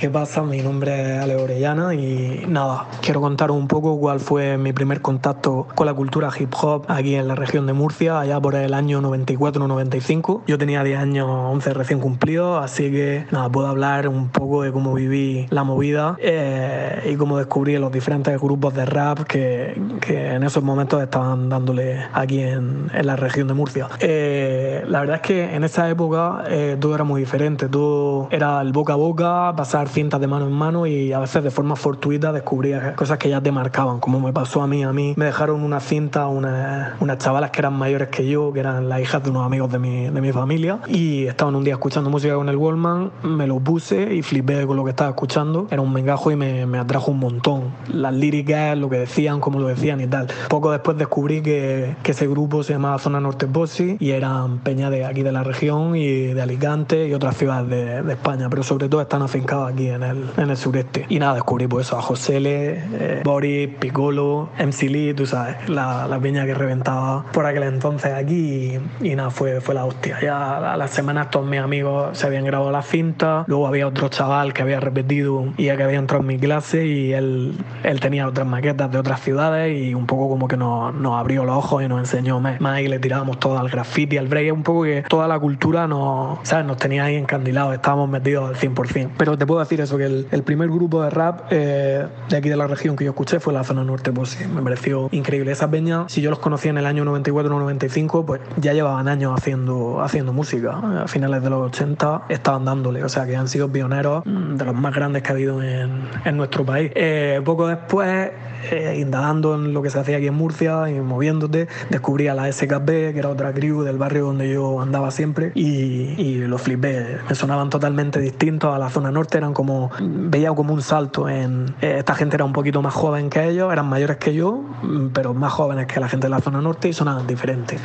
¿Qué 0.00 0.08
pasa? 0.08 0.42
Mi 0.42 0.62
nombre 0.62 1.16
es 1.16 1.22
Ale 1.22 1.36
Orellana 1.36 1.94
y 1.94 2.46
nada, 2.48 2.86
quiero 3.02 3.20
contaros 3.20 3.54
un 3.54 3.68
poco 3.68 4.00
cuál 4.00 4.18
fue 4.18 4.56
mi 4.56 4.72
primer 4.72 5.02
contacto 5.02 5.66
con 5.74 5.84
la 5.84 5.92
cultura 5.92 6.30
hip 6.38 6.54
hop 6.58 6.86
aquí 6.88 7.16
en 7.16 7.28
la 7.28 7.34
región 7.34 7.66
de 7.66 7.74
Murcia, 7.74 8.18
allá 8.18 8.40
por 8.40 8.54
el 8.54 8.72
año 8.72 9.02
94-95. 9.02 10.44
Yo 10.46 10.56
tenía 10.56 10.82
10 10.82 10.98
años, 10.98 11.28
11 11.28 11.74
recién 11.74 12.00
cumplidos, 12.00 12.64
así 12.64 12.90
que 12.90 13.26
nada, 13.30 13.50
puedo 13.50 13.66
hablar 13.66 14.08
un 14.08 14.30
poco 14.30 14.62
de 14.62 14.72
cómo 14.72 14.94
viví 14.94 15.46
la 15.50 15.64
movida 15.64 16.16
eh, 16.18 17.10
y 17.12 17.16
cómo 17.16 17.36
descubrí 17.36 17.76
los 17.76 17.92
diferentes 17.92 18.40
grupos 18.40 18.72
de 18.72 18.86
rap 18.86 19.24
que, 19.24 19.78
que 20.00 20.32
en 20.32 20.44
esos 20.44 20.62
momentos 20.62 21.02
estaban 21.02 21.50
dándole 21.50 22.06
aquí 22.14 22.40
en, 22.40 22.90
en 22.94 23.06
la 23.06 23.16
región 23.16 23.48
de 23.48 23.52
Murcia. 23.52 23.88
Eh, 23.98 24.82
la 24.88 25.00
verdad 25.00 25.16
es 25.16 25.22
que 25.22 25.54
en 25.54 25.62
esa 25.62 25.90
época 25.90 26.44
eh, 26.48 26.78
todo 26.80 26.94
era 26.94 27.04
muy 27.04 27.20
diferente, 27.20 27.68
todo 27.68 28.28
era 28.30 28.62
el 28.62 28.72
boca 28.72 28.94
a 28.94 28.96
boca, 28.96 29.52
pasar 29.54 29.89
cintas 29.90 30.20
de 30.20 30.26
mano 30.26 30.46
en 30.46 30.52
mano 30.52 30.86
y 30.86 31.12
a 31.12 31.18
veces 31.18 31.42
de 31.42 31.50
forma 31.50 31.76
fortuita 31.76 32.32
descubría 32.32 32.94
cosas 32.94 33.18
que 33.18 33.28
ya 33.28 33.40
te 33.40 33.52
marcaban, 33.52 34.00
como 34.00 34.20
me 34.20 34.32
pasó 34.32 34.62
a 34.62 34.66
mí. 34.66 34.82
A 34.84 34.92
mí 34.92 35.14
me 35.16 35.26
dejaron 35.26 35.62
una 35.62 35.80
cinta 35.80 36.26
unas, 36.28 37.00
unas 37.00 37.18
chavalas 37.18 37.50
que 37.50 37.60
eran 37.60 37.74
mayores 37.74 38.08
que 38.08 38.28
yo, 38.28 38.52
que 38.52 38.60
eran 38.60 38.88
las 38.88 39.00
hijas 39.00 39.22
de 39.22 39.30
unos 39.30 39.44
amigos 39.44 39.70
de 39.70 39.78
mi, 39.78 40.08
de 40.08 40.20
mi 40.20 40.32
familia, 40.32 40.80
y 40.88 41.26
estaban 41.26 41.54
un 41.54 41.64
día 41.64 41.74
escuchando 41.74 42.10
música 42.10 42.34
con 42.34 42.48
el 42.48 42.56
Wallman, 42.56 43.10
me 43.22 43.46
lo 43.46 43.60
puse 43.60 44.14
y 44.14 44.22
flipé 44.22 44.66
con 44.66 44.76
lo 44.76 44.84
que 44.84 44.90
estaba 44.90 45.10
escuchando. 45.10 45.66
Era 45.70 45.82
un 45.82 45.92
mengajo 45.92 46.30
y 46.30 46.36
me, 46.36 46.66
me 46.66 46.78
atrajo 46.78 47.10
un 47.10 47.18
montón. 47.18 47.74
Las 47.92 48.14
líricas, 48.14 48.76
lo 48.76 48.88
que 48.88 48.98
decían, 48.98 49.40
cómo 49.40 49.58
lo 49.58 49.68
decían 49.68 50.00
y 50.00 50.06
tal. 50.06 50.28
Poco 50.48 50.70
después 50.70 50.96
descubrí 50.96 51.42
que, 51.42 51.96
que 52.02 52.12
ese 52.12 52.26
grupo 52.26 52.62
se 52.62 52.72
llamaba 52.72 52.98
Zona 52.98 53.20
Norte 53.20 53.46
Bossi 53.46 53.96
y 53.98 54.10
eran 54.10 54.58
peña 54.58 54.90
de 54.90 55.04
aquí 55.04 55.22
de 55.22 55.32
la 55.32 55.44
región 55.44 55.96
y 55.96 56.26
de 56.34 56.42
Alicante 56.42 57.08
y 57.08 57.14
otras 57.14 57.36
ciudades 57.36 57.68
de, 57.68 58.02
de 58.02 58.12
España, 58.12 58.48
pero 58.48 58.62
sobre 58.62 58.88
todo 58.88 59.00
están 59.00 59.22
afincados 59.22 59.72
aquí 59.72 59.79
en 59.88 60.02
el, 60.02 60.30
en 60.36 60.50
el 60.50 60.56
sureste. 60.56 61.06
Y 61.08 61.18
nada, 61.18 61.34
descubrí 61.34 61.66
pues 61.66 61.86
eso, 61.86 61.98
a 61.98 62.02
José 62.02 62.36
L, 62.38 62.50
eh, 62.50 63.22
Boris, 63.24 63.68
Piccolo, 63.78 64.50
MC 64.58 64.82
Lee, 64.90 65.14
tú 65.14 65.26
sabes, 65.26 65.68
la, 65.68 66.06
la 66.06 66.18
piña 66.18 66.46
que 66.46 66.54
reventaba 66.54 67.24
por 67.32 67.46
aquel 67.46 67.64
entonces 67.64 68.12
aquí 68.12 68.80
y, 69.00 69.10
y, 69.10 69.16
nada, 69.16 69.30
fue, 69.30 69.60
fue 69.60 69.74
la 69.74 69.84
hostia. 69.84 70.18
Ya 70.20 70.72
a 70.72 70.76
las 70.76 70.90
semanas 70.90 71.30
todos 71.30 71.46
mis 71.46 71.60
amigos 71.60 72.16
se 72.18 72.26
habían 72.26 72.44
grabado 72.44 72.70
la 72.70 72.82
cinta, 72.82 73.44
luego 73.46 73.66
había 73.66 73.86
otro 73.86 74.08
chaval 74.08 74.52
que 74.52 74.62
había 74.62 74.80
repetido 74.80 75.46
y 75.56 75.66
ya 75.66 75.76
que 75.76 75.82
había 75.82 75.98
entrado 75.98 76.22
en 76.22 76.26
mi 76.26 76.38
clase 76.38 76.86
y 76.86 77.12
él, 77.12 77.54
él 77.82 78.00
tenía 78.00 78.26
otras 78.26 78.46
maquetas 78.46 78.90
de 78.90 78.98
otras 78.98 79.20
ciudades 79.20 79.78
y 79.78 79.94
un 79.94 80.06
poco 80.06 80.28
como 80.28 80.48
que 80.48 80.56
nos, 80.56 80.94
nos 80.94 81.18
abrió 81.18 81.44
los 81.44 81.56
ojos 81.56 81.82
y 81.82 81.88
nos 81.88 82.00
enseñó 82.00 82.40
más, 82.40 82.60
más 82.60 82.80
y 82.80 82.88
le 82.88 82.98
tirábamos 82.98 83.38
todo 83.38 83.58
al 83.58 83.68
graffiti, 83.68 84.16
al 84.16 84.28
break, 84.28 84.52
un 84.52 84.62
poco 84.62 84.84
que 84.84 85.04
toda 85.08 85.28
la 85.28 85.38
cultura 85.38 85.86
nos, 85.86 86.38
¿sabes? 86.42 86.66
nos 86.66 86.76
tenía 86.76 87.04
ahí 87.04 87.16
encandilados, 87.16 87.74
estábamos 87.74 88.08
metidos 88.08 88.48
al 88.48 88.56
100%. 88.56 89.10
Pero 89.16 89.38
te 89.38 89.46
puedo 89.46 89.60
decir 89.60 89.69
decir 89.70 89.80
eso, 89.80 89.96
que 89.96 90.04
el, 90.06 90.42
primer 90.42 90.68
grupo 90.68 91.02
de 91.02 91.10
rap 91.10 91.46
eh, 91.50 92.04
de 92.28 92.36
aquí 92.36 92.48
de 92.48 92.56
la 92.56 92.66
región 92.66 92.96
que 92.96 93.04
yo 93.04 93.10
escuché 93.10 93.38
fue 93.38 93.52
la 93.52 93.62
zona 93.62 93.84
norte, 93.84 94.10
pues 94.12 94.30
sí, 94.30 94.44
me 94.46 94.62
pareció 94.62 95.08
increíble. 95.12 95.52
Esa 95.52 95.70
peña, 95.70 96.08
si 96.08 96.20
yo 96.20 96.30
los 96.30 96.40
conocía 96.40 96.70
en 96.70 96.78
el 96.78 96.86
año 96.86 97.04
94 97.04 97.54
o 97.54 97.58
95, 97.60 98.26
pues 98.26 98.40
ya 98.56 98.72
llevaban 98.72 99.06
años 99.06 99.32
haciendo, 99.36 100.02
haciendo 100.02 100.32
música. 100.32 101.02
A 101.02 101.08
finales 101.08 101.42
de 101.42 101.50
los 101.50 101.68
80 101.68 102.22
estaban 102.28 102.64
dándole, 102.64 103.04
o 103.04 103.08
sea 103.08 103.26
que 103.26 103.36
han 103.36 103.46
sido 103.46 103.70
pioneros 103.70 104.24
mm, 104.26 104.56
de 104.56 104.64
los 104.64 104.74
más 104.74 104.92
grandes 104.92 105.22
que 105.22 105.28
ha 105.28 105.32
habido 105.32 105.62
en, 105.62 106.02
en 106.24 106.36
nuestro 106.36 106.64
país. 106.64 106.90
Eh, 106.96 107.40
poco 107.44 107.68
después 107.68 108.30
eh, 108.70 108.98
indagando 109.00 109.54
en 109.54 109.72
lo 109.72 109.82
que 109.82 109.90
se 109.90 109.98
hacía 109.98 110.18
aquí 110.18 110.26
en 110.26 110.34
Murcia 110.34 110.90
y 110.90 111.00
moviéndote, 111.00 111.68
descubrí 111.88 112.28
a 112.28 112.34
la 112.34 112.50
SKP, 112.52 112.86
que 112.86 113.18
era 113.18 113.30
otra 113.30 113.52
crew 113.52 113.82
del 113.82 113.96
barrio 113.96 114.26
donde 114.26 114.52
yo 114.52 114.80
andaba 114.80 115.10
siempre, 115.10 115.52
y, 115.54 116.14
y 116.20 116.34
lo 116.46 116.58
flipé. 116.58 117.18
Me 117.28 117.34
sonaban 117.34 117.70
totalmente 117.70 118.20
distintos 118.20 118.74
a 118.74 118.78
la 118.78 118.90
zona 118.90 119.10
norte, 119.10 119.38
eran 119.38 119.54
como, 119.60 119.90
veía 120.00 120.54
como 120.54 120.72
un 120.72 120.80
salto 120.80 121.28
en. 121.28 121.74
Eh, 121.82 121.96
esta 121.98 122.14
gente 122.14 122.36
era 122.36 122.46
un 122.46 122.54
poquito 122.54 122.80
más 122.80 122.94
joven 122.94 123.28
que 123.28 123.46
ellos, 123.46 123.70
eran 123.70 123.86
mayores 123.86 124.16
que 124.16 124.32
yo, 124.32 124.64
pero 125.12 125.34
más 125.34 125.52
jóvenes 125.52 125.86
que 125.86 126.00
la 126.00 126.08
gente 126.08 126.28
de 126.28 126.30
la 126.30 126.40
zona 126.40 126.62
norte 126.62 126.88
y 126.88 126.94
sonaban 126.94 127.26
diferentes. 127.26 127.78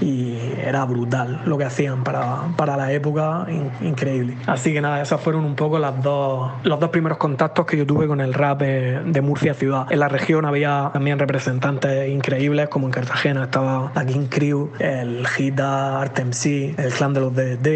Y 0.00 0.36
era 0.60 0.84
brutal 0.86 1.42
lo 1.44 1.56
que 1.56 1.64
hacían 1.64 2.02
para, 2.02 2.48
para 2.56 2.76
la 2.76 2.90
época, 2.90 3.46
increíble. 3.80 4.38
Así 4.46 4.72
que 4.72 4.80
nada, 4.80 5.02
esos 5.02 5.20
fueron 5.20 5.44
un 5.44 5.54
poco 5.54 5.78
las 5.78 6.02
dos, 6.02 6.50
los 6.64 6.80
dos 6.80 6.90
primeros 6.90 7.18
contactos 7.18 7.64
que 7.64 7.76
yo 7.76 7.86
tuve 7.86 8.08
con 8.08 8.20
el 8.20 8.34
rap 8.34 8.60
de, 8.60 9.20
Murcia 9.20 9.54
ciudad. 9.54 9.86
En 9.92 10.00
la 10.00 10.08
región 10.08 10.46
había 10.46 10.90
también 10.92 11.18
representantes 11.18 12.08
increíbles, 12.08 12.68
como 12.70 12.86
en 12.86 12.92
Cartagena 12.92 13.44
estaba 13.44 13.92
la 13.94 14.04
King 14.04 14.26
Crew, 14.28 14.72
el 14.80 15.26
Gita, 15.28 16.00
Artem 16.00 16.32
C, 16.32 16.74
el 16.76 16.92
clan 16.92 17.12
de 17.12 17.20
los 17.20 17.34
DD, 17.34 17.66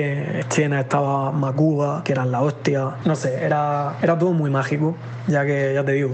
en 0.40 0.49
China 0.49 0.81
estaba 0.81 1.31
Macuba, 1.31 2.03
que 2.03 2.12
eran 2.12 2.33
la 2.33 2.40
hostia. 2.40 2.97
No 3.05 3.14
sé, 3.14 3.43
era, 3.44 3.96
era 4.02 4.18
todo 4.18 4.33
muy 4.33 4.50
mágico, 4.50 4.94
ya 5.26 5.44
que, 5.44 5.72
ya 5.74 5.85
te 5.85 5.92
digo, 5.92 6.11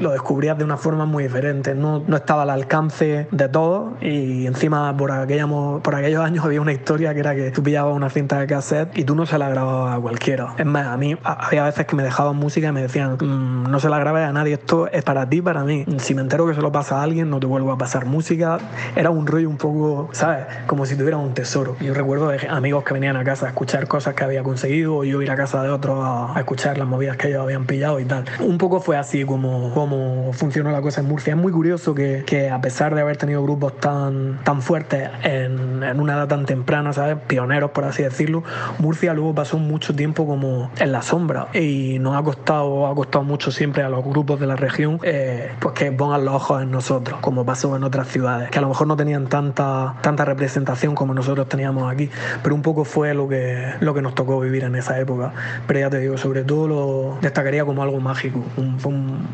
lo 0.00 0.12
descubrías 0.12 0.56
de 0.58 0.64
una 0.64 0.76
forma 0.76 1.06
muy 1.06 1.24
diferente. 1.24 1.74
No, 1.74 2.02
no 2.06 2.16
estaba 2.16 2.42
al 2.42 2.50
alcance 2.50 3.26
de 3.30 3.48
todo 3.48 3.94
y 4.00 4.46
encima 4.46 4.96
por, 4.96 5.12
aquella, 5.12 5.46
por 5.46 5.94
aquellos 5.94 6.20
años 6.24 6.44
había 6.44 6.60
una 6.60 6.72
historia 6.72 7.14
que 7.14 7.20
era 7.20 7.34
que 7.34 7.50
tú 7.50 7.62
pillabas 7.62 7.94
una 7.94 8.10
cinta 8.10 8.38
de 8.38 8.46
cassette 8.46 8.96
y 8.96 9.04
tú 9.04 9.14
no 9.14 9.26
se 9.26 9.38
la 9.38 9.48
grababas 9.48 9.96
a 9.96 10.00
cualquiera. 10.00 10.54
Es 10.58 10.66
más, 10.66 10.86
a 10.86 10.96
mí 10.96 11.16
había 11.22 11.64
veces 11.64 11.86
que 11.86 11.96
me 11.96 12.02
dejaban 12.02 12.36
música 12.36 12.68
y 12.68 12.72
me 12.72 12.82
decían, 12.82 13.16
mm, 13.20 13.70
no 13.70 13.80
se 13.80 13.88
la 13.88 13.98
grabes 13.98 14.28
a 14.28 14.32
nadie, 14.32 14.54
esto 14.54 14.88
es 14.88 15.02
para 15.02 15.28
ti, 15.28 15.42
para 15.42 15.64
mí. 15.64 15.84
Si 15.98 16.14
me 16.14 16.22
entero 16.22 16.46
que 16.46 16.54
se 16.54 16.60
lo 16.60 16.72
pasa 16.72 17.00
a 17.00 17.02
alguien, 17.02 17.30
no 17.30 17.40
te 17.40 17.46
vuelvo 17.46 17.72
a 17.72 17.78
pasar 17.78 18.06
música. 18.06 18.58
Era 18.96 19.10
un 19.10 19.26
rollo 19.26 19.48
un 19.48 19.56
poco, 19.56 20.08
¿sabes? 20.12 20.46
Como 20.66 20.86
si 20.86 20.96
tuviera 20.96 21.16
un 21.16 21.34
tesoro. 21.34 21.76
Yo 21.80 21.94
recuerdo 21.94 22.28
de 22.28 22.46
amigos 22.48 22.84
que 22.84 22.94
venían 22.94 23.16
a 23.16 23.24
casa 23.24 23.46
a 23.46 23.48
escuchar 23.50 23.86
cosas 23.88 24.14
que 24.14 24.24
había 24.24 24.42
conseguido 24.42 24.96
o 24.96 25.04
yo 25.04 25.22
ir 25.22 25.30
a 25.30 25.36
casa 25.36 25.62
de 25.62 25.70
otros 25.70 25.98
a, 26.00 26.34
escuchar 26.38 26.73
las 26.78 26.88
movidas 26.88 27.16
que 27.16 27.28
ellos 27.28 27.42
habían 27.42 27.66
pillado 27.66 28.00
y 28.00 28.04
tal. 28.04 28.24
Un 28.40 28.58
poco 28.58 28.80
fue 28.80 28.96
así 28.96 29.24
como, 29.24 29.72
como 29.74 30.32
funcionó 30.32 30.70
la 30.70 30.82
cosa 30.82 31.00
en 31.00 31.08
Murcia. 31.08 31.32
Es 31.32 31.38
muy 31.38 31.52
curioso 31.52 31.94
que, 31.94 32.24
que 32.26 32.50
a 32.50 32.60
pesar 32.60 32.94
de 32.94 33.00
haber 33.00 33.16
tenido 33.16 33.42
grupos 33.42 33.78
tan, 33.80 34.40
tan 34.44 34.62
fuertes 34.62 35.10
en, 35.22 35.82
en 35.82 36.00
una 36.00 36.14
edad 36.14 36.28
tan 36.28 36.46
temprana, 36.46 36.92
¿sabes? 36.92 37.16
Pioneros, 37.26 37.70
por 37.70 37.84
así 37.84 38.02
decirlo, 38.02 38.42
Murcia 38.78 39.14
luego 39.14 39.34
pasó 39.34 39.58
mucho 39.58 39.94
tiempo 39.94 40.26
como 40.26 40.70
en 40.78 40.92
la 40.92 41.02
sombra 41.02 41.48
y 41.54 41.98
nos 41.98 42.16
ha 42.16 42.22
costado, 42.22 42.86
ha 42.86 42.94
costado 42.94 43.24
mucho 43.24 43.50
siempre 43.50 43.82
a 43.82 43.88
los 43.88 44.04
grupos 44.04 44.40
de 44.40 44.46
la 44.46 44.56
región 44.56 44.98
eh, 45.02 45.50
pues 45.60 45.74
que 45.74 45.92
pongan 45.92 46.24
los 46.24 46.34
ojos 46.34 46.62
en 46.62 46.70
nosotros, 46.70 47.18
como 47.20 47.44
pasó 47.44 47.76
en 47.76 47.84
otras 47.84 48.08
ciudades, 48.08 48.50
que 48.50 48.58
a 48.58 48.62
lo 48.62 48.68
mejor 48.68 48.86
no 48.86 48.96
tenían 48.96 49.26
tanta, 49.26 49.96
tanta 50.02 50.24
representación 50.24 50.94
como 50.94 51.14
nosotros 51.14 51.48
teníamos 51.48 51.90
aquí, 51.92 52.10
pero 52.42 52.54
un 52.54 52.62
poco 52.62 52.84
fue 52.84 53.14
lo 53.14 53.28
que, 53.28 53.74
lo 53.80 53.94
que 53.94 54.02
nos 54.02 54.14
tocó 54.14 54.40
vivir 54.40 54.64
en 54.64 54.76
esa 54.76 54.98
época. 54.98 55.32
Pero 55.66 55.80
ya 55.80 55.90
te 55.90 55.98
digo, 55.98 56.18
sobre 56.18 56.44
todo 56.44 56.53
lo 56.68 57.18
destacaría 57.20 57.64
como 57.64 57.82
algo 57.82 58.00
mágico, 58.00 58.42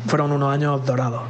fueron 0.07 0.31
unos 0.31 0.53
años 0.53 0.85
dorados. 0.85 1.21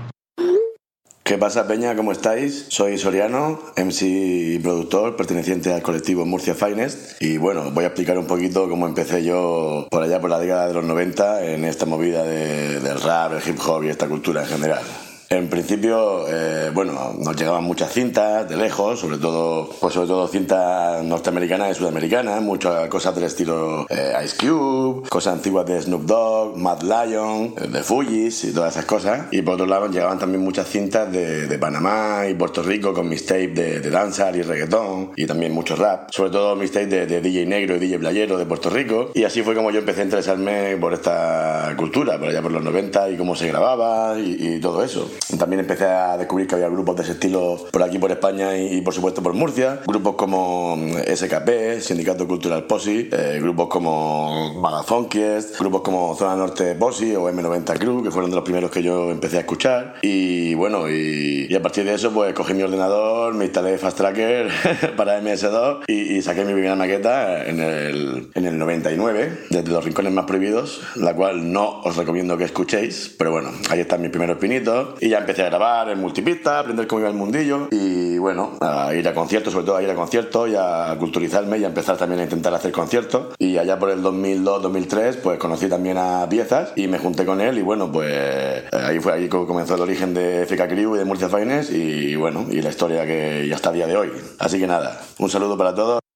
¿Qué 1.24 1.38
pasa, 1.38 1.66
Peña? 1.66 1.96
¿Cómo 1.96 2.12
estáis? 2.12 2.66
Soy 2.68 2.98
Soriano, 2.98 3.60
MC 3.78 4.02
y 4.02 4.60
productor 4.60 5.16
perteneciente 5.16 5.72
al 5.72 5.82
colectivo 5.82 6.26
Murcia 6.26 6.56
Finest. 6.56 7.22
Y 7.22 7.38
bueno, 7.38 7.72
voy 7.72 7.86
a 7.86 7.88
explicar 7.88 8.18
un 8.18 8.28
poquito 8.28 8.68
cómo 8.68 8.86
empecé 8.86 9.24
yo 9.24 9.88
por 9.90 10.04
allá 10.04 10.20
por 10.20 10.30
la 10.30 10.40
década 10.40 10.68
de 10.68 10.74
los 10.74 10.84
90 10.84 11.46
en 11.46 11.64
esta 11.64 11.86
movida 11.86 12.24
del 12.24 13.02
rap, 13.02 13.34
el 13.34 13.50
hip 13.50 13.60
hop 13.66 13.84
y 13.84 13.90
esta 13.90 14.10
cultura 14.10 14.42
en 14.42 14.48
general. 14.48 14.84
En 15.32 15.48
principio, 15.48 16.28
eh, 16.28 16.72
bueno, 16.74 17.14
nos 17.18 17.38
llegaban 17.38 17.64
muchas 17.64 17.94
cintas 17.94 18.50
de 18.50 18.58
lejos, 18.58 19.00
sobre 19.00 19.18
todo, 19.18 19.70
pues 19.80 19.94
sobre 19.94 20.08
todo 20.08 20.28
cintas 20.28 21.02
norteamericanas 21.06 21.72
y 21.72 21.76
sudamericanas, 21.76 22.42
muchas 22.42 22.90
cosas 22.90 23.16
del 23.16 23.24
estilo 23.24 23.86
eh, 23.90 24.12
Ice 24.26 24.36
Cube, 24.36 25.08
cosas 25.08 25.36
antiguas 25.36 25.66
de 25.68 25.82
Snoop 25.82 26.02
Dogg, 26.02 26.58
Mad 26.58 26.82
Lion, 26.82 27.54
eh, 27.56 27.68
de 27.70 27.82
Fujis 27.82 28.44
y 28.44 28.52
todas 28.52 28.74
esas 28.74 28.84
cosas. 28.84 29.28
Y 29.32 29.42
por 29.42 29.54
otro 29.54 29.68
lado, 29.68 29.88
llegaban 29.88 30.20
también 30.20 30.44
muchas 30.44 30.68
cintas 30.68 31.10
de, 31.10 31.58
Panamá 31.62 32.28
y 32.30 32.34
Puerto 32.34 32.62
Rico 32.62 32.94
con 32.94 33.08
mixtape 33.08 33.48
de, 33.50 33.80
de 33.80 33.90
danzar 33.90 34.36
y 34.36 34.42
reggaetón 34.42 35.12
y 35.16 35.26
también 35.28 35.54
mucho 35.54 35.78
rap, 35.78 36.10
sobre 36.12 36.32
todo 36.32 36.58
mixtape 36.58 36.88
de, 36.88 37.06
de 37.06 37.22
DJ 37.22 37.46
negro 37.46 37.78
y 37.78 37.80
DJ 37.80 38.00
playero 38.00 38.38
de 38.38 38.46
Puerto 38.46 38.70
Rico. 38.70 39.12
Y 39.14 39.24
así 39.24 39.44
fue 39.44 39.56
como 39.56 39.72
yo 39.72 39.80
empecé 39.80 40.02
a 40.02 40.04
interesarme 40.04 40.76
por 40.76 40.94
esta 40.94 41.74
cultura, 41.78 42.20
por 42.20 42.28
allá 42.28 42.42
por 42.42 42.52
los 42.52 42.64
90 42.64 43.12
y 43.12 43.16
cómo 43.16 43.34
se 43.34 43.48
grababa 43.48 44.20
y 44.20 44.60
todo 44.60 44.84
eso. 44.84 45.10
También 45.38 45.62
empecé 45.62 45.86
a 45.86 46.18
descubrir 46.18 46.48
que 46.48 46.56
había 46.56 46.68
grupos 46.70 46.96
de 46.98 47.04
ese 47.04 47.12
estilo 47.14 47.58
por 47.72 47.84
aquí, 47.84 47.98
por 48.00 48.12
España 48.12 48.58
y, 48.58 48.82
por 48.82 48.94
supuesto 48.94 49.24
por 49.24 49.34
Murcia. 49.34 49.80
Grupos 49.88 50.16
como 50.16 50.78
SKP, 51.14 51.80
Sindicato 51.82 52.28
Cultural 52.28 52.66
Posi, 52.66 53.10
eh, 53.12 53.40
grupos 53.42 53.68
como 53.70 54.54
Magafonkies, 54.62 55.58
grupos 55.58 55.82
como 55.82 56.16
Zona 56.16 56.36
Norte 56.36 56.76
Posi 56.76 57.16
o 57.16 57.30
M90 57.30 57.78
Crew, 57.80 58.04
que 58.04 58.12
fueron 58.12 58.30
de 58.30 58.36
los 58.36 58.44
primeros 58.44 58.72
que 58.72 58.84
yo 58.84 59.12
empecé 59.12 59.38
a 59.38 59.42
escuchar. 59.42 59.96
Y 60.02 60.54
bueno, 60.56 60.90
y, 60.90 61.54
a 61.56 61.62
partir 61.62 61.86
de 61.86 61.94
eso 61.94 62.12
pues 62.12 62.34
cogí 62.34 62.54
mi 62.54 62.64
ordenador, 62.64 63.34
me 63.34 63.46
instalé 63.46 63.78
Fast 63.78 63.98
Tracker 63.98 64.50
para 64.98 65.22
MS2 65.22 65.84
y, 65.88 66.22
saqué 66.22 66.46
mi 66.46 66.54
primera 66.54 66.76
maqueta 66.76 67.46
en 67.46 67.60
el, 67.60 68.30
en 68.36 68.46
el 68.46 68.58
99, 68.58 69.46
desde 69.50 69.72
los 69.72 69.84
rincones 69.84 70.14
más 70.14 70.26
prohibidos, 70.26 70.82
la 70.96 71.16
cual 71.16 71.52
no 71.52 71.82
os 71.82 71.96
recomiendo 71.96 72.38
que 72.38 72.44
escuchéis, 72.44 73.14
pero 73.18 73.32
bueno, 73.32 73.50
ahí 73.70 73.80
están 73.80 74.02
mis 74.02 74.12
primeros 74.12 74.38
pinitos 74.38 75.02
y 75.02 75.11
ya 75.12 75.18
empecé 75.18 75.44
a 75.44 75.48
grabar 75.48 75.90
en 75.90 76.00
multipista, 76.00 76.60
aprender 76.60 76.88
cómo 76.88 77.02
iba 77.02 77.10
el 77.10 77.16
mundillo 77.16 77.68
y 77.70 78.18
bueno, 78.18 78.54
a 78.62 78.94
ir 78.94 79.06
a 79.10 79.14
conciertos, 79.14 79.52
sobre 79.52 79.66
todo 79.66 79.76
a 79.76 79.84
ir 79.84 79.90
a 79.90 79.96
conciertos 79.96 80.50
y 80.50 80.56
a 80.56 80.96
culturizarme 80.98 81.58
y 81.58 81.66
a 81.66 81.68
empezar 81.68 81.98
también 81.98 82.22
a 82.22 82.24
intentar 82.24 82.54
hacer 82.54 82.72
conciertos. 82.72 83.36
Y 83.38 83.58
allá 83.58 83.78
por 83.78 83.90
el 83.90 84.02
2002-2003 84.02 85.18
pues 85.18 85.38
conocí 85.38 85.68
también 85.68 85.98
a 85.98 86.26
Piezas 86.30 86.72
y 86.78 86.88
me 86.88 86.98
junté 86.98 87.26
con 87.26 87.42
él 87.42 87.58
y 87.58 87.62
bueno, 87.62 87.92
pues 87.92 88.08
eh, 88.10 88.70
ahí 88.72 89.00
fue 89.00 89.12
ahí 89.12 89.28
comenzó 89.28 89.76
el 89.76 89.82
origen 89.82 90.14
de 90.14 90.46
FK 90.46 90.70
Crew 90.70 90.96
y 90.96 91.00
de 91.00 91.04
Murcia 91.06 91.28
Fines 91.28 91.70
y 91.72 92.16
bueno, 92.16 92.46
y 92.50 92.62
la 92.62 92.70
historia 92.70 93.06
que 93.06 93.46
ya 93.50 93.56
está 93.56 93.72
a 93.72 93.74
día 93.74 93.88
de 93.88 93.98
hoy. 93.98 94.12
Así 94.40 94.60
que 94.60 94.68
nada, 94.68 95.02
un 95.20 95.30
saludo 95.30 95.58
para 95.58 95.76
todos. 95.76 96.11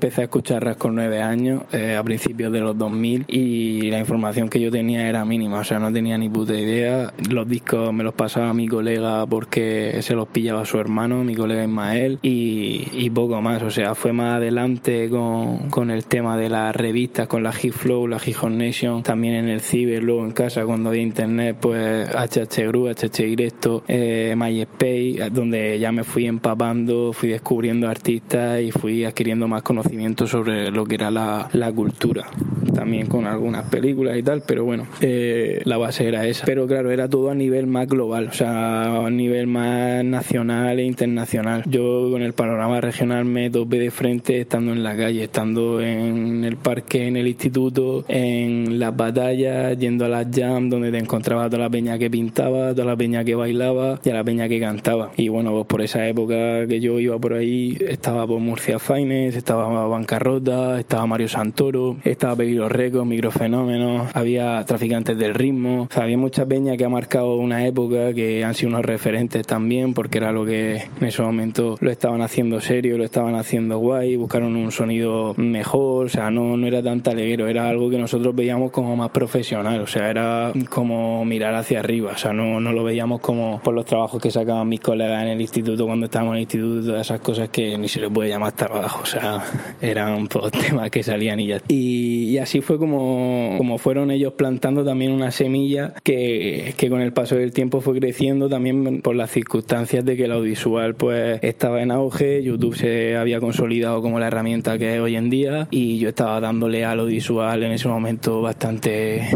Empecé 0.00 0.22
a 0.22 0.24
escuchar 0.24 0.64
rap 0.64 0.78
con 0.78 0.94
nueve 0.94 1.20
años, 1.20 1.64
eh, 1.72 1.94
a 1.94 2.02
principios 2.02 2.50
de 2.50 2.60
los 2.60 2.78
2000, 2.78 3.26
y 3.28 3.90
la 3.90 3.98
información 3.98 4.48
que 4.48 4.58
yo 4.58 4.70
tenía 4.70 5.06
era 5.06 5.26
mínima, 5.26 5.58
o 5.58 5.64
sea, 5.64 5.78
no 5.78 5.92
tenía 5.92 6.16
ni 6.16 6.30
puta 6.30 6.54
idea. 6.54 7.12
Los 7.28 7.46
discos 7.46 7.92
me 7.92 8.02
los 8.02 8.14
pasaba 8.14 8.54
mi 8.54 8.66
colega 8.66 9.26
porque 9.26 9.98
se 10.00 10.14
los 10.14 10.26
pillaba 10.28 10.64
su 10.64 10.78
hermano, 10.78 11.22
mi 11.22 11.34
colega 11.34 11.64
Ismael, 11.64 12.18
y, 12.22 13.10
poco 13.10 13.42
más, 13.42 13.62
o 13.62 13.70
sea, 13.70 13.94
fue 13.94 14.14
más 14.14 14.36
adelante 14.36 15.10
con, 15.10 15.68
con, 15.68 15.90
el 15.90 16.06
tema 16.06 16.38
de 16.38 16.48
las 16.48 16.74
revistas, 16.74 17.28
con 17.28 17.42
la 17.42 17.52
Hip 17.62 17.74
Flow, 17.74 18.06
la 18.06 18.16
Hop 18.16 18.50
Nation, 18.50 19.02
también 19.02 19.34
en 19.34 19.48
el 19.50 19.60
Ciber, 19.60 20.02
luego 20.02 20.24
en 20.24 20.32
casa 20.32 20.64
cuando 20.64 20.88
había 20.88 21.02
internet, 21.02 21.58
pues 21.60 22.08
HH 22.08 22.68
Gru, 22.68 22.88
HH 22.88 23.22
Directo, 23.22 23.84
eh, 23.86 24.34
MySpace, 24.34 25.28
donde 25.30 25.78
ya 25.78 25.92
me 25.92 26.04
fui 26.04 26.24
empapando, 26.24 27.12
fui 27.12 27.28
descubriendo 27.28 27.86
artistas 27.86 28.62
y 28.62 28.70
fui 28.70 29.04
adquiriendo 29.04 29.46
más 29.46 29.62
conocimiento 29.62 29.89
sobre 30.26 30.70
lo 30.70 30.84
que 30.84 30.94
era 30.94 31.10
la, 31.10 31.72
cultura. 31.74 32.26
También 32.74 33.06
con 33.06 33.26
algunas 33.26 33.68
películas 33.68 34.16
y 34.16 34.22
tal, 34.22 34.42
pero 34.46 34.64
bueno, 34.64 34.86
eh, 35.00 35.60
la 35.64 35.76
base 35.76 36.08
era 36.08 36.26
esa. 36.26 36.44
Pero 36.46 36.66
claro, 36.66 36.90
era 36.90 37.08
todo 37.08 37.30
a 37.30 37.34
nivel 37.34 37.66
más 37.66 37.86
global, 37.88 38.28
o 38.30 38.32
sea, 38.32 39.04
a 39.06 39.10
nivel 39.10 39.46
más 39.46 40.04
nacional 40.04 40.78
e 40.78 40.84
internacional. 40.84 41.62
Yo 41.66 42.08
con 42.10 42.22
el 42.22 42.32
panorama 42.32 42.80
regional 42.80 43.24
me 43.24 43.50
topé 43.50 43.78
de 43.78 43.90
frente 43.90 44.40
estando 44.40 44.72
en 44.72 44.82
la 44.82 44.96
calle, 44.96 45.24
estando 45.24 45.80
en 45.80 46.44
el 46.44 46.56
parque, 46.56 47.06
en 47.06 47.16
el 47.16 47.28
instituto, 47.28 48.04
en 48.08 48.78
las 48.78 48.96
batallas, 48.96 49.78
yendo 49.78 50.04
a 50.04 50.08
las 50.08 50.26
jams 50.30 50.70
donde 50.70 50.90
te 50.90 50.98
encontraba 50.98 51.48
toda 51.48 51.64
la 51.64 51.70
peña 51.70 51.98
que 51.98 52.10
pintaba, 52.10 52.72
toda 52.72 52.84
la 52.84 52.96
peña 52.96 53.24
que 53.24 53.34
bailaba 53.34 54.00
y 54.04 54.10
a 54.10 54.14
la 54.14 54.24
peña 54.24 54.48
que 54.48 54.60
cantaba. 54.60 55.10
Y 55.16 55.28
bueno, 55.28 55.52
pues 55.52 55.66
por 55.66 55.82
esa 55.82 56.06
época 56.06 56.66
que 56.66 56.80
yo 56.80 56.98
iba 56.98 57.18
por 57.18 57.34
ahí, 57.34 57.76
estaba 57.80 58.26
por 58.26 58.40
Murcia 58.40 58.78
Fines, 58.78 59.36
estaba 59.36 59.68
Bancarrota, 59.88 60.78
estaba 60.78 61.06
Mario 61.06 61.28
Santoro, 61.28 61.96
estaba 62.04 62.36
Peligro 62.36 62.60
los 62.60 62.72
récords, 62.72 63.06
microfenómenos, 63.06 64.14
había 64.14 64.62
traficantes 64.64 65.16
del 65.16 65.34
ritmo, 65.34 65.88
había 65.94 66.18
mucha 66.18 66.44
peña 66.44 66.76
que 66.76 66.84
ha 66.84 66.88
marcado 66.88 67.36
una 67.36 67.66
época 67.66 68.12
que 68.12 68.44
han 68.44 68.54
sido 68.54 68.70
unos 68.70 68.84
referentes 68.84 69.46
también 69.46 69.94
porque 69.94 70.18
era 70.18 70.30
lo 70.30 70.44
que 70.44 70.88
en 71.00 71.06
ese 71.06 71.22
momento 71.22 71.76
lo 71.80 71.90
estaban 71.90 72.20
haciendo 72.20 72.60
serio, 72.60 72.98
lo 72.98 73.04
estaban 73.04 73.34
haciendo 73.34 73.78
guay, 73.78 74.16
buscaron 74.16 74.56
un 74.56 74.70
sonido 74.72 75.34
mejor, 75.36 76.06
o 76.06 76.08
sea, 76.08 76.30
no, 76.30 76.56
no 76.56 76.66
era 76.66 76.82
tan 76.82 77.00
taleguero, 77.00 77.48
era 77.48 77.68
algo 77.68 77.88
que 77.88 77.98
nosotros 77.98 78.34
veíamos 78.34 78.70
como 78.70 78.94
más 78.96 79.10
profesional, 79.10 79.80
o 79.80 79.86
sea, 79.86 80.10
era 80.10 80.52
como 80.68 81.24
mirar 81.24 81.54
hacia 81.54 81.80
arriba, 81.80 82.12
o 82.14 82.18
sea, 82.18 82.32
no, 82.32 82.60
no 82.60 82.72
lo 82.72 82.84
veíamos 82.84 83.20
como 83.20 83.60
por 83.62 83.74
los 83.74 83.86
trabajos 83.86 84.20
que 84.20 84.30
sacaban 84.30 84.68
mis 84.68 84.80
colegas 84.80 85.22
en 85.22 85.28
el 85.28 85.40
instituto 85.40 85.86
cuando 85.86 86.06
estábamos 86.06 86.32
en 86.32 86.36
el 86.36 86.42
instituto, 86.42 86.98
esas 86.98 87.20
cosas 87.20 87.48
que 87.48 87.78
ni 87.78 87.88
se 87.88 88.00
le 88.00 88.10
puede 88.10 88.28
llamar 88.28 88.52
trabajo, 88.52 89.00
o 89.02 89.06
sea, 89.06 89.42
eran 89.80 90.26
pues, 90.28 90.52
temas 90.68 90.90
que 90.90 91.02
salían 91.02 91.40
y 91.40 91.48
ya. 91.48 91.60
Y, 91.68 92.30
y 92.30 92.38
así 92.38 92.60
fue 92.60 92.78
como, 92.78 93.54
como 93.58 93.78
fueron 93.78 94.10
ellos 94.10 94.34
plantando 94.34 94.84
también 94.84 95.12
una 95.12 95.30
semilla 95.30 95.94
que, 96.02 96.74
que 96.76 96.88
con 96.90 97.00
el 97.00 97.12
paso 97.12 97.36
del 97.36 97.52
tiempo 97.52 97.80
fue 97.80 97.98
creciendo 97.98 98.48
también 98.48 99.02
por 99.02 99.16
las 99.16 99.30
circunstancias 99.30 100.04
de 100.04 100.16
que 100.16 100.24
el 100.24 100.32
audiovisual 100.32 100.94
pues 100.94 101.38
estaba 101.42 101.82
en 101.82 101.90
auge, 101.90 102.42
YouTube 102.42 102.76
se 102.76 103.16
había 103.16 103.40
consolidado 103.40 104.02
como 104.02 104.18
la 104.18 104.28
herramienta 104.28 104.78
que 104.78 104.94
es 104.94 105.00
hoy 105.00 105.16
en 105.16 105.30
día 105.30 105.68
y 105.70 105.98
yo 105.98 106.08
estaba 106.08 106.40
dándole 106.40 106.84
al 106.84 107.00
audiovisual 107.00 107.62
en 107.62 107.72
ese 107.72 107.88
momento 107.88 108.42
bastante 108.42 109.28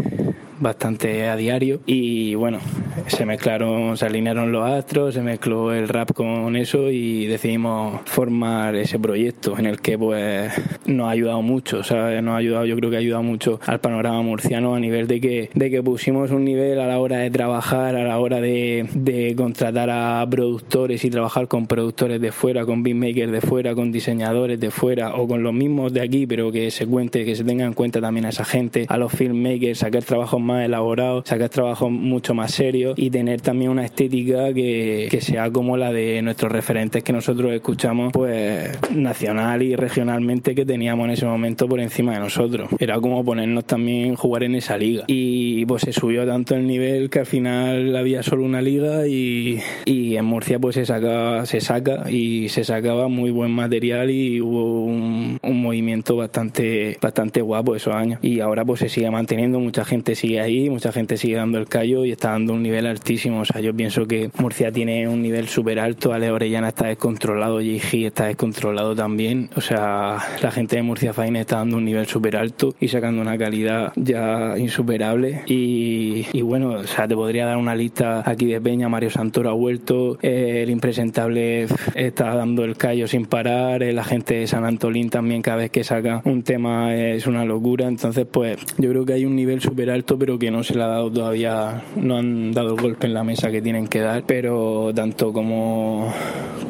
bastante 0.59 1.27
a 1.27 1.35
diario 1.35 1.79
y 1.85 2.35
bueno, 2.35 2.59
se 3.07 3.25
mezclaron, 3.25 3.97
se 3.97 4.05
alinearon 4.05 4.51
los 4.51 4.67
astros, 4.67 5.13
se 5.13 5.21
mezcló 5.21 5.73
el 5.73 5.87
rap 5.87 6.13
con 6.13 6.55
eso 6.55 6.89
y 6.89 7.25
decidimos 7.25 8.01
formar 8.05 8.75
ese 8.75 8.99
proyecto 8.99 9.57
en 9.57 9.65
el 9.65 9.81
que 9.81 9.97
pues 9.97 10.51
nos 10.85 11.07
ha 11.07 11.11
ayudado 11.11 11.41
mucho, 11.41 11.83
¿sabes? 11.83 12.21
Nos 12.23 12.33
ha 12.35 12.37
ayudado, 12.37 12.65
yo 12.65 12.75
creo 12.75 12.89
que 12.89 12.95
ha 12.97 12.99
ayudado 12.99 13.23
mucho 13.23 13.59
al 13.65 13.79
panorama 13.79 14.21
murciano 14.21 14.75
a 14.75 14.79
nivel 14.79 15.07
de 15.07 15.21
que, 15.21 15.49
de 15.53 15.69
que 15.69 15.83
pusimos 15.83 16.31
un 16.31 16.45
nivel 16.45 16.79
a 16.79 16.87
la 16.87 16.99
hora 16.99 17.19
de 17.19 17.29
trabajar, 17.29 17.95
a 17.95 18.03
la 18.03 18.19
hora 18.19 18.39
de, 18.41 18.87
de 18.93 19.35
contratar 19.35 19.89
a 19.89 20.25
productores 20.29 21.03
y 21.05 21.09
trabajar 21.09 21.47
con 21.47 21.67
productores 21.67 22.21
de 22.21 22.31
fuera, 22.31 22.65
con 22.65 22.83
beatmakers 22.83 23.31
de 23.31 23.41
fuera, 23.41 23.75
con 23.75 23.91
diseñadores 23.91 24.59
de 24.59 24.71
fuera 24.71 25.15
o 25.15 25.27
con 25.27 25.43
los 25.43 25.53
mismos 25.53 25.93
de 25.93 26.01
aquí, 26.01 26.27
pero 26.27 26.51
que 26.51 26.71
se 26.71 26.85
cuente, 26.87 27.25
que 27.25 27.35
se 27.35 27.43
tenga 27.43 27.65
en 27.65 27.73
cuenta 27.73 28.01
también 28.01 28.25
a 28.25 28.29
esa 28.29 28.45
gente, 28.45 28.85
a 28.89 28.97
los 28.97 29.11
filmmakers, 29.11 29.79
sacar 29.79 30.03
trabajos 30.03 30.39
más 30.45 30.63
elaborados, 30.63 31.27
sacar 31.27 31.49
trabajos 31.49 31.91
mucho 31.91 32.33
más 32.33 32.51
serios 32.51 32.97
y 32.97 33.09
tener 33.09 33.41
también 33.41 33.71
una 33.71 33.85
estética 33.85 34.53
que, 34.53 35.07
que 35.09 35.21
sea 35.21 35.51
como 35.51 35.77
la 35.77 35.91
de 35.91 36.21
nuestros 36.21 36.51
referentes 36.51 37.03
que 37.03 37.13
nosotros 37.13 37.51
escuchamos, 37.51 38.13
pues 38.13 38.71
nacional 38.91 39.61
y 39.61 39.75
regionalmente 39.75 40.55
que 40.55 40.65
teníamos 40.65 41.05
en 41.05 41.11
ese 41.11 41.25
momento 41.25 41.67
por 41.67 41.79
encima 41.79 42.13
de 42.13 42.19
nosotros. 42.19 42.69
Era 42.79 42.99
como 42.99 43.23
ponernos 43.23 43.65
también 43.65 44.15
jugar 44.15 44.43
en 44.43 44.55
esa 44.55 44.77
liga. 44.77 45.03
Y 45.07 45.65
pues 45.65 45.83
se 45.83 45.93
subió 45.93 46.25
tanto 46.25 46.55
el 46.55 46.67
nivel 46.67 47.09
que 47.09 47.19
al 47.19 47.25
final 47.25 47.95
había 47.95 48.23
solo 48.23 48.43
una 48.43 48.61
liga 48.61 49.07
y, 49.07 49.59
y 49.85 50.15
en 50.15 50.25
Murcia 50.25 50.59
pues 50.59 50.75
se 50.75 50.85
saca, 50.85 51.45
se 51.45 51.61
saca 51.61 52.09
y 52.09 52.49
se 52.49 52.63
sacaba 52.63 53.07
muy 53.07 53.31
buen 53.31 53.51
material 53.51 54.09
y 54.11 54.41
hubo 54.41 54.85
un, 54.85 55.39
un 55.41 55.61
movimiento 55.61 56.15
bastante, 56.15 56.97
bastante 57.01 57.41
guapo 57.41 57.75
esos 57.75 57.93
años. 57.95 58.19
Y 58.21 58.39
ahora 58.39 58.65
pues 58.65 58.79
se 58.79 58.89
sigue 58.89 59.09
manteniendo, 59.09 59.59
mucha 59.59 59.85
gente 59.85 60.15
sigue 60.15 60.34
ahí, 60.39 60.69
mucha 60.69 60.91
gente 60.91 61.17
sigue 61.17 61.35
dando 61.35 61.57
el 61.57 61.67
callo 61.67 62.05
y 62.05 62.11
está 62.11 62.31
dando 62.31 62.53
un 62.53 62.63
nivel 62.63 62.85
altísimo. 62.85 63.41
O 63.41 63.45
sea, 63.45 63.61
yo 63.61 63.73
pienso 63.73 64.05
que 64.07 64.29
Murcia 64.39 64.71
tiene 64.71 65.07
un 65.07 65.21
nivel 65.21 65.47
súper 65.47 65.79
alto, 65.79 66.13
Ale 66.13 66.31
Orellana 66.31 66.69
está 66.69 66.87
descontrolado, 66.87 67.61
JG 67.61 68.05
está 68.05 68.25
descontrolado 68.25 68.95
también. 68.95 69.49
O 69.55 69.61
sea, 69.61 70.17
la 70.41 70.51
gente 70.51 70.75
de 70.77 70.83
Murcia 70.83 71.13
Fine 71.13 71.41
está 71.41 71.57
dando 71.57 71.77
un 71.77 71.85
nivel 71.85 72.05
súper 72.07 72.37
alto 72.37 72.75
y 72.79 72.87
sacando 72.87 73.21
una 73.21 73.37
calidad 73.37 73.93
ya 73.95 74.57
insuperable. 74.57 75.43
Y, 75.47 76.25
y, 76.33 76.41
bueno, 76.41 76.69
o 76.71 76.87
sea, 76.87 77.07
te 77.07 77.15
podría 77.15 77.45
dar 77.45 77.57
una 77.57 77.75
lista 77.75 78.23
aquí 78.25 78.45
de 78.45 78.61
Peña, 78.61 78.89
Mario 78.89 79.09
Santoro 79.09 79.49
ha 79.49 79.53
vuelto, 79.53 80.17
el 80.21 80.69
impresentable 80.69 81.67
está 81.95 82.35
dando 82.35 82.63
el 82.63 82.77
callo 82.77 83.07
sin 83.07 83.25
parar, 83.25 83.81
la 83.81 84.03
gente 84.03 84.35
de 84.35 84.47
San 84.47 84.65
Antolín 84.65 85.09
también 85.09 85.41
cada 85.41 85.57
vez 85.57 85.71
que 85.71 85.83
saca 85.83 86.21
un 86.25 86.43
tema 86.43 86.95
es 86.95 87.27
una 87.27 87.45
locura. 87.45 87.87
Entonces, 87.87 88.25
pues 88.29 88.57
yo 88.77 88.89
creo 88.89 89.05
que 89.05 89.13
hay 89.13 89.25
un 89.25 89.35
nivel 89.35 89.61
súper 89.61 89.89
alto, 89.89 90.17
que 90.39 90.51
no 90.51 90.63
se 90.63 90.75
le 90.75 90.83
ha 90.83 90.87
dado 90.87 91.11
todavía, 91.11 91.83
no 91.95 92.17
han 92.17 92.51
dado 92.51 92.75
el 92.75 92.81
golpe 92.81 93.07
en 93.07 93.13
la 93.13 93.23
mesa 93.23 93.51
que 93.51 93.61
tienen 93.61 93.87
que 93.87 93.99
dar, 93.99 94.23
pero 94.25 94.91
tanto 94.93 95.31
como, 95.31 96.11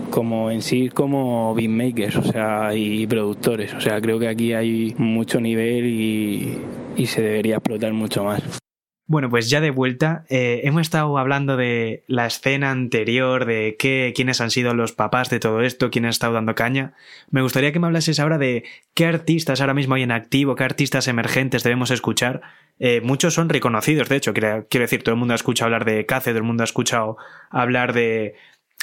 como 0.10 0.52
en 0.52 0.62
sí 0.62 0.90
como 0.90 1.56
beatmakers, 1.56 2.18
o 2.18 2.24
sea, 2.24 2.76
y 2.76 3.08
productores. 3.08 3.74
O 3.74 3.82
sea, 3.82 4.02
creo 4.02 4.20
que 4.20 4.28
aquí 4.28 4.54
hay 4.54 4.94
mucho 4.98 5.40
nivel 5.40 5.86
y, 5.86 6.58
y 6.98 7.06
se 7.06 7.22
debería 7.22 7.56
explotar 7.56 7.94
mucho 7.94 8.24
más. 8.24 8.65
Bueno, 9.08 9.30
pues 9.30 9.52
ya 9.52 9.62
de 9.62 9.70
vuelta, 9.70 10.26
eh, 10.30 10.62
hemos 10.64 10.82
estado 10.82 11.20
hablando 11.20 11.58
de 11.58 12.04
la 12.08 12.26
escena 12.26 12.72
anterior, 12.72 13.46
de 13.46 13.76
qué, 13.78 14.14
quiénes 14.16 14.42
han 14.42 14.50
sido 14.50 14.74
los 14.74 14.94
papás 14.94 15.30
de 15.30 15.40
todo 15.40 15.62
esto, 15.62 15.92
quién 15.92 16.06
ha 16.06 16.10
estado 16.10 16.34
dando 16.34 16.56
caña. 16.56 16.94
Me 17.30 17.44
gustaría 17.44 17.72
que 17.72 17.80
me 17.80 17.86
hablases 17.86 18.20
ahora 18.20 18.40
de 18.40 18.64
qué 18.96 19.06
artistas 19.06 19.62
ahora 19.62 19.76
mismo 19.76 19.94
hay 19.94 20.02
en 20.02 20.12
activo, 20.12 20.56
qué 20.56 20.64
artistas 20.64 21.08
emergentes 21.08 21.62
debemos 21.62 21.92
escuchar. 21.92 22.42
Eh, 22.80 23.00
muchos 23.02 23.36
son 23.36 23.50
reconocidos, 23.50 24.10
de 24.10 24.16
hecho, 24.16 24.34
quiero, 24.34 24.66
decir, 24.72 25.04
todo 25.04 25.14
el 25.14 25.20
mundo 25.20 25.34
ha 25.34 25.36
escuchado 25.36 25.68
hablar 25.68 25.86
de 25.86 26.08
Cace, 26.08 26.32
todo 26.32 26.40
el 26.40 26.44
mundo 26.44 26.64
ha 26.64 26.66
escuchado 26.66 27.18
hablar 27.52 27.94
de 27.94 28.34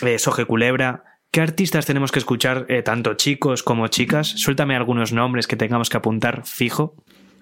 eh, 0.03 0.21
Soje 0.21 0.45
Culebra. 0.45 1.03
¿Qué 1.33 1.41
artistas 1.41 1.85
tenemos 1.85 2.13
que 2.13 2.21
escuchar, 2.21 2.69
tanto 2.85 3.15
chicos 3.15 3.65
como 3.65 3.89
chicas? 3.89 4.29
Suéltame 4.29 4.77
algunos 4.77 5.13
nombres 5.13 5.49
que 5.49 5.57
tengamos 5.57 5.91
que 5.91 5.97
apuntar 5.97 6.43
fijo. 6.45 6.95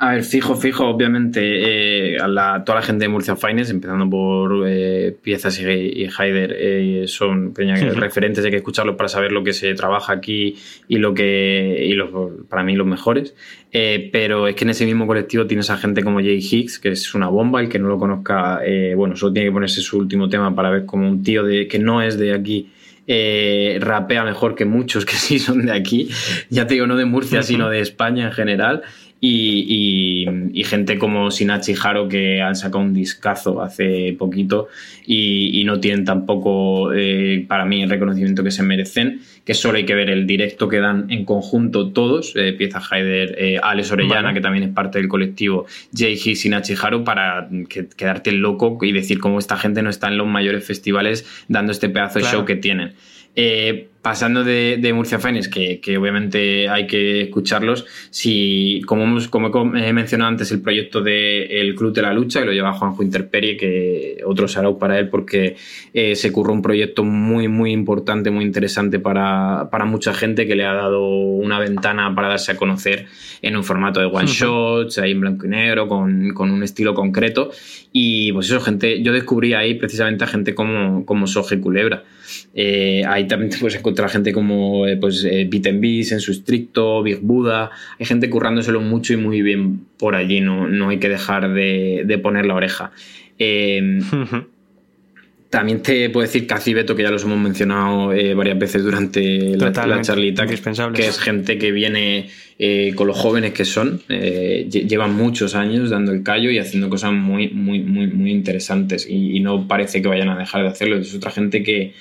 A 0.02 0.12
ver, 0.12 0.24
fijo, 0.24 0.56
fijo, 0.56 0.86
obviamente, 0.86 2.14
eh, 2.14 2.18
a 2.18 2.26
la, 2.26 2.64
toda 2.64 2.80
la 2.80 2.82
gente 2.82 3.04
de 3.04 3.10
Murcia 3.10 3.36
Fines, 3.36 3.68
empezando 3.68 4.08
por 4.08 4.64
eh, 4.66 5.14
Piezas 5.22 5.60
y, 5.60 5.64
y 5.64 6.08
Haider, 6.16 6.56
eh, 6.58 7.04
son 7.06 7.52
peña, 7.52 7.76
sí. 7.76 7.86
referentes, 7.90 8.42
hay 8.42 8.50
que 8.50 8.56
escucharlos 8.56 8.96
para 8.96 9.10
saber 9.10 9.30
lo 9.30 9.44
que 9.44 9.52
se 9.52 9.74
trabaja 9.74 10.14
aquí 10.14 10.56
y 10.88 10.96
lo 10.96 11.12
que, 11.12 11.84
y 11.86 11.92
los, 11.92 12.08
para 12.48 12.62
mí, 12.62 12.76
los 12.76 12.86
mejores. 12.86 13.34
Eh, 13.72 14.08
pero 14.10 14.48
es 14.48 14.54
que 14.54 14.64
en 14.64 14.70
ese 14.70 14.86
mismo 14.86 15.06
colectivo 15.06 15.46
tienes 15.46 15.68
a 15.68 15.76
gente 15.76 16.02
como 16.02 16.20
Jay 16.20 16.40
Higgs, 16.40 16.78
que 16.78 16.92
es 16.92 17.14
una 17.14 17.28
bomba, 17.28 17.60
el 17.60 17.68
que 17.68 17.78
no 17.78 17.88
lo 17.88 17.98
conozca, 17.98 18.62
bueno, 18.96 19.16
solo 19.16 19.34
tiene 19.34 19.50
que 19.50 19.52
ponerse 19.52 19.82
su 19.82 19.98
último 19.98 20.30
tema 20.30 20.54
para 20.54 20.70
ver 20.70 20.86
como 20.86 21.06
un 21.06 21.22
tío 21.22 21.44
de, 21.44 21.68
que 21.68 21.78
no 21.78 22.00
es 22.00 22.18
de 22.18 22.32
aquí. 22.32 22.70
Eh, 23.12 23.78
rapea 23.80 24.22
mejor 24.22 24.54
que 24.54 24.64
muchos 24.64 25.04
que 25.04 25.16
sí 25.16 25.40
son 25.40 25.66
de 25.66 25.72
aquí, 25.72 26.08
ya 26.48 26.68
te 26.68 26.74
digo, 26.74 26.86
no 26.86 26.94
de 26.96 27.06
Murcia, 27.06 27.42
sino 27.42 27.68
de 27.68 27.80
España 27.80 28.26
en 28.26 28.32
general. 28.32 28.82
Y, 29.22 29.66
y, 29.68 30.60
y, 30.60 30.64
gente 30.64 30.96
como 30.98 31.30
Sinachi 31.30 31.74
Haro 31.82 32.08
que 32.08 32.40
han 32.40 32.56
sacado 32.56 32.82
un 32.82 32.94
discazo 32.94 33.60
hace 33.60 34.16
poquito 34.18 34.68
y, 35.04 35.60
y 35.60 35.64
no 35.64 35.78
tienen 35.78 36.06
tampoco 36.06 36.94
eh, 36.94 37.44
para 37.46 37.66
mí 37.66 37.82
el 37.82 37.90
reconocimiento 37.90 38.42
que 38.42 38.50
se 38.50 38.62
merecen, 38.62 39.20
que 39.44 39.52
solo 39.52 39.76
hay 39.76 39.84
que 39.84 39.94
ver 39.94 40.08
el 40.08 40.26
directo 40.26 40.68
que 40.68 40.78
dan 40.78 41.10
en 41.10 41.26
conjunto 41.26 41.90
todos, 41.90 42.32
eh, 42.34 42.54
Pieza 42.54 42.80
Haider, 42.90 43.34
eh, 43.38 43.60
Alex 43.62 43.92
Orellana, 43.92 44.22
vale. 44.22 44.34
que 44.34 44.40
también 44.40 44.64
es 44.64 44.70
parte 44.70 44.98
del 44.98 45.08
colectivo, 45.08 45.66
H, 45.92 46.34
Sinachi 46.36 46.74
Haro, 46.80 47.04
para 47.04 47.46
que, 47.68 47.88
quedarte 47.88 48.32
loco 48.32 48.78
y 48.82 48.92
decir 48.92 49.18
cómo 49.18 49.38
esta 49.38 49.58
gente 49.58 49.82
no 49.82 49.90
está 49.90 50.08
en 50.08 50.16
los 50.16 50.28
mayores 50.28 50.64
festivales 50.64 51.26
dando 51.48 51.72
este 51.72 51.90
pedazo 51.90 52.20
de 52.20 52.24
show 52.24 52.46
que 52.46 52.56
tienen. 52.56 52.94
Eh, 53.36 53.90
pasando 54.02 54.44
de, 54.44 54.78
de 54.80 54.92
Murcia 54.94 55.18
Fines, 55.18 55.48
que, 55.48 55.78
que, 55.78 55.98
obviamente 55.98 56.68
hay 56.70 56.86
que 56.86 57.22
escucharlos, 57.22 57.84
si, 58.10 58.80
como, 58.86 59.02
hemos, 59.02 59.28
como 59.28 59.76
he 59.76 59.92
mencionado 59.92 60.30
antes, 60.30 60.50
el 60.52 60.62
proyecto 60.62 61.02
del 61.02 61.48
de 61.48 61.74
Club 61.76 61.92
de 61.92 62.02
la 62.02 62.14
Lucha, 62.14 62.40
que 62.40 62.46
lo 62.46 62.52
lleva 62.52 62.72
Juanjo 62.72 63.02
Interperie, 63.02 63.58
que 63.58 64.22
otro 64.24 64.48
sarau 64.48 64.78
para 64.78 64.98
él 64.98 65.10
porque 65.10 65.56
eh, 65.92 66.16
se 66.16 66.32
curró 66.32 66.54
un 66.54 66.62
proyecto 66.62 67.04
muy, 67.04 67.48
muy 67.48 67.72
importante, 67.72 68.30
muy 68.30 68.44
interesante 68.44 68.98
para, 69.00 69.68
para, 69.70 69.84
mucha 69.84 70.14
gente 70.14 70.46
que 70.46 70.56
le 70.56 70.64
ha 70.64 70.72
dado 70.72 71.06
una 71.06 71.58
ventana 71.58 72.14
para 72.14 72.28
darse 72.28 72.52
a 72.52 72.56
conocer 72.56 73.06
en 73.42 73.56
un 73.56 73.64
formato 73.64 74.00
de 74.00 74.06
one 74.06 74.26
shots, 74.26 74.98
ahí 74.98 75.10
en 75.10 75.20
blanco 75.20 75.46
y 75.46 75.50
negro, 75.50 75.88
con, 75.88 76.32
con 76.32 76.50
un 76.50 76.62
estilo 76.62 76.94
concreto. 76.94 77.50
Y 77.92 78.32
pues 78.32 78.46
eso, 78.46 78.60
gente, 78.60 79.02
yo 79.02 79.12
descubrí 79.12 79.52
ahí 79.52 79.74
precisamente 79.74 80.24
a 80.24 80.26
gente 80.26 80.54
como, 80.54 81.04
como 81.04 81.26
Soje 81.26 81.60
Culebra. 81.60 82.04
Eh, 82.54 83.02
ahí 83.06 83.26
también 83.26 83.50
te 83.50 83.58
puedes 83.58 83.76
encontrar 83.76 84.10
gente 84.10 84.32
como 84.32 84.86
eh, 84.86 84.96
pues, 84.96 85.24
eh, 85.24 85.46
Beat 85.50 85.66
and 85.66 85.80
Beast, 85.80 86.12
en 86.12 86.20
su 86.20 86.32
estricto, 86.32 87.02
Big 87.02 87.20
Buddha. 87.20 87.70
Hay 87.98 88.06
gente 88.06 88.28
currándoselo 88.30 88.80
mucho 88.80 89.12
y 89.12 89.16
muy 89.16 89.42
bien 89.42 89.86
por 89.98 90.14
allí, 90.14 90.40
no, 90.40 90.68
no 90.68 90.88
hay 90.88 90.98
que 90.98 91.08
dejar 91.08 91.52
de, 91.52 92.02
de 92.06 92.18
poner 92.18 92.46
la 92.46 92.54
oreja. 92.54 92.92
Eh, 93.38 94.00
también 95.50 95.82
te 95.82 96.08
puedo 96.10 96.24
decir 96.24 96.46
Cacibeto, 96.46 96.94
que 96.94 97.02
ya 97.02 97.10
los 97.10 97.24
hemos 97.24 97.38
mencionado 97.38 98.12
eh, 98.12 98.34
varias 98.34 98.56
veces 98.56 98.84
durante 98.84 99.56
la, 99.56 99.70
la, 99.84 100.00
charlita, 100.00 100.46
que, 100.46 100.54
que, 100.94 101.06
es 101.08 101.18
gente 101.18 101.58
que 101.58 101.72
viene 101.72 102.30
eh, 102.56 102.92
con 102.94 103.08
los 103.08 103.18
jóvenes 103.18 103.52
que 103.52 103.64
son, 103.64 104.00
eh, 104.08 104.68
llevan 104.70 105.16
muchos 105.16 105.56
años 105.56 105.90
dando 105.90 106.12
el 106.12 106.22
callo 106.22 106.52
y 106.52 106.58
haciendo 106.58 106.88
cosas 106.88 107.12
muy, 107.12 107.48
muy, 107.48 107.80
muy, 107.80 108.06
muy 108.06 108.30
interesantes 108.30 109.08
y, 109.10 109.36
y, 109.36 109.40
no 109.40 109.66
parece 109.66 110.00
que 110.00 110.06
vayan 110.06 110.28
a 110.28 110.38
dejar 110.38 110.62
de 110.62 110.68
hacerlo. 110.68 110.98
Es 110.98 111.12
otra 111.16 111.32
gente 111.32 111.64
que, 111.64 111.94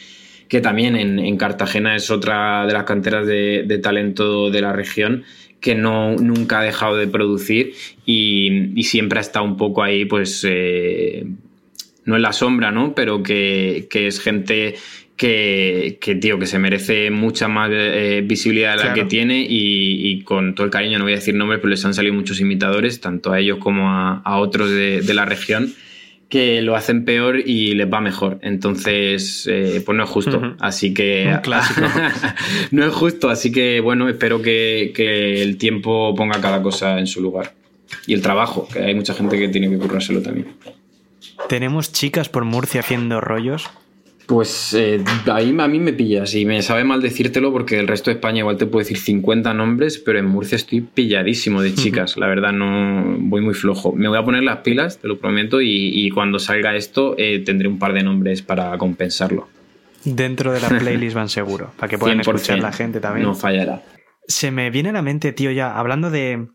que 0.49 0.59
también 0.59 0.95
en, 0.95 1.19
en 1.19 1.37
Cartagena 1.37 1.95
es 1.95 2.09
otra 2.09 2.65
de 2.65 2.73
las 2.73 2.83
canteras 2.83 3.25
de, 3.25 3.63
de 3.65 3.77
talento 3.77 4.49
de 4.49 4.61
la 4.61 4.73
región 4.73 5.23
que 5.61 5.75
no, 5.75 6.15
nunca 6.15 6.59
ha 6.59 6.63
dejado 6.63 6.97
de 6.97 7.07
producir 7.07 7.73
y, 8.05 8.81
siempre 8.83 9.19
ha 9.19 9.21
estado 9.21 9.45
un 9.45 9.57
poco 9.57 9.83
ahí, 9.83 10.05
pues, 10.05 10.45
eh, 10.47 11.25
no 12.05 12.15
en 12.15 12.21
la 12.21 12.33
sombra, 12.33 12.71
¿no? 12.71 12.95
Pero 12.95 13.21
que, 13.21 13.87
es 13.91 14.19
gente 14.19 14.75
que, 15.15 15.99
que, 16.01 16.15
tío, 16.15 16.39
que 16.39 16.47
se 16.47 16.57
merece 16.57 17.11
mucha 17.11 17.47
más 17.47 17.69
eh, 17.71 18.23
visibilidad 18.25 18.77
de 18.77 18.85
la 18.85 18.93
que 18.93 19.05
tiene 19.05 19.45
y, 19.47 20.21
con 20.23 20.55
todo 20.55 20.65
el 20.65 20.71
cariño, 20.71 20.97
no 20.97 21.03
voy 21.03 21.13
a 21.13 21.17
decir 21.17 21.35
nombres, 21.35 21.59
pero 21.59 21.69
les 21.69 21.85
han 21.85 21.93
salido 21.93 22.15
muchos 22.15 22.39
imitadores, 22.39 23.01
tanto 23.01 23.31
a 23.31 23.39
ellos 23.39 23.59
como 23.59 23.89
a, 23.89 24.39
otros 24.39 24.71
de, 24.71 25.01
de 25.01 25.13
la 25.13 25.25
región 25.25 25.73
que 26.29 26.61
lo 26.61 26.75
hacen 26.75 27.05
peor 27.05 27.39
y 27.39 27.73
les 27.73 27.91
va 27.91 27.99
mejor. 28.01 28.39
Entonces, 28.43 29.47
eh, 29.51 29.81
pues 29.83 29.97
no 29.97 30.03
es 30.03 30.09
justo. 30.09 30.55
Así 30.59 30.93
que. 30.93 31.37
clásico. 31.41 31.81
no 32.71 32.85
es 32.85 32.93
justo. 32.93 33.29
Así 33.29 33.51
que, 33.51 33.79
bueno, 33.81 34.07
espero 34.07 34.41
que, 34.41 34.93
que, 34.95 35.41
el 35.41 35.57
tiempo 35.57 36.13
ponga 36.15 36.39
cada 36.39 36.61
cosa 36.61 36.99
en 36.99 37.07
su 37.07 37.21
lugar. 37.21 37.53
Y 38.05 38.13
el 38.13 38.21
trabajo, 38.21 38.67
que 38.71 38.79
hay 38.79 38.93
mucha 38.93 39.15
gente 39.15 39.39
que 39.39 39.49
tiene 39.49 39.69
que 39.69 39.77
currárselo 39.79 40.21
también. 40.21 40.47
¿Tenemos 41.47 41.91
chicas 41.91 42.29
por 42.29 42.45
Murcia 42.45 42.81
haciendo 42.81 43.19
rollos? 43.19 43.67
Pues 44.29 44.75
eh, 44.75 45.03
ahí 45.33 45.55
a 45.57 45.67
mí 45.67 45.79
me 45.79 45.91
pillas 45.91 46.35
y 46.35 46.45
me 46.45 46.61
sabe 46.61 46.83
mal 46.83 47.01
decírtelo 47.01 47.51
porque 47.51 47.79
el 47.79 47.87
resto 47.87 48.11
de 48.11 48.17
España 48.17 48.41
igual 48.41 48.57
te 48.57 48.67
puedo 48.67 48.83
decir 48.83 48.99
50 48.99 49.55
nombres, 49.55 49.97
pero 49.97 50.19
en 50.19 50.27
Murcia 50.27 50.55
estoy 50.55 50.81
pilladísimo 50.81 51.63
de 51.63 51.73
chicas. 51.73 52.15
La 52.15 52.27
verdad, 52.27 52.51
no 52.51 53.17
voy 53.21 53.41
muy 53.41 53.55
flojo. 53.55 53.91
Me 53.91 54.07
voy 54.07 54.19
a 54.19 54.23
poner 54.23 54.43
las 54.43 54.57
pilas, 54.57 54.99
te 54.99 55.07
lo 55.07 55.17
prometo, 55.17 55.61
y, 55.63 56.11
cuando 56.11 56.37
salga 56.37 56.75
esto 56.75 57.15
eh, 57.17 57.39
tendré 57.43 57.67
un 57.67 57.79
par 57.79 57.93
de 57.93 58.03
nombres 58.03 58.43
para 58.43 58.77
compensarlo. 58.77 59.47
Dentro 60.05 60.53
de 60.53 60.61
la 60.61 60.69
playlist 60.79 61.15
van 61.15 61.29
seguro, 61.29 61.71
para 61.79 61.89
que 61.89 61.97
puedan 61.97 62.19
escuchar 62.19 62.59
la 62.59 62.71
gente 62.71 62.99
también. 62.99 63.25
No 63.25 63.33
fallará. 63.33 63.81
Se 64.27 64.51
me 64.51 64.69
viene 64.69 64.89
a 64.89 64.93
la 64.93 65.01
mente, 65.01 65.33
tío, 65.33 65.49
ya 65.49 65.75
hablando 65.75 66.11
de 66.11 66.49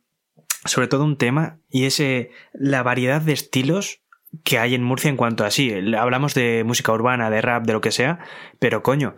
sobre 0.65 0.87
todo 0.87 1.03
un 1.03 1.19
tema 1.19 1.59
y 1.69 1.87
es 1.87 1.99
eh, 1.99 2.31
la 2.53 2.85
variedad 2.85 3.21
de 3.21 3.33
estilos 3.33 4.04
que 4.43 4.59
hay 4.59 4.75
en 4.75 4.83
Murcia 4.83 5.11
en 5.11 5.17
cuanto 5.17 5.45
a 5.45 5.51
sí. 5.51 5.73
Hablamos 5.97 6.35
de 6.35 6.65
música 6.65 6.93
urbana, 6.93 7.31
de 7.31 7.41
rap, 7.41 7.65
de 7.65 7.73
lo 7.73 7.81
que 7.81 7.93
sea, 7.93 8.19
pero 8.59 8.83
coño, 8.83 9.15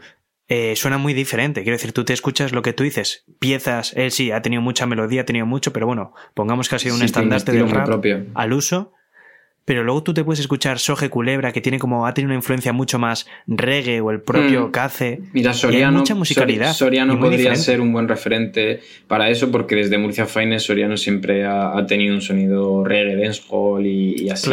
eh, 0.49 0.77
suena 0.77 0.99
muy 0.99 1.15
diferente. 1.15 1.63
Quiero 1.63 1.77
decir, 1.77 1.93
tú 1.93 2.05
te 2.05 2.13
escuchas 2.13 2.53
lo 2.53 2.63
que 2.63 2.73
tú 2.73 2.85
dices, 2.85 3.25
piezas, 3.39 3.93
él 3.97 4.11
sí, 4.11 4.31
ha 4.31 4.43
tenido 4.43 4.63
mucha 4.63 4.87
melodía, 4.87 5.23
ha 5.23 5.25
tenido 5.25 5.47
mucho, 5.47 5.73
pero 5.73 5.87
bueno, 5.87 6.13
pongamos 6.35 6.69
que 6.69 6.77
ha 6.77 6.79
sido 6.79 6.95
un 6.95 7.03
estandarte 7.03 7.53
del 7.53 7.71
rap 7.71 8.05
al 8.35 8.53
uso 8.53 8.93
pero 9.67 9.83
luego 9.83 10.05
tú 10.05 10.15
te 10.15 10.23
puedes 10.23 10.39
escuchar 10.39 10.79
Soje 10.79 11.11
Culebra, 11.11 11.53
que 11.53 11.61
tiene 11.61 11.81
como, 11.81 12.07
ha 12.07 12.15
tenido 12.15 12.29
una 12.29 12.37
influencia 12.37 12.73
mucho 12.73 13.01
más 13.01 13.27
reggae 13.49 14.01
o 14.01 14.13
el 14.13 14.21
propio 14.21 14.71
Cace. 14.71 15.19
Hmm. 15.21 15.29
Mira, 15.33 15.53
Soriano, 15.55 15.99
mucha 15.99 16.15
musicalidad. 16.15 16.73
Soriano 16.73 17.19
podría 17.19 17.55
ser 17.57 17.81
un 17.81 17.93
buen 17.93 18.07
referente 18.07 18.81
para 19.09 19.29
eso, 19.29 19.51
porque 19.51 19.75
desde 19.75 19.99
Murcia 19.99 20.27
Fines 20.27 20.63
Soriano 20.63 20.97
siempre 20.97 21.45
ha, 21.45 21.85
tenido 21.89 22.15
un 22.15 22.21
sonido 22.21 22.85
reggae, 22.85 23.17
dancehall 23.17 23.85
y, 23.85 24.23
y 24.23 24.31
así. 24.31 24.51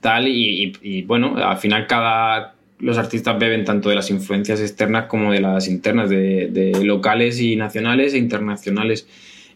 Tal, 0.00 0.28
y, 0.28 1.02
bueno, 1.08 1.34
al 1.36 1.58
final 1.58 1.88
cada, 1.88 2.54
los 2.78 2.98
artistas 2.98 3.36
beben 3.40 3.64
tanto 3.64 3.88
de 3.88 3.96
las 3.96 4.10
influencias 4.10 4.60
externas 4.60 5.06
como 5.06 5.32
de 5.32 5.40
las 5.40 5.66
internas, 5.66 6.08
de, 6.08 6.46
de 6.46 6.84
locales 6.84 7.40
y 7.40 7.56
nacionales 7.56 8.14
e 8.14 8.18
internacionales. 8.18 9.08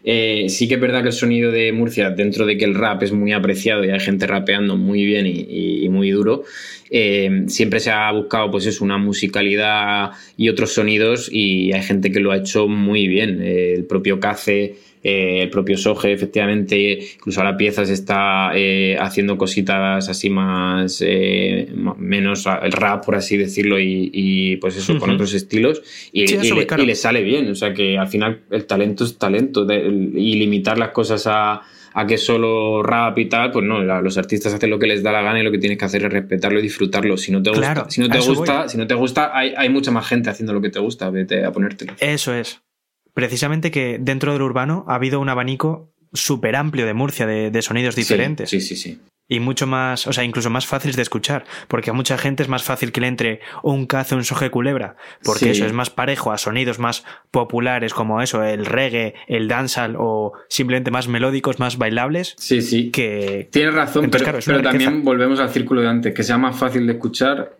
Eh, 0.03 0.45
sí 0.49 0.67
que 0.67 0.75
es 0.75 0.81
verdad 0.81 1.01
que 1.01 1.09
el 1.09 1.13
sonido 1.13 1.51
de 1.51 1.71
Murcia, 1.71 2.11
dentro 2.11 2.45
de 2.45 2.57
que 2.57 2.65
el 2.65 2.75
rap 2.75 3.03
es 3.03 3.11
muy 3.11 3.33
apreciado 3.33 3.83
y 3.83 3.89
hay 3.89 3.99
gente 3.99 4.27
rapeando 4.27 4.77
muy 4.77 5.05
bien 5.05 5.25
y, 5.27 5.87
muy 5.89 6.11
duro, 6.11 6.43
eh, 6.89 7.43
siempre 7.47 7.79
se 7.79 7.91
ha 7.91 8.11
buscado 8.11 8.51
pues 8.51 8.65
es 8.65 8.81
una 8.81 8.97
musicalidad 8.97 10.11
y 10.37 10.49
otros 10.49 10.73
sonidos 10.73 11.29
y 11.31 11.73
hay 11.73 11.83
gente 11.83 12.11
que 12.11 12.19
lo 12.19 12.31
ha 12.31 12.37
hecho 12.37 12.67
muy 12.67 13.07
bien. 13.07 13.41
Eh, 13.41 13.73
el 13.75 13.85
propio 13.85 14.19
Cace 14.19 14.75
eh, 15.07 15.43
el 15.43 15.49
propio 15.49 15.77
Soge, 15.77 16.11
efectivamente, 16.11 16.99
incluso 17.15 17.39
ahora 17.39 17.55
piezas 17.55 17.89
está 17.89 18.51
eh, 18.53 18.97
haciendo 18.99 19.37
cositas 19.37 20.09
así 20.09 20.29
más, 20.29 21.01
eh, 21.01 21.71
menos 21.97 22.45
el 22.61 22.73
rap, 22.73 23.05
por 23.05 23.15
así 23.15 23.37
decirlo, 23.37 23.79
y, 23.79 24.57
pues 24.59 24.75
eso, 24.75 24.99
con 24.99 25.09
otros 25.11 25.33
estilos, 25.33 25.81
y, 26.11 26.27
le, 26.27 26.95
sale 26.95 27.23
bien, 27.23 27.49
o 27.49 27.55
sea 27.55 27.73
que 27.73 27.97
al 27.97 28.09
final 28.09 28.41
el 28.51 28.65
talento 28.65 29.05
es 29.05 29.17
talento, 29.17 29.65
y 29.71 30.35
limitar 30.35 30.77
las 30.77 30.89
cosas 30.89 31.25
a, 31.25 31.61
que 32.05 32.17
solo 32.17 32.83
rap 32.83 33.17
y 33.17 33.29
tal, 33.29 33.51
pues 33.51 33.63
no, 33.63 33.81
los 33.81 34.17
artistas 34.17 34.53
hacen 34.53 34.69
lo 34.69 34.77
que 34.77 34.87
les 34.87 35.03
da 35.03 35.13
la 35.13 35.21
gana 35.21 35.39
y 35.39 35.43
lo 35.43 35.51
que 35.51 35.57
tienes 35.57 35.77
que 35.77 35.85
hacer 35.85 36.03
es 36.03 36.11
respetarlo 36.11 36.59
y 36.59 36.63
disfrutarlo. 36.63 37.15
Si 37.15 37.31
no 37.31 37.41
te 37.41 37.49
gusta, 37.49 37.89
si 37.89 38.01
no 38.01 38.09
te 38.09 38.19
gusta, 38.19 38.67
si 38.67 38.77
no 38.77 38.85
te 38.85 38.93
gusta, 38.93 39.31
hay, 39.33 39.53
hay, 39.55 39.69
mucha 39.69 39.89
más 39.89 40.05
gente 40.05 40.29
haciendo 40.29 40.51
lo 40.51 40.59
que 40.59 40.69
te 40.69 40.79
gusta, 40.79 41.09
vete 41.09 41.45
a 41.45 41.51
ponértelo. 41.53 41.93
Eso 41.99 42.33
es 42.33 42.61
precisamente 43.17 43.71
que 43.71 43.97
dentro 43.99 44.31
del 44.31 44.43
urbano 44.43 44.85
ha 44.87 44.93
habido 44.93 45.19
un 45.19 45.27
abanico 45.27 45.91
súper 46.13 46.55
amplio 46.55 46.85
de 46.85 46.93
Murcia, 46.93 47.25
de, 47.25 47.61
sonidos 47.63 47.95
diferentes. 47.95 48.47
sí, 48.47 48.61
sí. 48.61 48.75
sí 48.75 48.99
y 49.29 49.39
mucho 49.39 49.67
más, 49.67 50.07
o 50.07 50.13
sea, 50.13 50.23
incluso 50.23 50.49
más 50.49 50.65
fáciles 50.65 50.95
de 50.95 51.01
escuchar, 51.01 51.45
porque 51.67 51.89
a 51.89 51.93
mucha 51.93 52.17
gente 52.17 52.43
es 52.43 52.49
más 52.49 52.63
fácil 52.63 52.91
que 52.91 53.01
le 53.01 53.07
entre 53.07 53.41
un 53.61 53.85
cazo, 53.85 54.15
un 54.15 54.23
soje 54.23 54.49
culebra, 54.49 54.95
porque 55.23 55.51
eso 55.51 55.65
es 55.65 55.73
más 55.73 55.89
parejo 55.89 56.31
a 56.31 56.37
sonidos 56.37 56.79
más 56.79 57.03
populares 57.31 57.93
como 57.93 58.21
eso, 58.21 58.43
el 58.43 58.65
reggae, 58.65 59.15
el 59.27 59.47
dancehall 59.47 59.95
o 59.97 60.33
simplemente 60.47 60.91
más 60.91 61.07
melódicos, 61.07 61.59
más 61.59 61.77
bailables. 61.77 62.35
Sí, 62.37 62.61
sí. 62.61 62.89
Que... 62.89 63.49
Tienes 63.51 63.73
razón, 63.73 64.09
pero, 64.09 64.61
también 64.61 65.03
volvemos 65.03 65.39
al 65.39 65.49
círculo 65.49 65.81
de 65.81 65.89
antes, 65.89 66.13
que 66.13 66.23
sea 66.23 66.37
más 66.37 66.57
fácil 66.57 66.87
de 66.87 66.93
escuchar, 66.93 67.57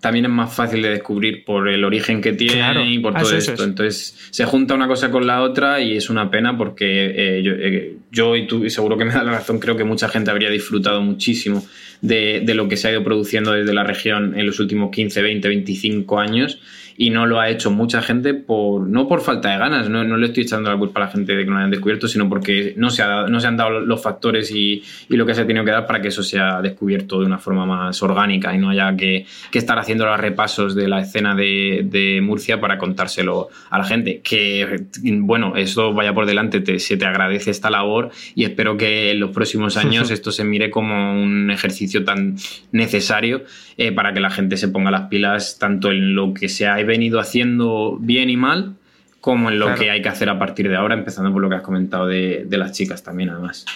también 0.00 0.26
es 0.26 0.30
más 0.30 0.54
fácil 0.54 0.82
de 0.82 0.90
descubrir 0.90 1.44
por 1.44 1.68
el 1.68 1.84
origen 1.84 2.20
que 2.20 2.32
tiene 2.32 2.92
y 2.92 2.98
por 3.00 3.14
todo 3.14 3.36
esto. 3.36 3.64
Entonces 3.64 4.16
se 4.30 4.44
junta 4.44 4.74
una 4.74 4.86
cosa 4.86 5.10
con 5.10 5.26
la 5.26 5.42
otra 5.42 5.80
y 5.80 5.96
es 5.96 6.10
una 6.10 6.30
pena 6.30 6.56
porque 6.56 7.38
eh, 7.38 7.42
yo, 7.42 7.52
eh, 7.52 7.96
yo, 8.10 8.36
y 8.36 8.46
tú, 8.46 8.64
y 8.64 8.70
seguro 8.70 8.96
que 8.96 9.04
me 9.04 9.12
da 9.12 9.24
la 9.24 9.32
razón, 9.32 9.58
creo 9.58 9.76
que 9.76 9.84
mucha 9.84 10.08
gente 10.08 10.30
habría 10.30 10.50
disfrutado 10.50 11.07
muchísimo 11.08 11.64
de, 12.00 12.42
de, 12.44 12.54
lo 12.54 12.68
que 12.68 12.76
se 12.76 12.88
ha 12.88 12.92
ido 12.92 13.02
produciendo 13.02 13.52
desde 13.52 13.74
la 13.74 13.84
región 13.84 14.38
en 14.38 14.46
los 14.46 14.60
últimos 14.60 14.90
15, 14.90 15.20
20, 15.20 15.48
25 15.48 16.20
años 16.20 16.60
y 17.00 17.10
no 17.10 17.26
lo 17.26 17.38
ha 17.38 17.48
hecho 17.48 17.70
mucha 17.70 18.02
gente 18.02 18.34
por 18.34 18.88
no 18.88 19.06
por 19.06 19.20
falta 19.20 19.52
de 19.52 19.58
ganas, 19.58 19.88
no, 19.88 20.02
no 20.02 20.16
le 20.16 20.26
estoy 20.26 20.42
echando 20.42 20.68
la 20.68 20.76
culpa 20.76 21.00
a 21.00 21.04
la 21.04 21.10
gente 21.10 21.36
de 21.36 21.44
que 21.44 21.46
no 21.46 21.52
lo 21.52 21.58
hayan 21.58 21.70
descubierto, 21.70 22.08
sino 22.08 22.28
porque 22.28 22.74
no 22.76 22.90
se, 22.90 23.04
ha 23.04 23.28
no 23.28 23.38
se 23.38 23.46
han 23.46 23.56
dado 23.56 23.78
los 23.78 24.02
factores 24.02 24.50
y, 24.50 24.82
y, 25.08 25.16
lo 25.16 25.24
que 25.24 25.32
se 25.32 25.42
ha 25.42 25.46
tenido 25.46 25.64
que 25.64 25.70
dar 25.70 25.86
para 25.86 26.02
que 26.02 26.08
eso 26.08 26.24
sea 26.24 26.60
descubierto 26.60 27.20
de 27.20 27.26
una 27.26 27.38
forma 27.38 27.64
más 27.64 28.02
orgánica 28.02 28.52
y 28.52 28.58
no 28.58 28.70
haya 28.70 28.96
que, 28.96 29.26
que 29.52 29.58
estar 29.60 29.78
haciendo 29.78 30.06
los 30.06 30.18
repasos 30.18 30.74
de 30.74 30.88
la 30.88 31.00
escena 31.00 31.36
de, 31.36 31.86
de, 31.88 32.20
Murcia 32.20 32.60
para 32.60 32.78
contárselo 32.78 33.48
a 33.70 33.78
la 33.78 33.84
gente. 33.84 34.20
Que, 34.20 34.86
bueno, 35.20 35.54
eso 35.54 35.94
vaya 35.94 36.12
por 36.12 36.26
delante, 36.26 36.60
te, 36.60 36.80
se 36.80 36.96
te 36.96 37.06
agradece 37.06 37.52
esta 37.52 37.70
labor 37.70 38.10
y 38.34 38.42
espero 38.42 38.76
que 38.76 39.12
en 39.12 39.20
los 39.20 39.30
próximos 39.30 39.76
años 39.76 40.10
esto 40.10 40.32
se 40.32 40.42
mire 40.42 40.68
como 40.68 41.12
un 41.12 41.52
ejercicio 41.52 42.02
tan 42.02 42.34
necesario 42.72 43.44
eh, 43.76 43.92
para 43.92 44.12
que 44.12 44.18
la 44.18 44.30
gente 44.30 44.56
se 44.56 44.66
ponga 44.66 44.90
las 44.90 45.02
pilas 45.02 45.60
tanto 45.60 45.92
en 45.92 46.16
lo 46.16 46.34
que 46.34 46.48
se 46.48 46.66
ha 46.66 46.80
venido 46.88 47.20
haciendo 47.20 47.98
bien 48.00 48.30
y 48.30 48.36
mal, 48.36 48.74
como 49.20 49.50
en 49.50 49.58
lo 49.58 49.74
que 49.74 49.90
hay 49.90 50.02
que 50.02 50.08
hacer 50.08 50.30
a 50.30 50.38
partir 50.38 50.68
de 50.68 50.76
ahora, 50.76 50.94
empezando 50.94 51.30
por 51.32 51.42
lo 51.42 51.48
que 51.48 51.56
has 51.56 51.62
comentado 51.62 52.06
de, 52.06 52.46
las 52.50 52.72
chicas 52.72 53.04
también, 53.04 53.30
además. 53.30 53.66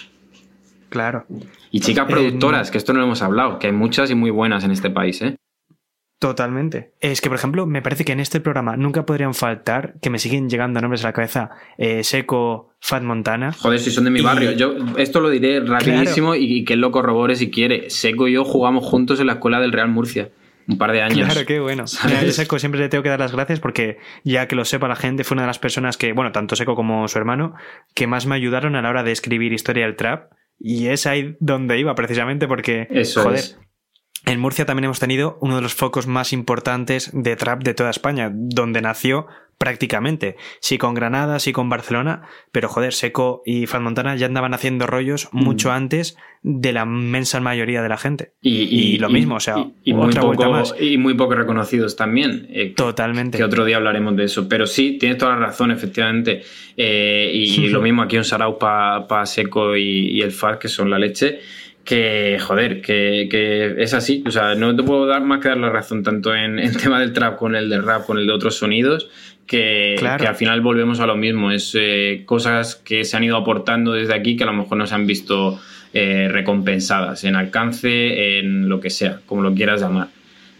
Claro. 0.89 1.27
Y 1.71 1.81
chicas 1.81 2.07
productoras, 2.07 2.71
que 2.71 2.79
esto 2.79 2.93
no 2.93 3.01
lo 3.01 3.07
hemos 3.07 3.23
hablado, 3.23 3.59
que 3.59 3.69
hay 3.69 3.73
muchas 3.73 4.11
y 4.11 4.15
muy 4.15 4.31
buenas 4.31 4.65
en 4.65 4.73
este 4.73 4.91
país, 4.91 5.23
¿eh? 5.23 5.37
Totalmente. 6.19 6.93
Es 7.01 7.21
que, 7.21 7.29
por 7.29 7.37
ejemplo, 7.37 7.67
me 7.67 7.83
parece 7.83 8.05
que 8.05 8.13
en 8.13 8.21
este 8.21 8.41
programa 8.41 8.77
nunca 8.77 9.05
podrían 9.05 9.35
faltar, 9.35 9.95
que 10.01 10.09
me 10.09 10.21
siguen 10.21 10.49
llegando 10.49 10.81
nombres 10.81 11.03
a 11.05 11.09
la 11.09 11.13
cabeza, 11.13 11.51
eh, 11.79 12.05
Seco, 12.05 12.71
Fat 12.79 13.03
Montana. 13.03 13.53
Joder, 13.53 13.81
si 13.81 13.91
son 13.91 14.05
de 14.05 14.11
mi 14.11 14.21
barrio. 14.21 14.53
Yo 14.53 14.77
esto 14.99 15.21
lo 15.21 15.31
diré 15.31 15.61
rapidísimo 15.61 16.37
y, 16.37 16.65
que 16.65 16.75
él 16.75 16.81
lo 16.81 16.93
corrobore 16.93 17.35
si 17.35 17.51
quiere. 17.51 17.91
Seco 17.91 18.29
y 18.29 18.35
yo 18.35 18.45
jugamos 18.45 18.85
juntos 18.85 19.19
en 19.19 19.27
la 19.27 19.33
escuela 19.35 19.61
del 19.61 19.73
Real 19.73 19.89
Murcia 19.89 20.31
un 20.69 20.79
par 20.79 20.93
de 20.93 21.03
años. 21.03 21.29
Claro, 21.29 21.47
qué 21.47 21.61
bueno. 21.61 21.87
Seco 22.31 22.59
siempre 22.59 22.81
le 22.81 22.89
tengo 22.89 23.03
que 23.03 23.09
dar 23.09 23.21
las 23.21 23.33
gracias 23.33 23.61
porque, 23.61 23.99
ya 24.25 24.49
que 24.49 24.57
lo 24.57 24.65
sepa 24.65 24.89
la 24.89 24.97
gente, 24.97 25.25
fue 25.25 25.35
una 25.35 25.43
de 25.43 25.49
las 25.49 25.59
personas 25.59 25.97
que, 25.97 26.13
bueno, 26.13 26.33
tanto 26.33 26.57
Seco 26.57 26.75
como 26.75 27.07
su 27.09 27.19
hermano, 27.19 27.55
que 27.95 28.07
más 28.07 28.27
me 28.27 28.35
ayudaron 28.35 28.77
a 28.77 28.83
la 28.83 28.91
hora 28.91 29.03
de 29.03 29.13
escribir 29.13 29.53
historia 29.53 29.87
del 29.87 29.97
trap. 29.97 30.33
Y 30.59 30.89
es 30.89 31.07
ahí 31.07 31.37
donde 31.41 31.79
iba, 31.79 31.95
precisamente, 31.95 32.47
porque, 32.47 32.87
Eso 32.91 33.23
joder, 33.23 33.43
en 34.25 34.39
Murcia 34.39 34.65
también 34.65 34.85
hemos 34.85 35.01
tenido 35.01 35.39
uno 35.41 35.57
de 35.57 35.63
los 35.63 35.75
focos 35.75 36.07
más 36.07 36.33
importantes 36.33 37.11
de 37.13 37.35
trap 37.35 37.63
de 37.63 37.75
toda 37.75 37.91
España, 37.91 38.31
donde 38.33 38.81
nació 38.81 39.27
prácticamente. 39.63 40.35
Sí 40.59 40.77
con 40.77 40.93
Granada, 40.93 41.39
sí 41.39 41.53
con 41.53 41.69
Barcelona, 41.69 42.23
pero 42.51 42.69
joder, 42.69 42.93
Seco 42.93 43.45
y 43.47 43.67
Fran 43.67 43.85
Montana 43.85 44.17
ya 44.17 44.27
andaban 44.27 44.55
haciendo 44.55 44.89
rollos 44.89 45.29
mm. 45.31 45.39
mucho 45.41 45.71
antes 45.71 46.17
de 46.43 46.73
la 46.73 46.83
inmensa 46.83 47.39
mayoría 47.39 47.81
de 47.81 47.89
la 47.89 47.97
gente. 47.97 48.33
Y, 48.41 48.99
lo 48.99 49.09
mismo, 49.09 49.37
o 49.37 49.41
sea, 49.41 49.65
y, 49.85 49.93
muy 49.93 50.13
poco, 50.13 50.65
y 50.81 50.99
muy 50.99 51.15
poco 51.15 51.37
reconocidos 51.37 51.95
también. 51.95 52.49
Eh, 52.51 52.75
Totalmente. 52.77 53.39
Que 53.39 53.45
otro 53.45 53.65
día 53.65 53.77
hablaremos 53.77 54.17
de 54.17 54.25
eso. 54.25 54.49
Pero 54.49 54.67
sí, 54.67 54.99
tienes 54.99 55.19
toda 55.19 55.37
la 55.37 55.47
razón, 55.47 55.71
efectivamente. 55.71 56.43
Eh, 56.77 57.31
y 57.33 57.69
lo 57.69 57.81
mismo 57.83 58.03
aquí 58.03 58.17
un 58.17 58.25
Sarau 58.25 58.59
para 58.59 59.07
pa 59.07 59.25
Seco 59.27 59.77
y, 59.77 60.21
el 60.23 60.33
FAR, 60.33 60.59
que 60.59 60.67
son 60.67 60.91
la 60.91 60.99
leche 60.99 61.39
que, 61.85 62.39
joder, 62.41 62.81
que, 62.81 63.29
que, 63.31 63.75
es 63.79 63.95
así. 63.95 64.23
O 64.27 64.31
sea, 64.31 64.55
no 64.55 64.75
te 64.75 64.83
puedo 64.83 65.07
dar 65.07 65.23
más 65.23 65.41
que 65.41 65.49
dar 65.49 65.59
la 65.59 65.71
razón 65.71 66.03
tanto 66.03 66.35
en 66.35 66.59
el 66.59 66.77
tema 66.83 67.01
del 67.01 67.13
trap 67.13 67.37
con 67.37 67.57
el 67.57 67.69
del 67.69 67.83
rap, 67.83 68.07
con 68.07 68.19
el 68.19 68.27
de 68.27 68.33
otros 68.33 68.57
sonidos, 68.57 69.09
que, 69.47 69.97
que 69.99 70.27
al 70.27 70.35
final 70.35 70.61
volvemos 70.61 71.01
a 71.01 71.07
lo 71.07 71.17
mismo. 71.17 71.51
Es 71.51 71.77
eh, 71.79 72.23
cosas 72.27 72.77
que 72.77 73.05
se 73.05 73.17
han 73.17 73.25
ido 73.25 73.37
aportando 73.37 73.93
desde 73.93 74.15
aquí 74.15 74.37
que 74.37 74.45
a 74.45 74.47
lo 74.47 74.53
mejor 74.53 74.79
no 74.79 74.87
se 74.87 74.95
han 74.95 75.07
visto 75.07 75.61
eh, 75.93 76.29
recompensadas 76.31 77.25
en 77.25 77.37
alcance, 77.37 78.39
en 78.39 78.69
lo 78.69 78.81
que 78.81 78.91
sea, 78.91 79.21
como 79.27 79.43
lo 79.43 79.55
quieras 79.55 79.81
llamar. 79.81 80.09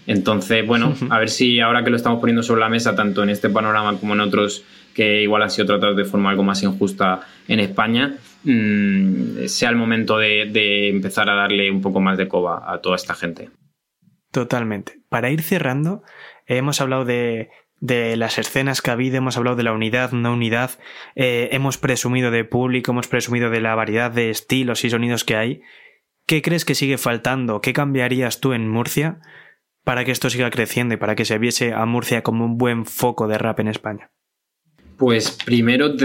Entonces, 0.07 0.67
bueno, 0.67 0.95
a 1.11 1.19
ver 1.19 1.31
si 1.31 1.61
ahora 1.61 1.85
que 1.85 1.91
lo 1.91 1.97
estamos 1.97 2.21
poniendo 2.21 2.43
sobre 2.43 2.61
la 2.61 2.69
mesa, 2.69 2.95
tanto 2.95 3.23
en 3.23 3.31
este 3.31 3.49
panorama 3.49 3.97
como 3.99 4.15
en 4.15 4.21
otros 4.21 4.65
que 4.95 5.23
igual 5.23 5.43
han 5.43 5.51
sido 5.51 5.67
tratados 5.67 5.97
de 5.97 6.05
forma 6.05 6.31
algo 6.31 6.43
más 6.43 6.63
injusta 6.63 7.21
en 7.49 7.61
España, 7.61 8.17
mmm, 8.45 9.47
sea 9.47 9.71
el 9.71 9.77
momento 9.77 10.19
de, 10.19 10.51
de, 10.53 10.91
empezar 10.91 11.31
a 11.31 11.35
darle 11.35 11.71
un 11.71 11.81
poco 11.81 12.01
más 12.01 12.19
de 12.19 12.29
coba 12.29 12.71
a 12.71 12.83
toda 12.83 12.97
esta 12.97 13.15
gente. 13.15 13.49
Totalmente. 14.31 15.01
Para 15.09 15.31
ir 15.31 15.41
cerrando, 15.41 16.03
hemos 16.47 16.81
hablado 16.83 17.07
de, 17.07 17.49
de 17.83 18.17
las 18.17 18.39
escenas 18.39 18.81
que 18.81 18.91
ha 18.91 18.95
habido, 18.95 19.17
hemos 19.17 19.37
hablado 19.37 19.57
de 19.57 19.65
la 19.65 19.73
unidad, 19.73 20.13
no 20.13 20.33
unidad, 20.33 20.79
eh, 21.17 21.49
hemos 21.51 21.79
presumido 21.79 22.31
de 22.31 22.45
público, 22.45 22.93
hemos 22.93 23.09
presumido 23.09 23.51
de 23.51 23.61
la 23.61 23.75
variedad 23.75 24.13
de 24.13 24.31
estilos 24.31 24.85
y 24.85 24.91
sonidos 24.91 25.25
que 25.25 25.35
hay. 25.35 25.63
¿Qué 26.25 26.43
crees 26.43 26.65
que 26.65 26.77
sigue 26.77 26.97
faltando? 26.97 27.61
¿Qué 27.61 27.73
cambiarías 27.73 28.39
tú 28.39 28.53
en 28.53 28.71
Murcia 28.71 29.19
para 29.83 30.05
que 30.05 30.13
esto 30.13 30.31
siga 30.31 30.49
creciendo 30.51 30.95
y 30.95 30.97
para 30.97 31.17
que 31.17 31.25
se 31.25 31.39
viese 31.39 31.73
a 31.73 31.85
Murcia 31.85 32.23
como 32.23 32.45
un 32.45 32.57
buen 32.57 32.87
foco 32.87 33.27
de 33.27 33.39
rap 33.39 33.59
en 33.59 33.67
España? 33.67 34.13
Pues 35.03 35.37
primero, 35.45 35.97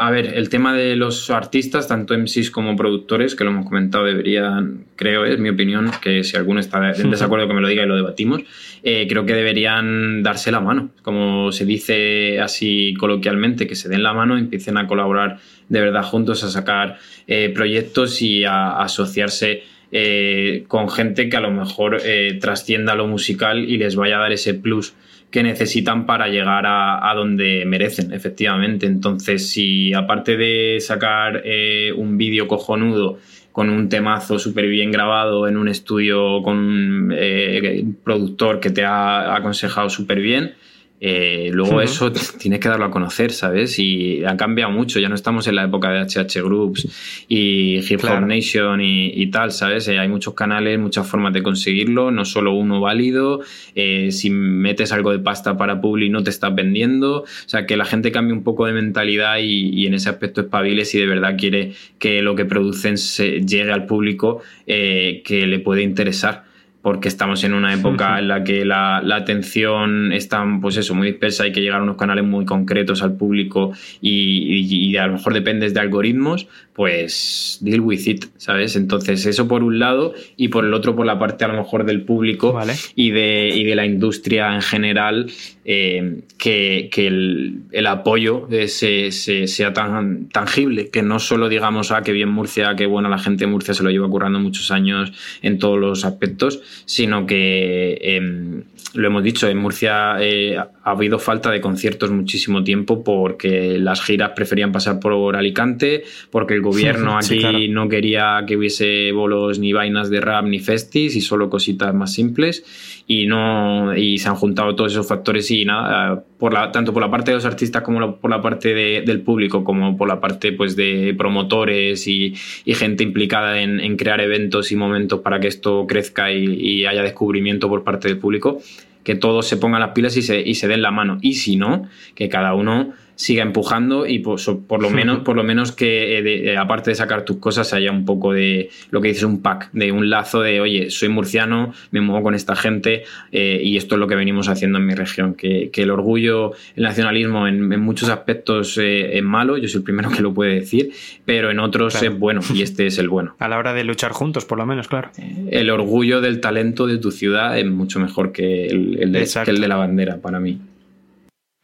a 0.00 0.10
ver, 0.10 0.34
el 0.34 0.48
tema 0.48 0.74
de 0.74 0.96
los 0.96 1.30
artistas, 1.30 1.86
tanto 1.86 2.18
MCs 2.18 2.50
como 2.50 2.74
productores, 2.74 3.36
que 3.36 3.44
lo 3.44 3.50
hemos 3.50 3.66
comentado, 3.66 4.06
deberían, 4.06 4.86
creo, 4.96 5.24
es 5.24 5.38
mi 5.38 5.50
opinión, 5.50 5.92
que 6.02 6.24
si 6.24 6.36
alguno 6.36 6.58
está 6.58 6.94
en 6.94 7.10
desacuerdo 7.12 7.46
que 7.46 7.54
me 7.54 7.60
lo 7.60 7.68
diga 7.68 7.84
y 7.84 7.86
lo 7.86 7.94
debatimos, 7.94 8.42
eh, 8.82 9.06
creo 9.08 9.24
que 9.24 9.34
deberían 9.34 10.24
darse 10.24 10.50
la 10.50 10.58
mano, 10.58 10.90
como 11.02 11.52
se 11.52 11.64
dice 11.64 12.40
así 12.40 12.92
coloquialmente, 12.98 13.68
que 13.68 13.76
se 13.76 13.88
den 13.88 14.02
la 14.02 14.12
mano, 14.12 14.36
empiecen 14.36 14.78
a 14.78 14.88
colaborar 14.88 15.38
de 15.68 15.80
verdad 15.80 16.02
juntos, 16.02 16.42
a 16.42 16.50
sacar 16.50 16.98
eh, 17.28 17.52
proyectos 17.54 18.20
y 18.20 18.42
a, 18.42 18.70
a 18.70 18.82
asociarse 18.82 19.62
eh, 19.92 20.64
con 20.66 20.90
gente 20.90 21.28
que 21.28 21.36
a 21.36 21.40
lo 21.40 21.52
mejor 21.52 22.02
trascienda 22.40 22.96
lo 22.96 23.06
musical 23.06 23.60
y 23.60 23.78
les 23.78 23.94
vaya 23.94 24.16
a 24.16 24.22
dar 24.22 24.32
ese 24.32 24.54
plus 24.54 24.94
que 25.30 25.42
necesitan 25.42 26.06
para 26.06 26.28
llegar 26.28 26.64
a, 26.66 27.12
donde 27.14 27.64
merecen, 27.66 28.12
efectivamente. 28.12 28.86
Entonces, 28.86 29.50
si 29.50 29.92
aparte 29.92 30.36
de 30.36 30.78
sacar 30.80 31.42
eh, 31.44 31.92
un 31.94 32.16
vídeo 32.16 32.48
cojonudo 32.48 33.18
con 33.52 33.70
un 33.70 33.88
temazo 33.88 34.38
súper 34.38 34.68
bien 34.68 34.90
grabado 34.90 35.48
en 35.48 35.56
un 35.56 35.68
estudio 35.68 36.42
con 36.42 37.12
eh, 37.12 37.82
un 37.82 37.94
productor 37.94 38.60
que 38.60 38.70
te 38.70 38.84
ha 38.84 39.34
aconsejado 39.34 39.90
súper 39.90 40.20
bien, 40.20 40.54
eh, 41.00 41.50
luego 41.52 41.76
uh 41.76 41.80
-huh. 41.80 41.84
eso 41.84 42.12
tienes 42.38 42.60
que 42.60 42.68
darlo 42.68 42.86
a 42.86 42.90
conocer, 42.90 43.32
¿sabes? 43.32 43.78
Y 43.78 44.24
ha 44.24 44.36
cambiado 44.36 44.72
mucho, 44.72 44.98
ya 44.98 45.08
no 45.08 45.14
estamos 45.14 45.46
en 45.46 45.54
la 45.54 45.64
época 45.64 45.90
de 45.90 46.00
HH 46.00 46.42
Groups 46.42 46.88
y 47.28 47.76
Hip 47.78 48.00
Hop 48.00 48.00
claro. 48.00 48.26
Nation 48.26 48.80
y, 48.80 49.12
y, 49.14 49.26
tal, 49.30 49.52
¿sabes? 49.52 49.86
Eh, 49.88 49.98
hay 49.98 50.08
muchos 50.08 50.34
canales, 50.34 50.78
muchas 50.78 51.06
formas 51.06 51.32
de 51.32 51.42
conseguirlo, 51.42 52.10
no 52.10 52.24
solo 52.24 52.52
uno 52.52 52.80
válido, 52.80 53.40
eh, 53.74 54.10
si 54.10 54.30
metes 54.30 54.92
algo 54.92 55.12
de 55.12 55.18
pasta 55.18 55.56
para 55.56 55.80
Publi 55.80 56.10
no 56.10 56.22
te 56.22 56.30
estás 56.30 56.54
vendiendo, 56.54 57.22
o 57.22 57.26
sea, 57.46 57.66
que 57.66 57.76
la 57.76 57.84
gente 57.84 58.10
cambie 58.10 58.32
un 58.32 58.42
poco 58.42 58.66
de 58.66 58.72
mentalidad 58.72 59.38
y, 59.38 59.70
y 59.70 59.86
en 59.86 59.94
ese 59.94 60.08
aspecto 60.08 60.40
espabile 60.40 60.84
si 60.84 60.98
de 60.98 61.06
verdad 61.06 61.36
quiere 61.38 61.72
que 61.98 62.22
lo 62.22 62.34
que 62.34 62.44
producen 62.44 62.98
se 62.98 63.40
llegue 63.40 63.72
al 63.72 63.86
público 63.86 64.42
eh, 64.66 65.22
que 65.24 65.46
le 65.46 65.58
puede 65.60 65.82
interesar 65.82 66.47
porque 66.88 67.08
estamos 67.08 67.44
en 67.44 67.52
una 67.52 67.74
época 67.74 68.18
en 68.18 68.28
la 68.28 68.42
que 68.42 68.64
la, 68.64 69.02
la, 69.04 69.16
atención 69.16 70.10
está 70.10 70.42
pues 70.58 70.78
eso, 70.78 70.94
muy 70.94 71.08
dispersa, 71.08 71.44
hay 71.44 71.52
que 71.52 71.60
llegar 71.60 71.80
a 71.80 71.82
unos 71.82 71.98
canales 71.98 72.24
muy 72.24 72.46
concretos 72.46 73.02
al 73.02 73.12
público 73.12 73.72
y, 74.00 74.10
y, 74.10 74.88
y, 74.88 74.96
a 74.96 75.06
lo 75.06 75.12
mejor 75.12 75.34
dependes 75.34 75.74
de 75.74 75.80
algoritmos, 75.80 76.48
pues 76.72 77.58
deal 77.60 77.80
with 77.80 78.06
it, 78.06 78.24
¿sabes? 78.38 78.74
Entonces 78.76 79.26
eso 79.26 79.48
por 79.48 79.64
un 79.64 79.80
lado 79.80 80.14
y 80.38 80.48
por 80.48 80.64
el 80.64 80.72
otro 80.72 80.96
por 80.96 81.04
la 81.04 81.18
parte 81.18 81.44
a 81.44 81.48
lo 81.48 81.58
mejor 81.58 81.84
del 81.84 82.02
público 82.02 82.54
vale. 82.54 82.72
y, 82.94 83.10
de, 83.10 83.50
y 83.52 83.64
de 83.64 83.74
la 83.74 83.84
industria 83.84 84.54
en 84.54 84.62
general, 84.62 85.26
eh, 85.64 86.22
que, 86.38 86.88
que 86.90 87.08
el, 87.08 87.64
el, 87.72 87.86
apoyo 87.86 88.48
eh, 88.50 88.68
se, 88.68 89.10
se, 89.10 89.48
sea 89.48 89.74
tan 89.74 90.28
tangible, 90.28 90.88
que 90.88 91.02
no 91.02 91.18
solo 91.18 91.50
digamos, 91.50 91.90
ah, 91.90 92.02
que 92.02 92.12
bien 92.12 92.30
Murcia, 92.30 92.76
que 92.76 92.86
bueno, 92.86 93.10
la 93.10 93.18
gente 93.18 93.44
de 93.44 93.50
Murcia 93.50 93.74
se 93.74 93.82
lo 93.82 93.90
lleva 93.90 94.08
currando 94.08 94.38
muchos 94.38 94.70
años 94.70 95.12
en 95.42 95.58
todos 95.58 95.78
los 95.78 96.06
aspectos, 96.06 96.62
sino 96.84 97.26
que 97.26 97.98
eh, 98.00 98.62
lo 98.94 99.06
hemos 99.06 99.22
dicho, 99.22 99.48
en 99.48 99.58
Murcia 99.58 100.16
eh, 100.20 100.56
ha 100.56 100.90
habido 100.90 101.18
falta 101.18 101.50
de 101.50 101.60
conciertos 101.60 102.10
muchísimo 102.10 102.64
tiempo 102.64 103.04
porque 103.04 103.78
las 103.78 104.00
giras 104.00 104.32
preferían 104.34 104.72
pasar 104.72 104.98
por 104.98 105.36
Alicante, 105.36 106.04
porque 106.30 106.54
el 106.54 106.62
gobierno 106.62 107.16
aquí 107.16 107.26
sí, 107.28 107.38
claro. 107.38 107.58
no 107.70 107.88
quería 107.88 108.44
que 108.46 108.56
hubiese 108.56 109.12
bolos 109.12 109.58
ni 109.58 109.72
vainas 109.72 110.10
de 110.10 110.20
rap 110.20 110.46
ni 110.46 110.58
festis 110.58 111.16
y 111.16 111.20
solo 111.20 111.50
cositas 111.50 111.94
más 111.94 112.12
simples 112.12 112.64
y 113.06 113.26
no 113.26 113.96
y 113.96 114.18
se 114.18 114.28
han 114.28 114.36
juntado 114.36 114.74
todos 114.74 114.92
esos 114.92 115.08
factores 115.08 115.50
y 115.50 115.64
nada 115.64 116.22
por 116.38 116.52
la, 116.52 116.70
tanto 116.70 116.92
por 116.92 117.02
la 117.02 117.10
parte 117.10 117.30
de 117.30 117.36
los 117.36 117.46
artistas 117.46 117.82
como 117.82 118.16
por 118.16 118.30
la 118.30 118.42
parte 118.42 118.74
de, 118.74 119.02
del 119.02 119.22
público 119.22 119.64
como 119.64 119.96
por 119.96 120.06
la 120.08 120.20
parte 120.20 120.52
pues 120.52 120.76
de 120.76 121.14
promotores 121.16 122.06
y, 122.06 122.34
y 122.66 122.74
gente 122.74 123.02
implicada 123.02 123.62
en, 123.62 123.80
en, 123.80 123.96
crear 123.96 124.20
eventos 124.20 124.70
y 124.72 124.76
momentos 124.76 125.20
para 125.20 125.40
que 125.40 125.48
esto 125.48 125.86
crezca 125.88 126.30
y, 126.30 126.44
y, 126.44 126.67
haya 126.86 127.02
descubrimiento 127.02 127.68
por 127.68 127.84
parte 127.84 128.08
del 128.08 128.18
público 128.18 128.60
que 129.08 129.14
todos 129.14 129.46
se 129.46 129.56
pongan 129.56 129.80
las 129.80 129.92
pilas 129.92 130.16
y 130.18 130.22
se, 130.22 130.38
y 130.40 130.54
se 130.54 130.68
den 130.68 130.82
la 130.82 130.90
mano. 130.90 131.16
Y 131.22 131.34
si 131.34 131.56
no 131.56 131.88
que 132.14 132.28
cada 132.28 132.54
uno 132.54 132.92
siga 133.18 133.42
empujando 133.42 134.06
y 134.06 134.20
por, 134.20 134.38
por 134.68 134.80
lo 134.80 134.90
menos 134.90 135.18
por 135.24 135.34
lo 135.34 135.42
menos 135.42 135.72
que 135.72 136.18
eh, 136.18 136.22
de, 136.22 136.52
eh, 136.52 136.56
aparte 136.56 136.90
de 136.90 136.94
sacar 136.94 137.24
tus 137.24 137.38
cosas 137.38 137.74
haya 137.74 137.90
un 137.90 138.04
poco 138.04 138.32
de 138.32 138.70
lo 138.90 139.00
que 139.00 139.08
dices 139.08 139.24
un 139.24 139.42
pack 139.42 139.70
de 139.72 139.90
un 139.90 140.08
lazo 140.08 140.40
de 140.40 140.60
oye 140.60 140.88
soy 140.90 141.08
murciano 141.08 141.74
me 141.90 142.00
muevo 142.00 142.22
con 142.22 142.36
esta 142.36 142.54
gente 142.54 143.02
eh, 143.32 143.60
y 143.62 143.76
esto 143.76 143.96
es 143.96 143.98
lo 143.98 144.06
que 144.06 144.14
venimos 144.14 144.48
haciendo 144.48 144.78
en 144.78 144.86
mi 144.86 144.94
región 144.94 145.34
que, 145.34 145.70
que 145.72 145.82
el 145.82 145.90
orgullo 145.90 146.52
el 146.76 146.84
nacionalismo 146.84 147.48
en, 147.48 147.72
en 147.72 147.80
muchos 147.80 148.08
aspectos 148.08 148.78
eh, 148.78 149.18
es 149.18 149.22
malo 149.24 149.58
yo 149.58 149.66
soy 149.66 149.78
el 149.78 149.84
primero 149.84 150.10
que 150.10 150.22
lo 150.22 150.32
puede 150.32 150.54
decir 150.54 150.92
pero 151.24 151.50
en 151.50 151.58
otros 151.58 151.94
claro. 151.94 152.12
es 152.12 152.18
bueno 152.20 152.40
y 152.54 152.62
este 152.62 152.86
es 152.86 152.98
el 152.98 153.08
bueno. 153.08 153.34
A 153.40 153.48
la 153.48 153.58
hora 153.58 153.74
de 153.74 153.82
luchar 153.82 154.12
juntos 154.12 154.44
por 154.44 154.58
lo 154.58 154.64
menos 154.64 154.86
claro. 154.86 155.10
El 155.50 155.70
orgullo 155.70 156.20
del 156.20 156.40
talento 156.40 156.86
de 156.86 156.98
tu 156.98 157.10
ciudad 157.10 157.58
es 157.58 157.66
mucho 157.66 157.98
mejor 157.98 158.30
que 158.30 158.66
el, 158.66 158.96
el 159.02 159.12
de, 159.12 159.28
que 159.44 159.50
el 159.50 159.60
de 159.60 159.68
la 159.68 159.76
bandera 159.76 160.18
para 160.18 160.38
mí. 160.38 160.60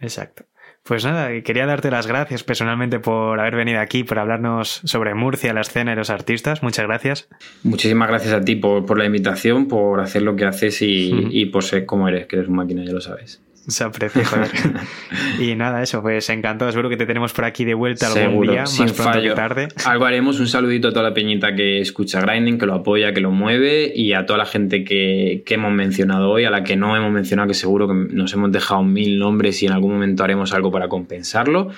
Exacto 0.01 0.47
pues 0.85 1.03
nada, 1.05 1.30
quería 1.43 1.64
darte 1.64 1.91
las 1.91 2.07
gracias 2.07 2.45
personalmente 2.45 3.01
por 3.01 3.41
haber 3.41 3.57
venido 3.57 3.80
aquí, 3.80 4.05
por 4.05 4.18
hablarnos 4.18 4.82
sobre 4.85 5.14
Murcia, 5.14 5.55
la 5.55 5.62
escena 5.62 5.93
y 5.93 5.97
los 5.97 6.11
artistas. 6.11 6.62
Muchas 6.62 6.85
gracias. 6.87 7.28
Muchísimas 7.62 8.07
gracias 8.09 8.35
a 8.35 8.43
ti 8.43 8.55
por, 8.57 8.85
por 8.85 8.99
la 8.99 9.07
invitación, 9.07 9.66
por 9.66 10.01
hacer 10.01 10.20
lo 10.22 10.37
que 10.37 10.45
haces 10.45 10.82
y, 10.82 11.11
uh 11.11 11.16
-huh. 11.16 11.28
y 11.30 11.47
por 11.47 11.64
ser 11.64 11.87
como 11.87 12.07
eres, 12.07 12.26
que 12.26 12.37
eres 12.37 12.49
una 12.49 12.59
máquina, 12.59 12.85
ya 12.85 12.93
lo 12.93 13.01
sabes. 13.01 13.41
Se 13.67 13.83
aprecia, 13.83 14.25
joder. 14.25 14.51
y 15.41 15.55
nada, 15.55 15.83
eso, 15.83 16.03
pues 16.03 16.29
encantado. 16.29 16.71
Seguro 16.71 16.91
que 16.91 16.97
te 16.97 17.07
tenemos 17.07 17.33
por 17.33 17.47
aquí 17.47 17.65
de 17.65 17.75
vuelta 17.75 18.09
algún 18.09 18.23
Seguro, 18.23 18.53
día, 18.53 18.67
sin 18.67 18.87
más 18.87 18.93
pronto 18.93 19.12
fallo. 19.12 19.31
que 19.31 19.35
tarde. 19.35 19.69
Algo 19.87 20.05
haremos, 20.05 20.39
un 20.39 20.49
saludito 20.49 20.89
a 20.89 20.91
toda 20.91 21.03
la 21.03 21.15
peñita 21.15 21.55
que 21.55 21.81
escucha 21.81 22.21
Grinding, 22.21 22.59
que 22.59 22.67
lo 22.67 22.75
apoya, 22.75 23.15
que 23.15 23.21
lo 23.21 23.31
mueve, 23.31 23.91
y 23.95 24.12
a 24.12 24.27
toda 24.27 24.39
la 24.39 24.47
gente 24.47 24.85
que, 24.85 25.43
que 25.47 25.55
hemos 25.55 25.73
mencionado 25.73 26.31
hoy, 26.31 26.45
a 26.45 26.51
la 26.51 26.62
que 26.62 26.77
no 26.77 26.95
hemos 26.97 27.11
mencionado, 27.11 27.49
que 27.49 27.55
seguro 27.55 27.89
que 27.89 27.95
nos 27.95 28.33
hemos 28.35 28.53
dejado 28.53 28.83
mil 28.83 29.19
nombres 29.19 29.62
y 29.62 29.67
en 29.67 29.73
algún 29.73 29.93
momento 29.93 30.25
haremos 30.25 30.53
algo 30.53 30.71
para 30.71 30.89
compensarlo. 30.89 31.71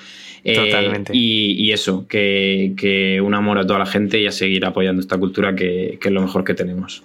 Totalmente. 0.43 1.13
Eh, 1.13 1.17
y, 1.17 1.65
y, 1.65 1.71
eso, 1.71 2.05
que, 2.07 2.73
que, 2.77 3.19
un 3.21 3.33
amor 3.33 3.59
a 3.59 3.65
toda 3.65 3.79
la 3.79 3.85
gente 3.85 4.19
y 4.19 4.27
a 4.27 4.31
seguir 4.31 4.65
apoyando 4.65 5.01
esta 5.01 5.17
cultura 5.17 5.55
que, 5.55 5.97
que 5.99 6.07
es 6.07 6.13
lo 6.13 6.21
mejor 6.21 6.43
que 6.43 6.53
tenemos. 6.53 7.03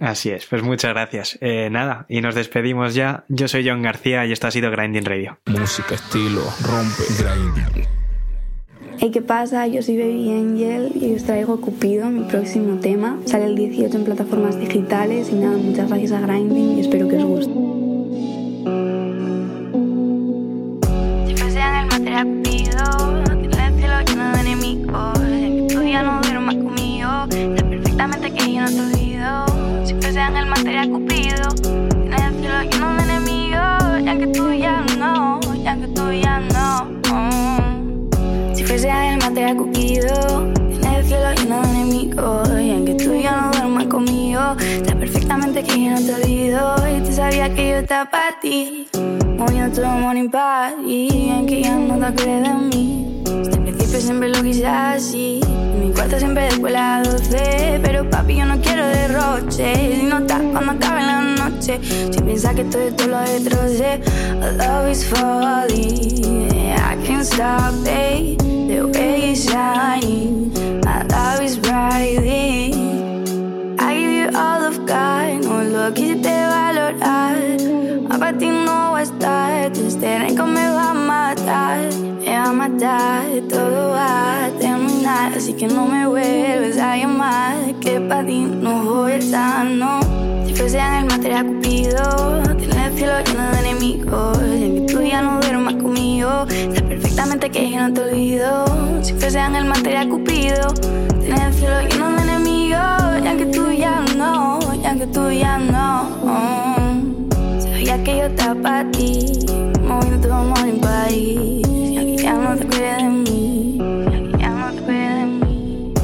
Así 0.00 0.30
es, 0.30 0.46
pues 0.46 0.62
muchas 0.62 0.92
gracias. 0.94 1.38
Eh, 1.42 1.68
nada, 1.70 2.06
y 2.08 2.22
nos 2.22 2.34
despedimos 2.34 2.94
ya. 2.94 3.24
Yo 3.28 3.48
soy 3.48 3.68
John 3.68 3.82
García 3.82 4.24
y 4.24 4.32
esto 4.32 4.46
ha 4.46 4.50
sido 4.50 4.70
Grinding 4.70 5.04
Radio. 5.04 5.38
Música, 5.46 5.94
estilo, 5.94 6.42
rompe, 6.62 7.04
grinding. 7.18 7.86
Hey, 8.98 9.10
¿qué 9.12 9.20
pasa? 9.20 9.66
Yo 9.66 9.82
soy 9.82 9.98
Baby 9.98 10.30
Angel 10.30 10.92
y 10.94 11.14
os 11.14 11.24
traigo 11.24 11.60
Cupido, 11.60 12.08
mi 12.08 12.24
próximo 12.24 12.80
tema. 12.80 13.18
Sale 13.26 13.44
el 13.44 13.56
18 13.56 13.96
en 13.98 14.04
plataformas 14.04 14.58
digitales 14.58 15.30
y 15.30 15.34
nada, 15.34 15.56
muchas 15.58 15.88
gracias 15.88 16.12
a 16.12 16.20
Grinding 16.20 16.78
y 16.78 16.80
espero 16.80 17.06
que 17.06 17.16
os 17.16 17.24
guste. 17.24 17.52
Si 21.26 21.34
sería 30.62 30.88
Cupido. 30.88 31.48
Tienes 31.62 32.22
el 32.22 32.34
cielo 32.40 32.62
lleno 32.70 32.94
de 32.94 33.02
enemigos, 33.02 34.04
ya 34.04 34.18
que 34.18 34.26
tú 34.26 34.52
ya 34.52 34.84
no, 34.98 35.40
ya 35.62 35.76
que 35.76 35.88
tú 35.88 36.12
ya 36.12 36.40
no. 36.40 37.00
Oh. 37.12 38.54
Si 38.54 38.64
fuese 38.64 38.90
a 38.90 39.12
él, 39.12 39.20
mataría 39.20 39.50
a 39.50 39.56
Cupido. 39.56 40.52
Tienes 40.54 40.98
el 40.98 41.04
cielo 41.06 41.32
lleno 41.36 41.62
de 41.62 41.68
enemigos, 41.70 42.48
ya 42.48 42.84
que 42.84 42.94
tú 42.94 43.14
ya 43.14 43.40
no 43.40 43.50
duermas 43.52 43.86
conmigo. 43.86 44.40
Sabes 44.84 44.94
perfectamente 44.96 45.62
que 45.62 45.84
yo 45.84 45.90
no 45.92 46.00
te 46.00 46.14
olvido 46.14 46.74
y 46.88 47.00
tú 47.00 47.12
sabías 47.12 47.50
que 47.50 47.70
yo 47.70 47.76
estaba 47.76 48.10
para 48.10 48.40
ti. 48.40 48.88
Moviendo 49.38 49.80
todo 49.80 49.86
money 49.86 50.28
party, 50.28 51.30
en 51.30 51.46
que 51.46 51.62
ya 51.62 51.76
no 51.76 51.98
te 51.98 52.06
acuerdas 52.06 52.60
de 52.60 52.76
mí. 52.76 53.09
Principio 53.90 54.06
siempre 54.06 54.28
lo 54.28 54.42
quise 54.44 54.66
así. 54.68 55.40
En 55.42 55.80
mi 55.80 55.92
cuarto 55.92 56.16
siempre 56.16 56.44
después 56.44 56.72
las 56.72 57.10
12. 57.10 57.80
Pero 57.82 58.08
papi, 58.08 58.36
yo 58.36 58.44
no 58.44 58.60
quiero 58.60 58.86
derroche. 58.86 59.96
Si 59.96 60.02
no 60.04 60.18
estás 60.18 60.40
cuando 60.52 60.72
acabe 60.72 61.02
la 61.02 61.20
noche. 61.22 61.80
Si 61.82 62.22
piensas 62.22 62.54
que 62.54 62.64
todo 62.66 62.82
esto 62.82 63.08
lo 63.08 63.18
destrocé. 63.18 64.00
Love 64.56 64.92
is 64.92 65.04
falling. 65.04 66.72
I 66.76 67.04
can't 67.04 67.24
stop 67.24 67.74
it. 67.84 68.38
The 68.38 68.84
way 68.94 69.30
you 69.30 69.34
shine. 69.34 70.52
My 70.84 71.02
love 71.08 71.42
is 71.42 71.58
bright. 71.58 72.89
I 73.82 73.94
give 73.94 74.12
you 74.12 74.28
all 74.38 74.62
of 74.62 74.76
God. 74.86 75.42
No 75.42 75.64
lo 75.64 75.94
quise 75.94 76.20
valorar. 76.22 77.36
A 78.10 78.18
para 78.18 78.36
ti 78.36 78.48
no 78.48 78.92
va 78.92 78.98
a 78.98 79.02
estar. 79.02 79.72
Tu 79.72 79.86
este 79.86 80.18
rencor 80.18 80.46
me 80.46 80.68
va 80.68 80.90
a 80.90 80.94
matar. 80.94 81.78
Me 82.20 82.38
va 82.38 82.50
a 82.50 82.52
matar. 82.52 83.24
Todo 83.48 83.90
va 83.92 84.44
a 84.44 84.50
terminar. 84.60 85.32
Así 85.34 85.54
que 85.54 85.66
no 85.66 85.86
me 85.86 86.06
vuelves 86.06 86.76
a 86.78 86.96
llamar. 86.98 87.56
Que 87.80 88.00
para 88.00 88.26
ti 88.26 88.40
no 88.40 88.84
voy 88.84 89.12
a 89.12 89.16
estar, 89.16 89.64
no. 89.64 90.00
Si 90.46 90.54
fuese 90.54 90.78
en 90.78 90.94
el 90.94 91.04
material 91.06 91.46
cupido. 91.46 92.42
Tienes 92.58 92.76
el 92.76 92.92
cielo 92.96 93.14
lleno 93.24 93.50
de 93.50 93.58
enemigos. 93.60 94.38
Y 94.56 94.74
que 94.74 94.92
tú 94.92 95.00
ya 95.00 95.22
no 95.22 95.40
duermas 95.40 95.74
conmigo. 95.74 96.30
Sabes 96.48 96.82
perfectamente 96.82 97.50
que 97.50 97.70
yo 97.70 97.78
no 97.80 97.94
te 97.94 98.00
olvido. 98.02 98.64
Si 99.02 99.14
fuese 99.14 99.38
en 99.38 99.56
el 99.56 99.64
material 99.64 100.08
cupido. 100.10 100.68
Tienes 101.20 101.40
el 101.40 101.54
cielo 101.54 101.80
lleno 101.88 102.10
de. 102.10 102.19
Ya 103.24 103.36
que 103.36 103.46
tú 103.46 103.70
ya 103.72 104.04
no. 104.16 104.58
Ya 104.82 104.94
que 104.94 105.06
tú 105.06 105.30
ya 105.30 105.58
no. 105.58 106.08
Sabía 107.60 108.02
que 108.02 108.18
yo 108.18 108.24
estaba 108.24 108.60
para 108.60 108.90
ti. 108.90 109.46
Moviendo 109.86 110.28
todo 110.28 110.34
amor 110.34 110.66
en 110.66 110.80
país. 110.80 111.66
Ya 111.94 112.00
que 112.00 112.16
ya 112.16 112.34
no 112.34 112.56
te 112.56 112.64
acuerdas 112.64 113.02
de 113.02 113.08
mí. 113.08 113.78
Ya 114.10 114.18
que 114.22 114.38
ya 114.38 114.50
no 114.50 114.72
te 114.72 114.78
acuerdas 114.80 115.18
de 115.18 115.26
mí. 115.26 115.94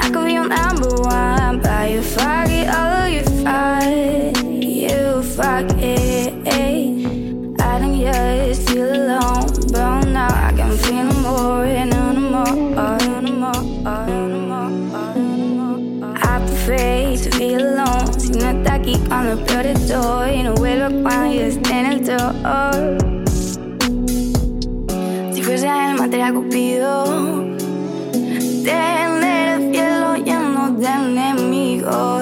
I 0.00 0.10
could 0.10 0.24
be 0.26 0.32
your 0.34 0.48
number 0.48 0.94
one. 1.02 1.60
But 1.60 1.90
you 1.90 2.02
fuck 2.02 2.48
it, 2.48 2.68
of 2.68 3.08
you 3.14 3.24
fuck. 3.42 3.84
You 4.44 5.22
fuck 5.22 5.70
it. 5.80 6.34
I 7.60 7.80
think 7.80 7.96
you're 8.02 8.54
still 8.54 8.90
alone. 8.92 9.46
But 9.72 10.08
now 10.08 10.28
I 10.28 10.52
can 10.56 10.72
feel 10.78 11.12
more. 11.22 11.66
More. 11.68 11.97
Cuando 19.28 19.44
peor 19.44 19.66
estoy. 19.66 20.42
No 20.42 20.54
vuelvo 20.54 21.02
cuando 21.02 21.34
yo 21.34 21.42
esté 21.42 21.80
en 21.80 21.86
el 21.86 22.02
top. 22.02 22.34
Si 25.34 25.42
fuese 25.42 25.66
el 25.66 25.96
material 25.98 26.34
cupido. 26.34 27.04
Tener 28.64 29.60
el 29.60 29.72
cielo 29.72 30.16
lleno 30.16 30.70
de 30.70 30.86
enemigos. 30.86 32.17